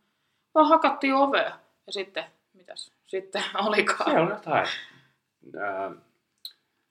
Vaan 0.56 0.68
hakattiin 0.68 1.14
ovea. 1.16 1.60
Ja 1.88 1.94
sitten, 1.94 2.24
mitäs 2.54 2.92
sitten 3.08 3.44
olikaan? 3.68 4.12
Se 4.12 4.20
on 4.20 4.30
jotain. 4.30 4.68
Öö, 5.56 5.90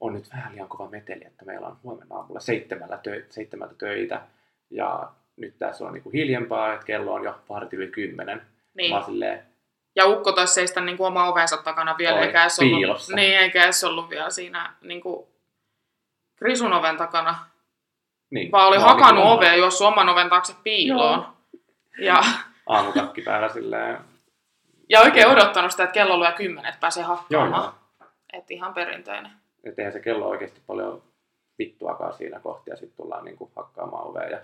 on 0.01 0.13
nyt 0.15 0.31
vähän 0.33 0.53
liian 0.53 0.69
kova 0.69 0.89
meteli, 0.91 1.25
että 1.25 1.45
meillä 1.45 1.67
on 1.67 1.77
huomenna 1.83 2.17
aamulla 2.17 2.41
seitsemällä 2.41 2.97
tö- 3.09 3.27
seitsemältä 3.31 3.75
töitä. 3.75 4.23
Ja 4.71 5.11
nyt 5.37 5.59
tässä 5.59 5.85
on 5.85 5.93
niinku 5.93 6.11
hiljempaa, 6.11 6.73
että 6.75 6.87
kello 6.87 7.13
on 7.15 7.25
jo 7.25 7.35
varti 7.49 7.77
yli 7.77 7.89
kymmenen. 7.89 8.43
Niin. 8.75 8.95
Mä 8.95 9.03
silleen, 9.07 9.43
Ja 9.97 10.07
ukko 10.07 10.33
taisi 10.33 10.55
seistä 10.55 10.81
niin 10.81 10.97
kuin 10.97 11.07
oma 11.07 11.29
ovensa 11.29 11.57
takana 11.57 11.95
vielä, 11.99 12.17
Oi, 12.19 12.27
eikä 12.27 12.43
edes 12.43 12.59
ollut, 12.61 12.79
piilossa. 12.79 13.17
niin, 13.17 13.39
eikä 13.39 13.65
edes 13.65 13.85
ollut 13.85 14.11
vielä 14.11 14.31
siinä 14.31 14.73
niin 14.81 15.01
kuin 15.01 15.27
Krisun 16.37 16.73
oven 16.73 16.97
takana, 16.97 17.39
niin, 18.35 18.53
vaan 18.53 18.69
oli 18.69 18.77
oon 18.77 18.87
hakannut 18.87 19.25
niinku 19.25 19.37
ovea, 19.37 19.55
juossut 19.57 19.87
oman 19.87 20.09
oven 20.09 20.29
taakse 20.29 20.55
piiloon. 20.63 21.27
Ja, 21.99 22.23
Aamutakki 22.67 23.23
päällä 23.23 23.49
silleen, 23.49 23.99
ja 24.89 25.01
oikein 25.01 25.27
odottanut 25.29 25.71
sitä, 25.71 25.83
että 25.85 25.95
kello 25.95 26.21
lyö 26.21 26.33
kymmenen, 26.33 26.69
että 26.69 26.81
pääsee 26.81 27.03
joo 27.03 27.09
hakkaamaan. 27.17 27.63
joo. 27.63 27.73
Että 28.33 28.55
ihan 28.55 28.75
perinteinen. 28.75 29.31
Että 29.65 29.83
eihän 29.83 29.93
se 29.93 30.01
kello 30.01 30.29
oikeasti 30.29 30.61
paljon 30.67 31.03
vittuakaan 31.59 32.15
siinä 32.15 32.41
kohti 32.41 32.71
ja 32.71 32.77
sitten 32.77 32.97
tullaan 32.97 33.25
niinku 33.25 33.51
hakkaamaan 33.57 34.07
ovea. 34.07 34.29
Ja, 34.29 34.39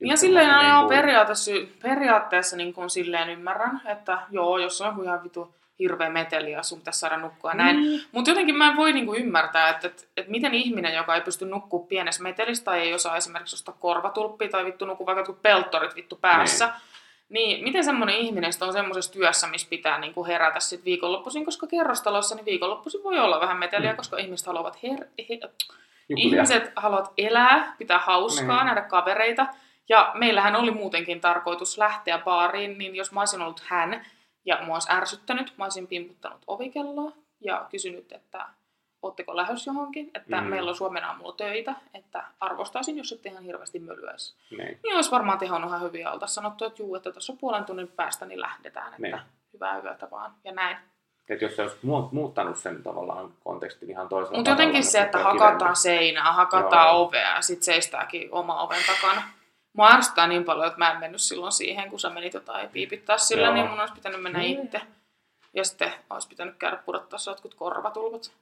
Ja 0.00 0.16
silleen 0.16 0.48
joo, 0.50 0.62
niinku- 0.62 0.88
periaatteessa, 0.88 1.50
periaatteessa 1.82 2.56
niin 2.56 2.74
kuin 2.74 2.90
silleen 2.90 3.28
ymmärrän, 3.30 3.80
että 3.84 4.18
joo, 4.30 4.58
jos 4.58 4.80
on 4.80 4.86
joku 4.88 5.02
ihan 5.02 5.22
vitu 5.24 5.54
hirveä 5.78 6.10
meteli 6.10 6.52
ja 6.52 6.62
sun 6.62 6.78
pitäisi 6.78 6.98
saada 7.00 7.16
nukkua 7.16 7.50
ja 7.50 7.56
näin. 7.56 7.76
Mm. 7.76 8.00
Mutta 8.12 8.30
jotenkin 8.30 8.56
mä 8.56 8.68
en 8.70 8.76
voi 8.76 8.92
niinku 8.92 9.14
ymmärtää, 9.14 9.68
että, 9.68 9.86
että, 9.86 10.02
että 10.16 10.30
miten 10.30 10.54
ihminen, 10.54 10.94
joka 10.94 11.14
ei 11.14 11.20
pysty 11.20 11.44
nukkua 11.44 11.86
pienessä 11.88 12.22
metelissä 12.22 12.64
tai 12.64 12.80
ei 12.80 12.94
osaa 12.94 13.16
esimerkiksi 13.16 13.56
ostaa 13.56 13.76
korvatulppia 13.80 14.48
tai 14.48 14.64
vittu 14.64 14.86
nukkua 14.86 15.06
vaikka 15.06 15.32
peltorit 15.32 15.94
vittu 15.96 16.16
päässä, 16.16 16.72
niin 17.28 17.64
miten 17.64 17.84
semmoinen 17.84 18.16
ihminen 18.16 18.50
on 18.60 18.72
semmoisessa 18.72 19.12
työssä, 19.12 19.46
missä 19.46 19.66
pitää 19.70 19.98
niinku 19.98 20.24
herätä 20.26 20.60
sit 20.60 20.84
viikonloppuisin, 20.84 21.44
koska 21.44 21.66
kerrostalossa 21.66 22.34
niin 22.34 22.44
viikonloppuisin 22.46 23.02
voi 23.04 23.18
olla 23.18 23.40
vähän 23.40 23.56
meteliä, 23.56 23.90
Mm. 23.90 23.96
koska 23.96 24.16
ihmiset 24.18 24.46
haluavat 24.46 24.76
her- 24.76 25.06
he-. 25.28 25.50
Ihmiset 26.16 26.72
haluavat 26.76 27.12
elää, 27.18 27.74
pitää 27.78 27.98
hauskaa, 27.98 28.56
Niin. 28.56 28.66
nähdä 28.66 28.80
kavereita. 28.82 29.46
Ja 29.88 30.10
meillähän 30.14 30.56
oli 30.56 30.70
muutenkin 30.70 31.20
tarkoitus 31.20 31.78
lähteä 31.78 32.18
baariin, 32.18 32.78
niin 32.78 32.96
jos 32.96 33.12
mä 33.12 33.20
olisin 33.20 33.42
ollut 33.42 33.62
hän 33.66 34.06
ja 34.44 34.58
mua 34.64 34.74
olisi 34.76 34.92
ärsyttänyt, 34.92 35.52
mä 35.58 35.64
olisin 35.64 35.86
pimputtanut 35.86 36.42
ovikelloa 36.46 37.12
ja 37.40 37.66
kysynyt, 37.70 38.12
että 38.12 38.46
ootteko 39.02 39.36
lähes 39.36 39.66
johonkin, 39.66 40.10
että 40.14 40.40
Mm. 40.40 40.46
meillä 40.46 40.68
on 40.68 40.76
Suomen 40.76 41.04
aamulla 41.04 41.32
töitä, 41.36 41.74
että 41.94 42.24
arvostaisin, 42.40 42.98
jos 42.98 43.12
ette 43.12 43.28
ihan 43.28 43.44
hirveästi 43.44 43.78
mölyäisi. 43.78 44.36
Niin. 44.50 44.78
Niin 44.82 44.94
olisi 44.96 45.10
varmaan 45.10 45.38
tehonnut 45.38 45.68
ihan 45.68 45.80
hyviä. 45.82 46.12
Oltaisiin 46.12 46.34
sanottu, 46.34 46.64
että 46.64 46.82
juu, 46.82 46.94
että 46.94 47.12
tuossa 47.12 47.32
puolen 47.40 47.64
tunnin 47.64 47.88
päästä 47.88 48.26
niin 48.26 48.40
lähdetään, 48.40 48.86
että 48.88 49.02
Niin. 49.02 49.18
hyvää 49.52 49.78
yötä 49.78 50.10
vaan 50.10 50.32
ja 50.44 50.52
näin. 50.52 50.76
Että 51.28 51.44
jos 51.44 51.56
se 51.56 51.62
olisi 51.62 51.76
mu- 51.76 52.08
muuttanut 52.12 52.58
sen 52.58 52.82
tavallaan 52.82 53.34
kontekstin 53.44 53.90
ihan 53.90 54.08
toisella 54.08 54.36
Mutta 54.38 54.50
jotenkin 54.50 54.72
niin 54.74 54.84
se, 54.84 55.00
että 55.00 55.18
olisi 55.18 55.28
hakataan 55.28 55.58
kivempi. 55.58 55.76
seinää, 55.78 56.32
hakataan 56.32 56.88
Joo. 56.88 57.02
ovea 57.02 57.34
ja 57.34 57.42
sitten 57.42 57.64
seistääkin 57.64 58.28
oma 58.32 58.60
oven 58.62 58.82
takana. 58.86 59.22
Mua 59.76 59.90
ärsyttää 59.90 60.26
niin 60.26 60.44
paljon, 60.44 60.66
että 60.66 60.78
mä 60.78 60.90
en 60.92 61.00
mennyt 61.00 61.20
silloin 61.20 61.52
siihen, 61.52 61.90
kun 61.90 62.00
sä 62.00 62.10
menit 62.10 62.34
jotain 62.34 62.68
piipittää 62.68 63.18
sillä, 63.18 63.46
Joo. 63.46 63.54
niin 63.54 63.66
mun 63.70 63.80
olisi 63.80 63.94
pitänyt 63.94 64.22
mennä 64.22 64.42
Joo. 64.42 64.62
itse. 64.62 64.80
Ja 65.54 65.64
sitten 65.64 65.92
olisi 66.10 66.28
pitänyt 66.28 66.56
käydä 66.58 66.76
pudottaa 66.76 67.18
sä 67.18 67.30
jotkut 67.30 67.54
korvatulvat. 67.54 68.32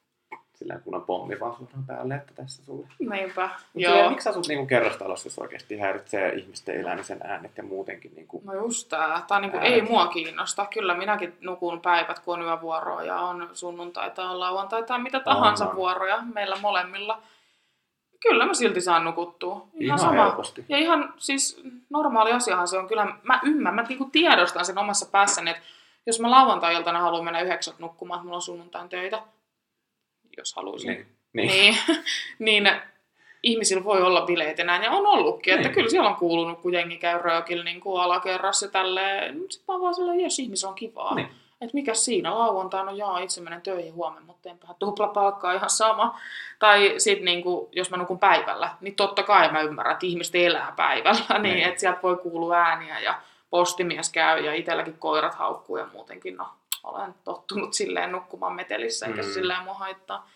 Sillä 0.54 0.78
kun 0.78 0.94
on 0.94 1.02
pommi 1.02 1.40
vaan 1.40 1.56
suoraan 1.56 1.86
päälle, 1.86 2.14
että 2.14 2.34
tässä 2.34 2.64
sulle. 2.64 2.88
Niinpä. 2.98 3.42
Mut 3.48 3.82
silleen, 3.82 3.98
Joo. 4.00 4.10
miksi 4.10 4.28
asut 4.28 4.48
niinku 4.48 4.66
kerrostalossa, 4.66 5.26
jos 5.26 5.38
oikeasti 5.38 5.78
häiritsee 5.78 6.32
ihmisten 6.34 6.80
elämisen 6.80 7.20
äänet 7.24 7.56
ja 7.56 7.62
muutenkin? 7.62 8.14
Niinku... 8.14 8.42
No 8.44 8.52
just 8.54 8.88
tää. 8.88 9.22
Tää 9.28 9.40
niinku, 9.40 9.56
Äänet. 9.56 9.72
ei 9.72 9.82
mua 9.82 10.06
kiinnosta. 10.06 10.66
Kyllä 10.74 10.94
minäkin 10.94 11.36
nukun 11.40 11.80
päivät, 11.80 12.18
kun 12.18 12.38
on 12.38 12.44
yövuoroa 12.44 13.02
ja 13.02 13.16
on 13.20 13.50
sunnuntaita, 13.52 14.30
on 14.30 14.40
lauantaita 14.40 14.86
tai 14.86 14.98
mitä 14.98 15.20
tahansa 15.20 15.68
on. 15.68 15.76
vuoroja 15.76 16.22
meillä 16.34 16.56
molemmilla. 16.60 17.22
Kyllä 18.22 18.46
mä 18.46 18.54
silti 18.54 18.80
saan 18.80 19.04
nukuttua. 19.04 19.54
Ihan, 19.54 19.68
Ihan 19.80 19.98
sama. 19.98 20.12
helposti. 20.24 20.64
Ja 20.68 20.78
ihan 20.78 21.14
siis 21.16 21.62
normaali 21.90 22.32
asiahan 22.32 22.68
se 22.68 22.78
on. 22.78 22.88
Kyllä 22.88 23.06
mä 23.22 23.40
ymmärrän, 23.44 23.74
mä 23.74 23.82
niinku 23.88 24.04
tiedostan 24.12 24.64
sen 24.64 24.78
omassa 24.78 25.06
päässäni, 25.06 25.50
että 25.50 25.62
jos 26.06 26.20
mä 26.20 26.30
lauantai-iltana 26.30 27.00
haluan 27.00 27.24
mennä 27.24 27.40
yhdeksät 27.40 27.78
nukkumaan, 27.78 28.18
että 28.18 28.24
mulla 28.24 28.36
on 28.36 28.42
sunnuntain 28.42 28.88
töitä, 28.88 29.22
jos 30.36 30.54
haluaisin, 30.54 30.88
Niin. 30.90 31.06
niin. 31.32 31.48
niin, 32.38 32.62
niin 32.64 32.70
ihmisillä 33.42 33.84
voi 33.84 34.02
olla 34.02 34.20
bileet 34.26 34.58
näin, 34.64 34.82
ja 34.82 34.90
on 34.90 35.06
ollutkin, 35.06 35.54
että 35.54 35.68
Niin. 35.68 35.74
kyllä 35.74 35.88
siellä 35.90 36.08
on 36.10 36.16
kuulunut, 36.16 36.60
kun 36.60 36.74
jengi 36.74 36.96
käy 36.98 37.18
röökillä 37.18 37.64
niin 37.64 37.80
kuin 37.80 38.02
alakerrassa 38.02 38.66
ja 38.66 38.70
tälleen. 38.72 39.34
Sitten 39.50 39.74
mä 39.74 39.80
vaan 39.80 39.94
silleen, 39.94 40.20
jes, 40.20 40.38
ihmis 40.38 40.64
on 40.64 40.74
kivaa. 40.74 41.14
Niin. 41.14 41.28
Että 41.62 41.74
mikä 41.74 41.94
siinä, 41.94 42.38
lauantaina, 42.38 42.90
no 42.90 42.96
jaa, 42.96 43.18
itse 43.18 43.40
menen 43.40 43.62
töihin 43.62 43.94
huomenna, 43.94 44.26
mutta 44.26 44.48
enpä 44.48 44.66
tuplapalkkaa 44.78 45.52
ihan 45.52 45.70
sama. 45.70 46.20
Tai 46.58 46.94
sitten 46.98 47.24
niinku, 47.24 47.68
jos 47.72 47.90
mä 47.90 47.96
nukun 47.96 48.18
päivällä, 48.18 48.70
niin 48.80 48.94
totta 48.94 49.22
kai 49.22 49.52
mä 49.52 49.60
ymmärrän, 49.60 49.92
että 49.92 50.06
ihmiset 50.06 50.34
elää 50.34 50.72
päivällä, 50.76 51.24
niin, 51.38 51.42
Niin. 51.42 51.68
että 51.68 51.80
sieltä 51.80 52.02
voi 52.02 52.16
kuulua 52.16 52.56
ääniä 52.56 53.00
ja 53.00 53.14
postimies 53.50 54.10
käy 54.12 54.40
ja 54.44 54.54
itselläkin 54.54 54.98
koirat 54.98 55.34
haukkuu 55.34 55.76
ja 55.76 55.86
muutenkin, 55.92 56.36
no 56.36 56.48
olen 56.84 57.14
tottunut 57.24 57.74
silleen 57.74 58.12
nukkumaan 58.12 58.52
metelissä, 58.54 59.06
eikä 59.06 59.22
Mm. 59.22 59.28
silleen 59.28 59.62
mua 59.64 59.74
haittaa. 59.74 60.28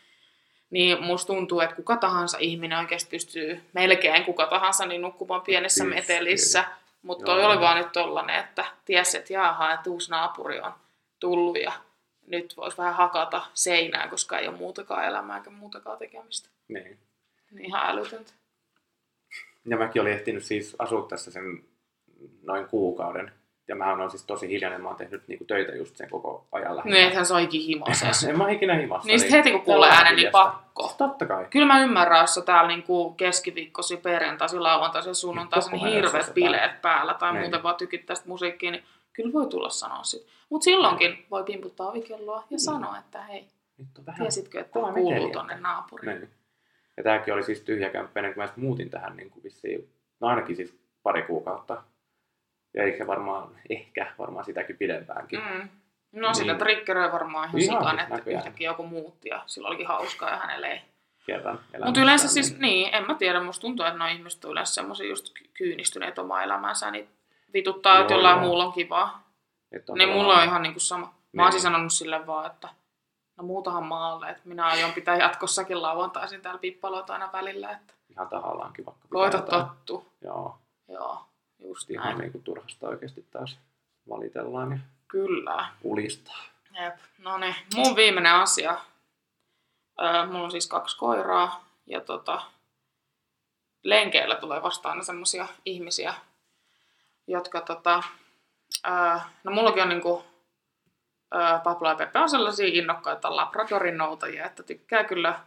Niin 0.70 1.02
musta 1.04 1.26
tuntuu, 1.26 1.60
että 1.60 1.76
kuka 1.76 1.96
tahansa 1.96 2.38
ihminen 2.40 2.78
oikeasti 2.78 3.10
pystyy, 3.10 3.62
melkein 3.72 4.24
kuka 4.24 4.46
tahansa, 4.46 4.86
niin 4.86 5.02
nukkumaan 5.02 5.42
pienessä 5.42 5.84
metelissä. 5.84 6.64
Mutta 7.02 7.24
toi 7.24 7.44
oli 7.44 7.60
vaan 7.60 7.78
nyt 7.78 7.92
tollanen, 7.92 8.40
että 8.40 8.64
tiesi, 8.84 9.18
että 9.18 9.32
jaha, 9.32 9.72
että 9.72 9.90
uusi 9.90 10.10
naapuri 10.10 10.60
on 10.60 10.72
tullut 11.20 11.58
ja 11.58 11.72
nyt 12.26 12.54
voisi 12.56 12.76
vähän 12.78 12.94
hakata 12.94 13.42
seinää, 13.54 14.08
koska 14.08 14.38
ei 14.38 14.48
ole 14.48 14.56
muutakaan 14.56 15.04
elämää 15.04 15.36
eikä 15.36 15.50
muutakaan 15.50 15.98
tekemistä. 15.98 16.48
niin. 16.68 16.98
Niin 17.50 17.64
ihan 17.64 17.90
älytöntä. 17.90 18.32
Ja 19.64 19.76
mäkin 19.76 20.02
olin 20.02 20.12
ehtinyt 20.12 20.44
siis 20.44 20.76
asua 20.78 21.06
tässä 21.08 21.30
sen 21.30 21.64
noin 22.42 22.66
kuukauden. 22.68 23.32
Ja 23.68 23.74
mä 23.76 23.90
oon 23.96 24.10
siis 24.10 24.24
tosi 24.24 24.48
hiljainen, 24.48 24.80
mä 24.80 24.88
oon 24.88 24.96
tehnyt 24.96 25.28
niinku 25.28 25.44
töitä 25.44 25.72
just 25.72 25.96
sen 25.96 26.10
koko 26.10 26.46
ajan 26.52 26.76
lähinnä. 26.76 26.96
Niin, 26.96 27.08
ethän 27.08 27.26
se 27.26 27.34
on 27.34 27.40
ikin 27.40 27.60
himosessa. 27.62 28.28
en 28.30 28.38
mä 28.38 28.44
ole 28.44 28.52
ikinä 28.52 28.74
himassa. 28.74 29.06
niin 29.06 29.20
sit 29.20 29.30
heti 29.30 29.52
kun 29.52 29.62
kuulee 29.62 29.90
äänen, 29.90 30.16
niin 30.16 30.30
pakko. 30.32 30.94
Totta 30.98 31.26
kai. 31.26 31.46
Kyllä 31.50 31.66
mä 31.66 31.80
ymmärrän, 31.80 32.20
jos 32.20 32.42
täällä 32.46 32.68
niinku 32.68 33.10
keskiviikkosi, 33.12 33.96
perjantaisin, 33.96 34.62
lauantaisin, 34.62 35.14
sunnuntaisin, 35.14 35.72
niin 35.72 35.80
Koko 35.80 35.90
ajan 35.92 36.02
hirveät 36.04 36.34
bileet 36.34 36.82
päällä 36.82 37.14
tai 37.14 37.32
Niin. 37.32 37.40
muuten 37.42 37.62
vaan 37.62 37.76
tykittää 37.76 38.16
sitä 38.16 38.28
musiikkia, 38.28 38.70
niin 38.70 38.84
kyllä 39.16 39.32
voi 39.32 39.46
tulla 39.46 39.70
sanoa 39.70 40.02
sit. 40.04 40.26
Mutta 40.50 40.64
silloinkin 40.64 41.26
voi 41.30 41.44
pimputtaa 41.44 41.88
ovikelloa 41.90 42.44
ja 42.50 42.58
sanoa, 42.58 42.98
että 42.98 43.22
hei, 43.22 43.46
Nyt 43.78 43.98
on 43.98 44.06
vähän 44.06 44.20
tiesitkö, 44.20 44.60
että 44.60 44.72
kova 44.72 44.92
kuuluu 44.92 45.26
että- 45.40 45.56
naapuriin. 45.60 46.18
Niin. 46.20 46.30
Ja 46.96 47.02
tämäkin 47.02 47.34
oli 47.34 47.42
siis 47.42 47.60
tyhjäkämppäinen, 47.60 48.34
kun 48.34 48.42
mä 48.42 48.48
muutin 48.56 48.90
tähän 48.90 49.16
niin 49.16 49.30
kuin 49.30 49.42
vissiin, 49.42 49.90
no 50.20 50.28
ainakin 50.28 50.56
siis 50.56 50.78
pari 51.02 51.22
kuukautta. 51.22 51.82
Ja 52.74 52.82
eikä 52.84 53.06
varmaan, 53.06 53.48
ehkä 53.70 54.12
varmaan 54.18 54.44
sitäkin 54.44 54.76
pidempäänkin. 54.76 55.40
Mm. 55.40 55.60
Mm. 55.60 55.68
No 56.12 56.26
Niin. 56.28 56.34
sitä 56.34 56.54
triggeröi 56.54 57.12
varmaan 57.12 57.48
ihan 57.48 57.60
Ihan 57.60 57.78
sikan, 57.82 57.98
siis 58.06 58.18
että 58.18 58.30
yhtäkkiä 58.30 58.70
joku 58.70 58.82
muutti 58.82 59.28
ja 59.28 59.42
sillä 59.46 59.68
olikin 59.68 59.86
hauskaa 59.86 60.30
ja 60.30 60.36
hänelle 60.36 60.66
ei. 60.72 60.80
Kerran 61.26 61.58
Mutta 61.84 62.00
yleensä 62.00 62.28
siis, 62.28 62.58
niin, 62.58 62.94
en 62.94 63.06
mä 63.06 63.14
tiedä, 63.14 63.42
musta 63.42 63.60
tuntuu, 63.60 63.86
että 63.86 63.98
nuo 63.98 64.08
ihmiset 64.08 64.44
on 64.44 64.50
yleensä 64.52 64.74
semmoisia 64.74 65.08
just 65.08 65.32
ky- 65.34 65.50
kyynistyneet 65.54 66.18
omaa 66.18 66.42
elämäänsä, 66.42 66.90
niin 66.90 67.08
vituttaa, 67.58 67.98
että 68.00 68.12
Joo, 68.12 68.18
jollain 68.18 68.36
joo. 68.36 68.44
muulla 68.46 68.64
on 68.64 68.72
kivaa. 68.72 69.22
Että 69.72 69.92
Niin 69.92 70.08
mulla 70.08 70.34
on 70.38 70.44
ihan 70.44 70.62
niinku 70.62 70.80
sama. 70.80 71.06
Mä 71.06 71.42
oon 71.42 71.46
Niin. 71.46 71.52
siis 71.52 71.62
sanonut 71.62 71.92
sille 71.92 72.26
vaan, 72.26 72.46
että 72.46 72.68
no 73.36 73.44
muutahan 73.44 73.84
maalle, 73.84 74.28
että 74.30 74.42
minä 74.44 74.66
aion 74.66 74.92
pitää 74.92 75.16
jatkossakin 75.16 75.82
lauantaisin 75.82 76.42
täällä 76.42 76.58
pippaloita 76.58 77.12
aina 77.12 77.32
välillä, 77.32 77.70
että 77.70 77.94
Ihan 78.10 78.28
tahallaankin 78.28 78.86
vaikka. 78.86 79.08
koita 79.10 79.42
tottua. 79.42 80.04
Joo, 80.24 80.58
Joo, 80.88 81.24
just 81.58 81.90
ihan 81.90 82.06
näin. 82.06 82.18
niin 82.18 82.32
kuin 82.32 82.44
turhasta 82.44 82.88
oikeasti 82.88 83.26
taas 83.30 83.58
valitellaan 84.08 84.70
ja 84.72 84.78
Kyllä. 85.08 85.66
ulistaa. 85.82 86.42
Jep. 86.80 86.94
No 87.18 87.38
niin, 87.38 87.54
mun 87.74 87.96
viimeinen 87.96 88.32
asia. 88.34 88.78
Öö, 90.00 90.26
mulla 90.26 90.44
on 90.44 90.50
siis 90.50 90.66
kaksi 90.66 90.96
koiraa 90.98 91.64
ja 91.86 92.00
tota, 92.00 92.42
lenkeillä 93.84 94.34
tulee 94.36 94.62
vastaan 94.62 94.92
aina 94.92 95.04
semmosia 95.04 95.48
ihmisiä, 95.64 96.14
jotka 97.26 97.60
tota, 97.60 98.02
öö, 98.86 99.18
no 99.44 99.52
mullakin 99.52 99.82
on 99.82 99.88
niinku, 99.88 100.24
öö, 101.34 101.58
Pablo 101.64 101.88
ja 101.88 101.94
Pepe 101.94 102.18
on 102.18 102.28
sellaisia 102.30 102.66
innokkaita 102.72 103.36
Labradorin 103.36 103.96
noutajia, 103.96 104.46
että 104.46 104.62
tykkää 104.62 105.04
kyllä 105.04 105.38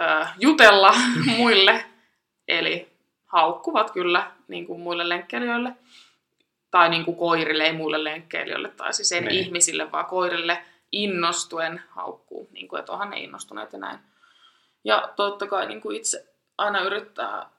öö, 0.00 0.26
jutella 0.38 0.94
muille, 1.36 1.84
eli 2.48 2.92
haukkuvat 3.26 3.90
kyllä 3.90 4.30
niin 4.48 4.66
kuin 4.66 4.80
muille 4.80 5.08
lenkkeilijöille 5.08 5.72
tai 6.70 6.88
niin 6.88 7.04
kuin 7.04 7.16
koirille, 7.16 7.64
ei 7.64 7.72
muille 7.72 8.04
lenkkeilijöille, 8.04 8.68
tai 8.68 8.92
siis 8.92 9.12
ei 9.12 9.20
Niin. 9.20 9.32
ihmisille, 9.32 9.92
vaan 9.92 10.06
koirille 10.06 10.62
innostuen 10.92 11.82
haukkuu, 11.88 12.48
niin 12.52 12.68
kuin, 12.68 12.80
että 12.80 12.92
onhan 12.92 13.10
ne 13.10 13.18
innostuneet 13.18 13.72
ja 13.72 13.78
näin. 13.78 13.98
Ja 14.84 15.08
totta 15.16 15.46
kai 15.46 15.66
niin 15.66 15.80
kuin 15.80 15.96
itse 15.96 16.26
aina 16.58 16.80
yrittää 16.80 17.50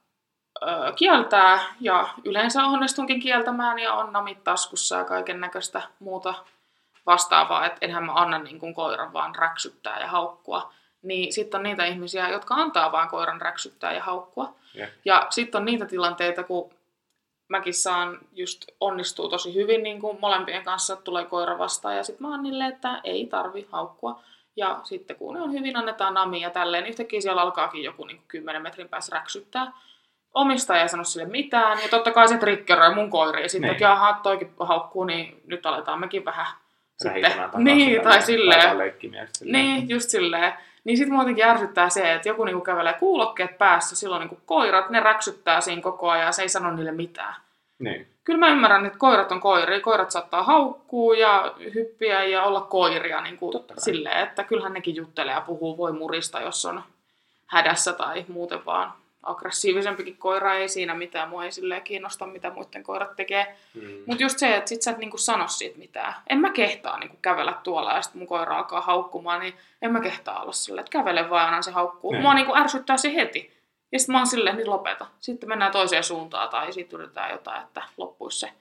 ö, 0.63 0.93
kieltää, 0.96 1.60
ja 1.80 2.08
yleensä 2.26 2.65
onnistunkin 2.65 3.20
kieltämään, 3.20 3.80
ja 3.80 3.93
on 3.93 4.13
namit 4.13 4.43
taskussa 4.43 4.96
ja 4.96 5.04
kaiken 5.04 5.39
näköistä 5.39 5.82
muuta 6.00 6.34
vastaavaa, 7.06 7.65
että 7.65 7.78
enhän 7.82 8.04
mä 8.04 8.13
anna 8.13 8.39
niin 8.39 8.60
kuin 8.60 8.74
koiran 8.74 9.13
vaan 9.13 9.36
räksyttää 9.36 10.00
ja 10.00 10.08
haukkua. 10.08 10.74
Niin 11.02 11.34
sitten 11.34 11.58
on 11.58 11.63
niitä 11.63 11.86
ihmisiä, 11.86 12.30
jotka 12.30 12.56
antaa 12.56 12.91
vaan 12.91 13.10
koiran 13.10 13.41
räksyttää 13.41 13.93
ja 13.93 14.04
haukkua. 14.04 14.54
Jep. 14.74 14.89
Ja 15.06 15.28
sitten 15.30 15.60
on 15.60 15.65
niitä 15.65 15.86
tilanteita, 15.86 16.43
kun 16.43 16.74
mäkin 17.48 17.74
saan 17.74 18.20
just 18.32 18.65
onnistuu 18.80 19.30
tosi 19.30 19.54
hyvin 19.54 19.84
niin 19.84 20.02
kuin 20.02 20.17
molempien 20.22 20.63
kanssa, 20.63 20.96
tulee 20.96 21.26
koira 21.26 21.58
vastaan 21.58 21.98
ja 21.98 22.04
sitten 22.04 22.28
mä 22.28 22.32
oon 22.32 22.43
niille, 22.43 22.65
että 22.65 23.02
ei 23.04 23.26
tarvi 23.26 23.67
haukkua. 23.72 24.20
Ja 24.56 24.80
sitten 24.84 25.15
kun 25.15 25.36
ne 25.36 25.41
on 25.41 25.52
hyvin, 25.52 25.78
annetaan 25.78 26.13
nami 26.13 26.41
ja 26.41 26.50
tälleen, 26.50 26.86
yhtäkkiä 26.86 27.22
siellä 27.22 27.41
alkaakin 27.41 27.84
joku 27.84 28.06
niin 28.06 28.17
kuin 28.17 28.28
10 28.28 28.62
metrin 28.62 28.89
päässä 28.89 29.15
räksyttää. 29.15 29.72
Omistaja 30.34 30.82
ei 30.82 30.90
sano 30.90 31.04
sille 31.04 31.26
mitään, 31.26 31.78
ja 31.84 31.90
totta 31.90 32.12
kai 32.12 32.28
se 32.28 32.38
triggeröi 32.38 32.96
mun 32.96 33.10
koiri, 33.10 33.42
ja 33.42 33.50
sitten, 33.50 33.72
Niin. 33.72 33.82
jaha, 33.82 34.20
toikin 34.24 34.54
haukkuu, 34.60 35.04
niin 35.04 35.42
nyt 35.48 35.66
aletaan 35.66 36.00
mekin 36.00 36.26
vähän 36.26 36.46
sitten. 36.98 37.32
Niin, 37.58 38.02
tai 38.02 38.22
silleen. 38.22 38.60
taitaa 38.60 38.78
leikkimies 38.78 39.30
silleen. 39.34 39.66
Niin, 39.66 39.90
just 39.90 40.10
silleen. 40.10 40.54
Niin 40.84 40.98
sit 40.98 41.10
mua 41.10 41.22
jotenkin 41.22 41.46
ärsyttää 41.46 41.90
se, 41.90 42.13
että 42.13 42.30
joku 42.30 42.44
niinku 42.44 42.62
kävelee 42.62 42.94
kuulokkeet 42.94 43.58
päässä, 43.58 43.96
silloin 43.96 44.20
niinku 44.20 44.40
koirat, 44.46 44.90
ne 44.90 45.00
räksyttää 45.00 45.62
siinä 45.62 45.82
koko 45.82 46.10
ajan 46.10 46.26
ja 46.26 46.32
se 46.32 46.42
ei 46.42 46.50
sano 46.50 46.72
niille 46.72 46.92
mitään. 46.92 47.36
Niin. 47.80 48.08
Kyllä 48.24 48.40
mä 48.40 48.48
ymmärrän, 48.48 48.86
että 48.86 49.00
koirat 49.00 49.32
on 49.32 49.40
koiria. 49.40 49.80
Koirat 49.80 50.12
saattaa 50.12 50.44
haukkua 50.44 51.16
ja 51.16 51.54
hyppiä 51.76 52.24
ja 52.24 52.44
olla 52.44 52.62
koiria 52.62 53.22
niin 53.22 53.38
kuin 53.38 53.54
silleen, 53.78 54.24
että 54.24 54.44
kyllähän 54.44 54.74
nekin 54.74 54.96
juttelee 54.96 55.34
ja 55.34 55.42
puhuu 55.42 55.78
voi 55.78 55.92
murista, 55.92 56.42
jos 56.42 56.65
on 56.65 56.84
hädässä 57.46 57.94
tai 57.94 58.25
muuten 58.28 58.65
vaan 58.65 58.94
aggressiivisempikin 59.24 60.18
koira 60.18 60.54
ei 60.54 60.70
siinä 60.70 60.94
mitään. 60.94 61.30
Mua 61.30 61.46
ei 61.46 61.52
silleen 61.52 61.82
kiinnosta, 61.82 62.26
mitä 62.26 62.50
muiden 62.50 62.84
koirat 62.84 63.15
tekee. 63.15 63.58
Mm. 63.74 64.04
Mutta 64.06 64.24
just 64.24 64.40
se, 64.40 64.56
että 64.56 64.70
sit 64.70 64.82
sä 64.82 64.92
et 64.92 64.98
niinku 64.98 65.18
sano 65.18 65.48
siitä 65.48 65.78
mitään. 65.78 66.13
En 66.30 66.40
mä 66.40 66.50
kehtaa 66.50 67.00
niinku 67.00 67.18
kävellä 67.22 67.54
tuolla 67.63 67.94
ja 67.94 68.02
sitten 68.02 68.20
mun 68.20 68.28
koira 68.28 68.58
alkaa 68.58 68.82
haukkumaan, 68.82 69.40
niin 69.40 69.54
en 69.82 69.92
mä 69.92 70.00
kehtaa 70.00 70.42
olla 70.42 70.52
silleen, 70.52 70.84
että 70.84 70.92
kävele 70.92 71.30
vaan 71.30 71.46
aina 71.46 71.62
se 71.62 71.72
haukkuu. 71.72 72.12
Niin. 72.12 72.22
Mua 72.22 72.34
niinku 72.34 72.56
ärsyttää 72.56 72.98
se 72.98 73.15
heti. 73.15 73.58
Ja 73.92 74.00
sitten 74.00 74.13
mä 74.13 74.20
oon 74.20 74.28
silleen, 74.28 74.58
niin 74.58 74.70
lopeta. 74.70 75.08
Sitten 75.20 75.50
mennään 75.50 75.72
toiseen 75.72 76.04
suuntaan 76.04 76.50
tai 76.50 76.74
sitten 76.74 77.00
yritetään 77.00 77.32
jotain, 77.32 77.63
että 77.63 77.84
loppuisi 77.98 78.40
se. 78.40 78.52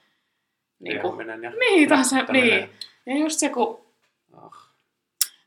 Niinku, 0.79 1.03
Riehuminen 1.03 1.43
ja 1.43 1.51
niin, 1.51 1.89
tai 1.89 2.05
se, 2.05 2.23
niin. 2.33 2.71
Ja 3.07 3.19
just 3.19 3.39
se, 3.39 3.49
kun 3.49 3.87
Ah. 4.43 4.71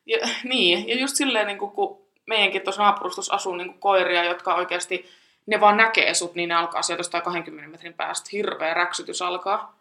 ja, 0.06 0.18
niin, 0.44 0.88
ja 0.88 0.96
just 1.00 1.16
silleen, 1.16 1.48
niin 1.48 1.58
kuin, 1.58 1.72
kun 1.72 2.02
meidänkin 2.30 2.62
tuossa 2.62 2.84
naapurustossa 2.84 3.34
asuu 3.36 3.56
niin 3.56 3.68
kuin 3.68 3.80
koiria, 3.80 4.24
jotka 4.24 4.56
oikeasti, 4.56 5.10
ne 5.46 5.60
vaan 5.60 5.78
näkee 5.78 6.14
sut, 6.14 6.36
niin 6.36 6.50
ne 6.50 6.56
alkaa 6.56 6.82
sieltä 6.82 7.00
jostain 7.00 7.24
20 7.24 7.72
metrin 7.72 7.94
päästä. 7.94 8.30
Hirveä 8.32 8.74
räksytys 8.74 9.22
alkaa. 9.22 9.76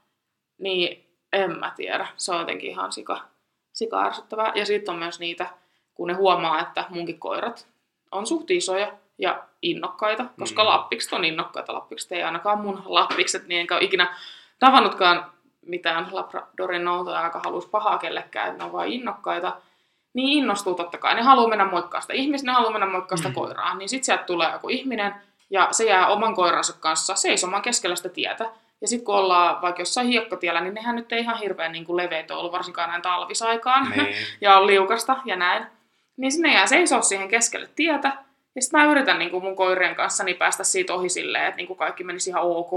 Niin 0.58 1.04
en 1.32 1.58
mä 1.58 1.72
tiedä. 1.76 2.06
Se 2.16 2.32
on 2.32 2.40
jotenkin 2.40 2.70
ihan 2.70 2.92
sika, 2.92 3.20
sika 3.72 4.04
ärsyttävää. 4.04 4.52
Ja 4.54 4.66
sitten 4.66 4.92
on 4.92 4.98
myös 4.98 5.20
niitä, 5.20 5.46
kun 5.94 6.08
ne 6.08 6.14
huomaa, 6.14 6.60
että 6.60 6.84
munkin 6.88 7.18
koirat 7.18 7.66
on 8.12 8.26
suht 8.26 8.50
isoja 8.50 8.92
ja 9.18 9.42
innokkaita, 9.62 10.24
koska 10.38 10.62
Mm. 10.62 10.68
lappikset 10.68 11.12
on 11.12 11.24
innokkaita. 11.24 11.74
Lappikset 11.74 12.12
ei 12.12 12.22
ainakaan 12.22 12.58
mun 12.58 12.82
lappikset, 12.84 13.48
niin 13.48 13.60
enkä 13.60 13.74
ole 13.74 13.84
ikinä 13.84 14.16
tavannutkaan 14.58 15.26
mitään 15.66 16.08
Labradorin 16.12 16.84
noutoja, 16.84 17.24
joka 17.24 17.40
haluaisi 17.44 17.68
pahaa 17.68 17.98
kellekään, 17.98 18.48
että 18.48 18.58
ne 18.58 18.64
on 18.64 18.72
vain 18.72 18.92
innokkaita. 18.92 19.56
Niin 20.18 20.38
innostuu 20.38 20.74
totta 20.74 20.98
kai. 20.98 21.14
Ne 21.14 21.22
haluaa 21.22 21.48
mennä 21.48 21.64
moikkaa 21.64 22.00
sitä 22.00 22.12
ihmistä, 22.12 22.46
ne 22.46 22.52
haluaa 22.52 22.72
mennä 22.72 22.86
moikkaa 22.86 23.16
sitä 23.16 23.28
Mm. 23.28 23.34
koiraa. 23.34 23.74
Niin 23.74 23.88
sitten 23.88 24.04
sieltä 24.04 24.24
tulee 24.24 24.52
joku 24.52 24.68
ihminen 24.68 25.14
ja 25.50 25.68
se 25.70 25.84
jää 25.84 26.06
oman 26.06 26.34
koiransa 26.34 26.76
kanssa 26.80 27.14
seisomaan 27.14 27.62
keskellä 27.62 27.96
sitä 27.96 28.08
tietä. 28.08 28.50
Ja 28.80 28.88
sitten 28.88 29.04
kun 29.04 29.14
ollaan 29.14 29.62
vaikka 29.62 29.82
jossain 29.82 30.06
hiekkatiellä, 30.06 30.60
niin 30.60 30.74
nehän 30.74 30.96
nyt 30.96 31.12
ei 31.12 31.20
ihan 31.20 31.38
hirveän 31.38 31.72
niin 31.72 31.96
leveitä 31.96 32.36
ollut, 32.36 32.52
varsinkaan 32.52 32.90
näin 32.90 33.02
talvisaikaan. 33.02 33.90
Niin. 33.90 34.14
ja 34.40 34.58
on 34.58 34.66
liukasta 34.66 35.16
ja 35.24 35.36
näin. 35.36 35.66
Niin 36.16 36.32
sinne 36.32 36.52
jää 36.54 36.66
seisoo 36.66 37.02
siihen 37.02 37.28
keskelle 37.28 37.68
tietä. 37.76 38.12
Ja 38.54 38.62
sitten 38.62 38.80
mä 38.80 38.86
yritän 38.92 39.18
niin 39.18 39.30
kuin 39.30 39.44
mun 39.44 39.56
koirien 39.56 39.94
kanssa 39.96 40.24
niin 40.24 40.36
päästä 40.36 40.64
siitä 40.64 40.94
ohi 40.94 41.08
silleen, 41.08 41.44
että 41.44 41.56
niin 41.56 41.66
kuin 41.66 41.76
kaikki 41.76 42.04
menisi 42.04 42.30
ihan 42.30 42.42
ok. 42.42 42.72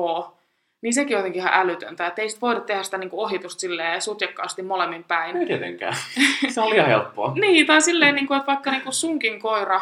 Niin 0.81 0.93
sekin 0.93 1.17
on 1.17 1.19
jotenkin 1.19 1.39
ihan 1.41 1.53
älytöntä, 1.53 2.07
että 2.07 2.21
ei 2.21 2.29
sit 2.29 2.41
voida 2.41 2.59
tehdä 2.59 2.83
sitä 2.83 2.97
niin 2.97 3.09
kuin 3.09 3.19
ohitusta 3.19 3.59
silleen 3.61 4.01
sutjakkaasti 4.01 4.61
molemmin 4.63 5.03
päin. 5.03 5.37
Ei 5.37 5.45
tietenkään. 5.45 5.95
Se 6.49 6.61
oli 6.61 6.75
ihan 6.75 6.87
helppoa. 6.87 7.33
Niin, 7.41 7.67
tai 7.67 7.81
silleen, 7.81 8.15
niin 8.15 8.27
kuin, 8.27 8.37
että 8.37 8.47
vaikka 8.51 8.71
niin 8.71 8.81
kuin 8.81 8.93
sunkin 8.93 9.39
koira 9.39 9.81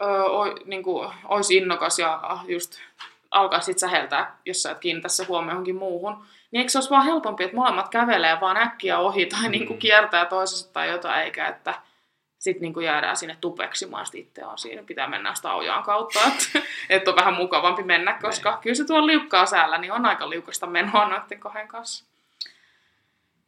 ö, 0.00 0.04
o, 0.24 0.44
niin 0.64 0.82
kuin, 0.82 1.10
olisi 1.24 1.56
innokas 1.56 1.98
ja 1.98 2.20
just 2.48 2.78
alkaisi 3.30 3.64
sit 3.64 3.78
säheltää, 3.78 4.36
jos 4.44 4.62
sä 4.62 4.70
et 4.70 4.78
kiinnitä 4.78 5.08
se 5.08 5.24
huomioon 5.24 5.52
johonkin 5.52 5.76
muuhun, 5.76 6.24
niin 6.50 6.58
eikö 6.58 6.70
se 6.70 6.78
olisi 6.78 6.90
vaan 6.90 7.04
helpompi, 7.04 7.44
että 7.44 7.56
molemmat 7.56 7.88
kävelee 7.88 8.38
vaan 8.40 8.56
äkkiä 8.56 8.98
ohi 8.98 9.26
tai 9.26 9.48
niin 9.48 9.66
kuin 9.66 9.76
Mm. 9.76 9.80
kiertää 9.80 10.24
toisesta 10.26 10.72
tai 10.72 10.90
jotain, 10.90 11.24
eikä 11.24 11.48
että 11.48 11.74
sitten 12.44 12.62
niin 12.62 12.74
kuin 12.74 12.86
jäädään 12.86 13.16
sinne 13.16 13.36
tupeksimaan, 13.40 14.06
sitten 14.06 14.20
itse 14.20 14.44
on 14.44 14.58
siinä, 14.58 14.82
pitää 14.82 15.08
mennä 15.08 15.34
sitä 15.34 15.52
ojaan 15.52 15.82
kautta, 15.82 16.18
että, 16.18 16.68
että 16.94 17.10
on 17.10 17.16
vähän 17.16 17.34
mukavampi 17.34 17.82
mennä, 17.82 18.18
koska 18.22 18.58
kyllä 18.62 18.74
se 18.74 18.84
tuolla 18.84 19.06
liukkaa 19.06 19.46
säällä, 19.46 19.78
niin 19.78 19.92
on 19.92 20.06
aika 20.06 20.30
liukasta 20.30 20.66
menoa 20.66 21.08
noiden 21.08 21.40
kahden 21.40 21.68
kanssa. 21.68 22.04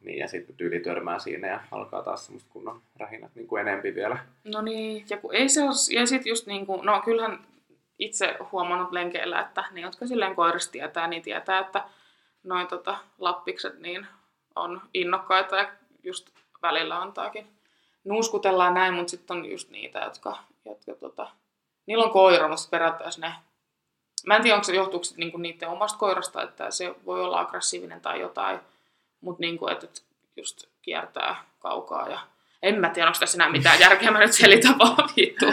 Niin, 0.01 0.17
ja 0.17 0.27
sitten 0.27 0.55
tyyli 0.55 0.79
törmää 0.79 1.19
siinä 1.19 1.47
ja 1.47 1.59
alkaa 1.71 2.03
taas 2.03 2.25
semmoista 2.25 2.49
kunnon 2.53 2.81
rähinät 2.99 3.35
niin 3.35 3.47
kuin 3.47 3.61
enempi 3.61 3.95
vielä. 3.95 4.17
No 4.43 4.61
niin, 4.61 5.05
ja 5.09 5.17
kun 5.17 5.35
ei 5.35 5.49
se 5.49 5.63
ole, 5.63 5.99
ja 5.99 6.07
sitten 6.07 6.29
just 6.29 6.47
niin 6.47 6.65
kuin, 6.65 6.85
no 6.85 7.01
kyllähän 7.05 7.39
itse 7.99 8.37
huomannut 8.51 8.91
lenkeillä, 8.91 9.41
että 9.41 9.63
ne, 9.71 9.81
jotka 9.81 10.07
silleen 10.07 10.35
koirista 10.35 10.71
tietää, 10.71 11.07
niin 11.07 11.21
tietää, 11.21 11.59
että 11.59 11.83
noin 12.43 12.67
tota, 12.67 12.97
lappikset 13.19 13.79
niin 13.79 14.07
on 14.55 14.81
innokkaita 14.93 15.55
ja 15.55 15.71
just 16.03 16.29
välillä 16.61 17.01
antaakin 17.01 17.56
nuuskutellaan 18.07 18.73
näin, 18.73 18.93
mutta 18.93 19.11
sitten 19.11 19.37
on 19.37 19.51
just 19.51 19.69
niitä, 19.69 19.99
jotka, 19.99 20.37
jotka 20.65 20.93
tota, 20.99 21.27
niillä 21.85 22.03
on 22.03 22.11
koira, 22.11 22.47
mutta 22.47 22.67
periaatteessa 22.71 23.21
ne, 23.21 23.33
mä 24.25 24.35
en 24.35 24.41
tiedä, 24.41 24.55
onko 24.55 24.63
se 24.63 24.75
johtuuko 24.75 25.05
niinku 25.17 25.37
niiden 25.37 25.69
omasta 25.69 25.97
koirasta, 25.97 26.43
että 26.43 26.71
se 26.71 26.95
voi 27.05 27.21
olla 27.21 27.39
aggressiivinen 27.39 28.01
tai 28.01 28.19
jotain, 28.19 28.59
mutta 29.21 29.41
niinku, 29.41 29.67
että 29.67 29.85
et 29.85 30.03
just 30.35 30.63
kiertää 30.81 31.43
kaukaa 31.59 32.09
ja 32.09 32.19
en 32.61 32.79
mä 32.79 32.89
tiedä, 32.89 33.07
onko 33.07 33.19
tässä 33.19 33.37
enää 33.37 33.51
mitään 33.51 33.79
järkeä, 33.79 34.11
mä 34.11 34.19
nyt 34.19 34.33
selitän 34.33 34.79
vaan 34.79 35.09
vittu 35.17 35.45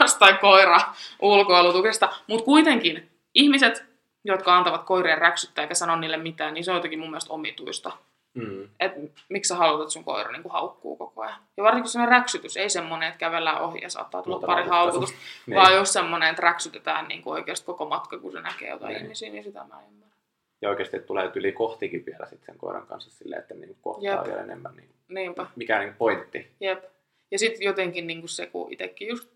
jostain 0.00 0.38
koira 0.38 0.80
ulkoilutuksesta. 1.22 2.08
Mutta 2.26 2.44
kuitenkin 2.44 3.10
ihmiset, 3.34 3.84
jotka 4.24 4.56
antavat 4.56 4.82
koirien 4.82 5.18
räksyttää 5.18 5.62
eikä 5.62 5.74
sano 5.74 5.96
niille 5.96 6.16
mitään, 6.16 6.54
niin 6.54 6.64
se 6.64 6.70
on 6.70 6.76
jotenkin 6.76 6.98
mun 6.98 7.10
mielestä 7.10 7.32
omituista. 7.32 7.92
Mm. 8.34 8.68
Että 8.80 9.00
miksi 9.28 9.48
sä 9.48 9.54
haluat, 9.56 9.80
että 9.80 9.92
sun 9.92 10.04
koira 10.04 10.32
niin 10.32 10.42
haukkuu 10.50 10.96
koko 10.96 11.22
ajan. 11.22 11.36
Ja 11.56 11.64
varsinkin 11.64 11.90
se 11.90 12.06
räksytys, 12.06 12.56
ei 12.56 12.68
semmoinen, 12.70 13.08
että 13.08 13.18
kävellään 13.18 13.60
ohi 13.60 13.80
ja 13.82 13.90
saattaa 13.90 14.22
tulla 14.22 14.36
Mutta 14.36 14.46
pari 14.46 14.68
haukutusta, 14.68 15.16
Niin. 15.46 15.56
vaan 15.56 15.74
jos 15.74 15.92
semmoinen, 15.92 16.30
että 16.30 16.42
räksytetään 16.42 17.08
niin 17.08 17.22
oikeasti 17.24 17.66
koko 17.66 17.84
matka, 17.84 18.18
kun 18.18 18.32
se 18.32 18.40
näkee 18.40 18.70
jotain 18.70 18.92
Niin. 18.94 19.02
ihmisiä, 19.02 19.30
niin 19.32 19.44
sitä 19.44 19.64
mä 19.64 19.80
en 19.80 19.86
ymmärrä. 19.88 20.14
Ja 20.62 20.68
oikeasti 20.68 20.96
että 20.96 21.06
tulee 21.06 21.30
yli 21.34 21.52
kohtikin 21.52 22.06
vielä 22.06 22.26
sit 22.26 22.42
sen 22.46 22.58
koiran 22.58 22.86
kanssa 22.86 23.10
silleen, 23.10 23.40
että 23.42 23.54
niin 23.54 23.76
kohtaa 23.80 24.14
Jep. 24.14 24.24
vielä 24.26 24.40
enemmän. 24.40 24.76
Niin 24.76 24.88
Niinpä. 25.08 25.46
mikä 25.56 25.78
niin 25.78 25.94
pointti? 25.94 26.50
Jep. 26.60 26.84
Ja 27.30 27.38
sitten 27.38 27.62
jotenkin 27.64 28.06
niin 28.06 28.28
se, 28.28 28.46
kun 28.46 28.72
itsekin 28.72 29.08
just 29.08 29.28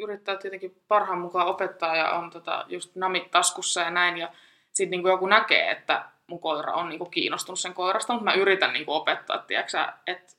yrittää 0.00 0.36
tietenkin 0.36 0.76
parhaan 0.88 1.18
mukaan 1.18 1.46
opettaa 1.46 1.96
ja 1.96 2.10
on 2.10 2.30
tota, 2.30 2.64
just 2.68 2.96
namit 2.96 3.30
taskussa 3.30 3.80
ja 3.80 3.90
näin. 3.90 4.18
Ja 4.18 4.32
sitten 4.72 4.90
niin 4.90 5.06
joku 5.10 5.26
näkee, 5.26 5.70
että 5.70 6.04
mun 6.32 6.40
koira 6.40 6.72
on 6.72 6.88
niin 6.88 7.10
kiinnostunut 7.10 7.58
sen 7.60 7.74
koirasta, 7.74 8.12
mutta 8.12 8.24
mä 8.24 8.32
yritän 8.34 8.72
niin 8.72 8.84
opettaa, 8.86 9.38
tiedätkö, 9.38 9.78
että 10.06 10.32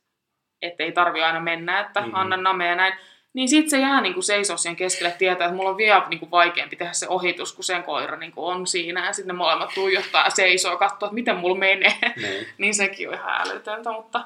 et 0.61 0.81
ei 0.81 0.91
tarvi 0.91 1.23
aina 1.23 1.39
mennä, 1.39 1.79
että 1.79 1.99
Mhm. 1.99 2.09
mm-hmm. 2.09 2.21
anna 2.21 2.37
name 2.37 2.67
ja 2.67 2.75
näin. 2.75 2.93
Niin 3.33 3.49
sitten 3.49 3.69
se 3.69 3.79
jää 3.79 4.01
niin 4.01 4.23
seisoo 4.23 4.57
siihen 4.57 4.75
keskelle 4.75 5.15
tietää, 5.17 5.45
että 5.45 5.55
mulla 5.57 5.69
on 5.69 5.77
vielä 5.77 6.03
niin 6.09 6.31
vaikeampi 6.31 6.75
tehdä 6.75 6.93
se 6.93 7.07
ohitus, 7.07 7.53
kun 7.53 7.63
sen 7.63 7.83
koira 7.83 8.17
niin 8.17 8.33
on 8.35 8.67
siinä. 8.67 9.05
Ja 9.05 9.13
sitten 9.13 9.27
ne 9.27 9.37
molemmat 9.37 9.69
tuijottaa 9.75 10.23
ja 10.23 10.29
seisoo 10.29 10.77
katsoo, 10.77 11.07
että 11.07 11.13
miten 11.13 11.37
mulla 11.37 11.57
menee. 11.57 11.93
Niin. 12.15 12.47
niin 12.57 12.73
sekin 12.73 13.07
on 13.09 13.13
ihan 13.15 13.41
älytöntä, 13.49 13.91
mutta 13.91 14.23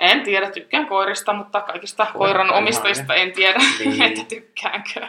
en 0.00 0.22
tiedä, 0.22 0.50
tykkään 0.50 0.86
koirista, 0.86 1.32
mutta 1.32 1.60
kaikista 1.60 2.06
koiran 2.18 2.50
omistajista 2.50 3.14
en 3.14 3.32
tiedä, 3.32 3.58
Niin. 3.78 4.02
että 4.02 4.24
tykkäänkö. 4.28 5.06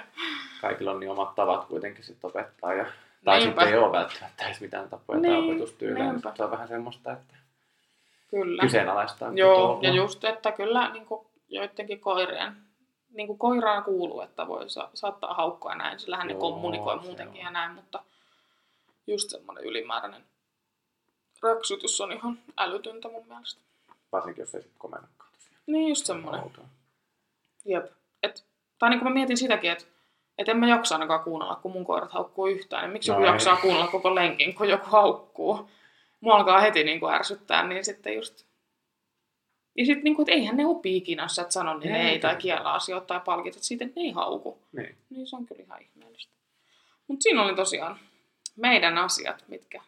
Kaikilla 0.62 0.92
on 0.92 1.00
niin 1.00 1.12
omat 1.12 1.36
tavat 1.36 1.66
kuitenkin 1.66 2.04
sit 2.04 2.18
opettaa. 2.24 2.74
Ja... 2.74 2.86
Tai 3.24 3.40
Niinpä. 3.40 3.62
sitten 3.62 3.74
ei 3.74 3.84
ole 3.84 3.92
välttämättä 3.92 4.46
edes 4.46 4.62
mitään 4.62 4.90
tapoja 4.90 5.22
tai 5.22 5.30
Niin, 5.32 5.52
opetustyylejä. 5.52 6.04
niin 6.04 6.12
niinpä. 6.12 6.30
sit 6.30 6.38
Se 6.38 6.44
on 6.44 6.52
vähän 6.52 6.68
semmoista, 6.68 7.12
että 7.12 7.36
Kyllä. 8.30 8.62
kyseenalaistaa. 8.62 9.32
Joo, 9.34 9.80
ja 9.82 9.94
just, 9.94 10.24
että 10.24 10.52
kyllä 10.52 10.90
niin 10.94 11.06
kuin 11.06 11.28
joidenkin 11.48 12.00
koirien, 12.00 12.56
niin 13.14 13.28
kuin 13.28 13.40
koiraan 13.40 13.84
kuuluu, 13.84 14.22
että 14.22 14.48
voi 14.48 14.70
sa- 14.70 14.90
saattaa 14.94 15.34
haukkoa 15.34 15.76
näin, 15.76 16.00
sillähän 16.00 16.28
ne 16.28 16.34
Joo, 16.34 16.40
kommunikoi 16.40 17.00
muutenkin 17.00 17.40
on. 17.40 17.46
ja 17.46 17.52
näin, 17.52 17.72
mutta 17.72 18.04
just 19.08 19.30
semmoinen 19.30 19.64
ylimääräinen 19.64 20.24
räksytys 21.44 22.02
on 22.02 22.12
ihan 22.12 22.40
älytöntä 22.58 23.08
mun 23.10 23.28
mielestä. 23.28 23.62
Varsinkin, 24.12 24.42
jos 24.42 24.56
ei 24.56 24.62
sitten 24.62 24.80
komennakaan. 24.80 25.32
Niin 25.68 25.90
just 25.90 26.06
semmoinen. 26.06 26.52
Jep. 27.66 27.86
Et, 28.24 28.46
tai 28.80 28.90
niin 28.90 29.00
kuin 29.00 29.10
mä 29.10 29.14
mietin 29.14 29.38
sitäkin, 29.38 29.72
että 29.72 29.86
et 30.42 30.50
en 30.50 30.58
mä 30.58 30.68
jaksa 30.68 30.96
ainakaan 30.96 31.24
kuunnella, 31.24 31.56
kun 31.56 31.72
mun 31.72 31.86
koirat 31.86 32.12
haukkuu 32.12 32.48
yhtään. 32.48 32.84
Niin 32.84 32.92
miksi 32.92 33.12
No 33.12 33.16
joku 33.18 33.26
ei. 33.26 33.32
jaksaa 33.32 33.58
kuunnella 33.58 33.88
koko 33.88 34.16
lenkin, 34.16 34.56
kun 34.56 34.70
joku 34.70 34.86
haukkuu? 34.90 35.70
Mua 36.22 36.36
alkaa 36.36 36.60
heti 36.60 36.84
niin 36.84 37.00
kuin 37.00 37.14
ärsyttää, 37.14 37.68
niin 37.68 37.86
sitten 37.86 38.16
just... 38.16 38.46
Ja 39.78 39.86
sitten 39.86 40.04
niin 40.04 40.16
kuin, 40.16 40.24
että 40.24 40.32
eihän 40.32 40.58
ne 40.58 40.66
opi 40.66 40.98
ikinä, 40.98 41.24
jos 41.24 41.36
sä 41.36 41.42
et 41.42 41.52
sano 41.52 41.78
niin 41.78 41.96
Ei, 41.96 42.08
ei, 42.08 42.20
tai 42.20 42.36
kiellä 42.36 42.74
asioita 42.74 43.08
tai 43.08 43.22
palkitset 43.26 43.64
siitä, 43.64 43.86
että 43.86 44.00
ne 44.00 44.06
ei 44.06 44.12
hauku. 44.12 44.62
Niin. 44.72 44.98
Niin 45.10 45.28
se 45.28 45.36
on 45.36 45.46
kyllä 45.46 45.64
ihan 45.64 45.82
ihmeellistä. 45.82 46.34
Mutta 47.08 47.24
siinä 47.24 47.44
oli 47.44 47.56
tosiaan 47.56 48.00
meidän 48.56 48.98
asiat, 48.98 49.44
mitkä 49.48 49.82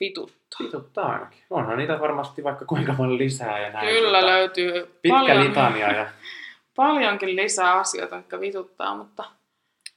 vituttaa. 0.00 0.58
Vituttaa 0.62 1.12
ainakin. 1.12 1.38
Onhan 1.50 1.78
niitä 1.78 2.00
varmasti 2.00 2.44
vaikka 2.44 2.64
kuinka 2.64 2.94
paljon 2.98 3.18
lisää 3.18 3.60
ja 3.60 3.72
näin. 3.72 3.88
Kyllä 3.88 4.18
mutta 4.18 4.26
löytyy 4.26 4.72
Pitkä 5.02 5.18
paljon, 5.18 5.44
litania 5.44 5.92
ja 5.92 6.06
paljonkin 6.76 7.36
lisää 7.36 7.72
asioita, 7.78 8.16
jotka 8.16 8.40
vituttaa, 8.40 8.96
mutta 8.96 9.24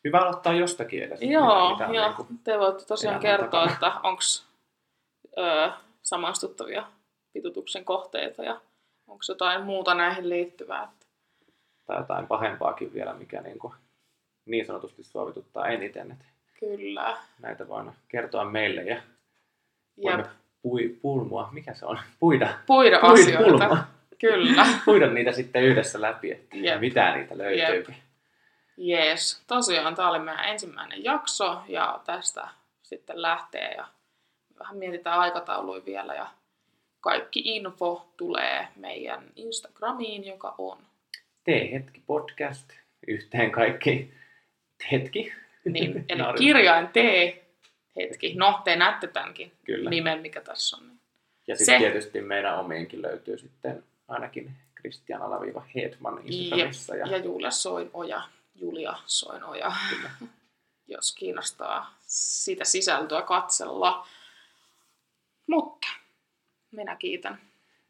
hyvä 0.04 0.20
aloittaa 0.20 0.54
jostakin 0.54 1.04
edes. 1.04 1.22
Joo, 1.22 1.70
mitä 1.72 1.84
joo. 1.94 2.08
niinku- 2.08 2.28
te 2.44 2.60
voitte 2.60 2.86
tosiaan 2.86 3.20
kertoa, 3.20 3.68
takana. 3.68 3.74
että 3.74 4.00
onko 4.04 4.22
samaistuttavia 6.02 6.84
vitutuksen 7.34 7.86
kohteita 7.86 8.44
ja 8.44 8.54
onko 9.08 9.24
jotain 9.30 9.64
muuta 9.64 9.94
näihin 9.94 10.30
liittyvää. 10.30 10.84
Että 10.84 11.06
Tai 11.86 11.98
jotain 11.98 12.28
pahempaakin 12.28 12.94
vielä, 12.94 13.14
mikä 13.14 13.42
niinku 13.42 13.74
niin 14.46 14.66
sanotusti 14.66 15.04
suovituttaa 15.04 15.68
eniten. 15.68 16.12
Että 16.12 16.26
kyllä. 16.60 17.18
näitä 17.42 17.68
voin 17.68 17.92
kertoa 18.08 18.46
meille 18.46 18.82
ja 18.82 18.96
Jep. 18.96 19.04
voimme 20.06 20.24
pui, 20.62 20.98
pulmua. 21.02 21.50
Mikä 21.52 21.74
se 21.74 21.86
on? 21.86 22.00
Puida. 22.20 22.48
Puida 22.66 23.00
Puida 23.00 23.14
asioita. 23.14 23.44
pulmua. 23.66 23.78
Kyllä. 24.24 24.66
Puida 24.86 25.08
niitä 25.08 25.32
sitten 25.32 25.64
yhdessä 25.64 26.02
läpi, 26.02 26.32
että 26.32 26.58
Jep. 26.58 26.80
mitä 26.80 27.16
niitä 27.16 27.38
löytyy. 27.38 27.96
Jees. 28.78 29.44
Tosiaan 29.48 29.96
tämä 29.96 30.10
oli 30.10 30.20
meidän 30.20 30.46
ensimmäinen 30.46 31.04
jakso 31.04 31.62
ja 31.68 32.02
tästä 32.06 32.48
sitten 32.84 33.22
lähtee 33.22 33.72
ja 33.78 33.88
vähän 34.60 34.78
mietitään 34.78 35.20
aikatauluja 35.20 35.86
vielä 35.86 36.16
ja 36.16 36.28
kaikki 37.02 37.42
info 37.46 38.14
tulee 38.18 38.68
meidän 38.76 39.24
Instagramiin, 39.36 40.26
joka 40.26 40.56
on 40.58 40.78
Tee 41.44 41.72
hetki 41.72 42.02
podcast. 42.08 42.70
Yhteen 43.08 43.52
kaikki. 43.52 44.14
Hetki. 44.92 45.34
niin, 45.66 46.06
eli 46.10 46.20
Nauri. 46.22 46.38
kirjain 46.38 46.88
T, 46.88 46.96
hetki. 47.96 48.34
No, 48.36 48.62
te 48.64 48.76
näette 48.76 49.08
tämänkin 49.08 49.52
Kyllä. 49.64 49.90
nimen, 49.90 50.22
mikä 50.22 50.42
tässä 50.42 50.78
on. 50.78 50.92
Ja 51.48 51.56
sitten 51.56 51.80
tietysti 51.80 52.22
meidän 52.22 52.60
omiinkin 52.60 53.02
löytyy 53.02 53.38
sitten 53.38 53.84
ainakin 54.14 54.52
Christian 54.80 55.22
alaviiva 55.22 55.66
Hedman 55.76 56.20
Instagramissa. 56.24 56.96
Ja, 56.96 57.08
ja 57.08 57.18
Julia 57.18 57.52
Soinoja, 57.52 58.22
Julia 58.56 58.94
Soinoja, 59.06 59.72
Kyllä. 59.90 60.10
jos 60.88 61.16
kiinnostaa 61.16 61.94
sitä 62.08 62.66
sisältöä 62.66 63.22
katsella. 63.22 64.08
Mutta 65.48 65.88
minä 66.72 66.96
kiitän. 66.96 67.42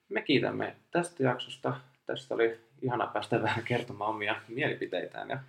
Me 0.09 0.21
kiitämme 0.21 0.75
tästä 0.91 1.23
jaksosta. 1.23 1.75
Tästä 2.05 2.35
oli 2.35 2.59
ihana 2.81 3.07
päästä 3.07 3.41
vähän 3.41 3.63
kertomaan 3.63 4.09
omia 4.09 4.35
mielipiteitään 4.47 5.29
ja 5.29 5.39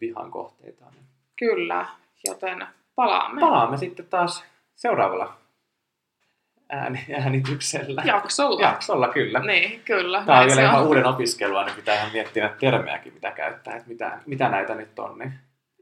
vihan 0.00 0.30
kohteitaan. 0.30 0.94
Kyllä, 1.36 1.86
joten 2.28 2.66
palaamme 2.94 3.40
Palaamme 3.40 3.76
sitten 3.76 4.06
taas 4.06 4.44
seuraavalla 4.74 5.43
ääni, 6.68 7.00
äänityksellä. 7.20 8.02
jaksolla. 8.04 8.60
Jaksolla, 8.60 9.08
kyllä. 9.08 9.40
Niin, 9.40 9.80
kyllä. 9.84 10.22
Tämä 10.26 10.40
on 10.40 10.46
vielä 10.46 10.62
ihan 10.62 10.86
uuden 10.86 11.06
opiskelua, 11.06 11.64
niin 11.64 11.76
pitää 11.76 11.94
ihan 11.94 12.10
miettiä 12.12 12.42
näitä 12.42 12.58
termejäkin, 12.58 13.14
mitä 13.14 13.30
käyttää, 13.30 13.76
että 13.76 13.88
mitä, 13.88 14.18
mitä 14.26 14.48
näitä 14.48 14.74
nyt 14.74 14.98
on. 14.98 15.18
Niin. 15.18 15.32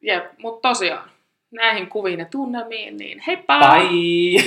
Jep, 0.03 0.24
mutta 0.39 0.68
tosiaan 0.68 1.11
näihin 1.51 1.89
kuviin 1.89 2.18
ja 2.18 2.26
tunnelmiin, 2.30 2.97
niin 2.97 3.22
heippa! 3.26 3.59
Bye! 3.59 4.45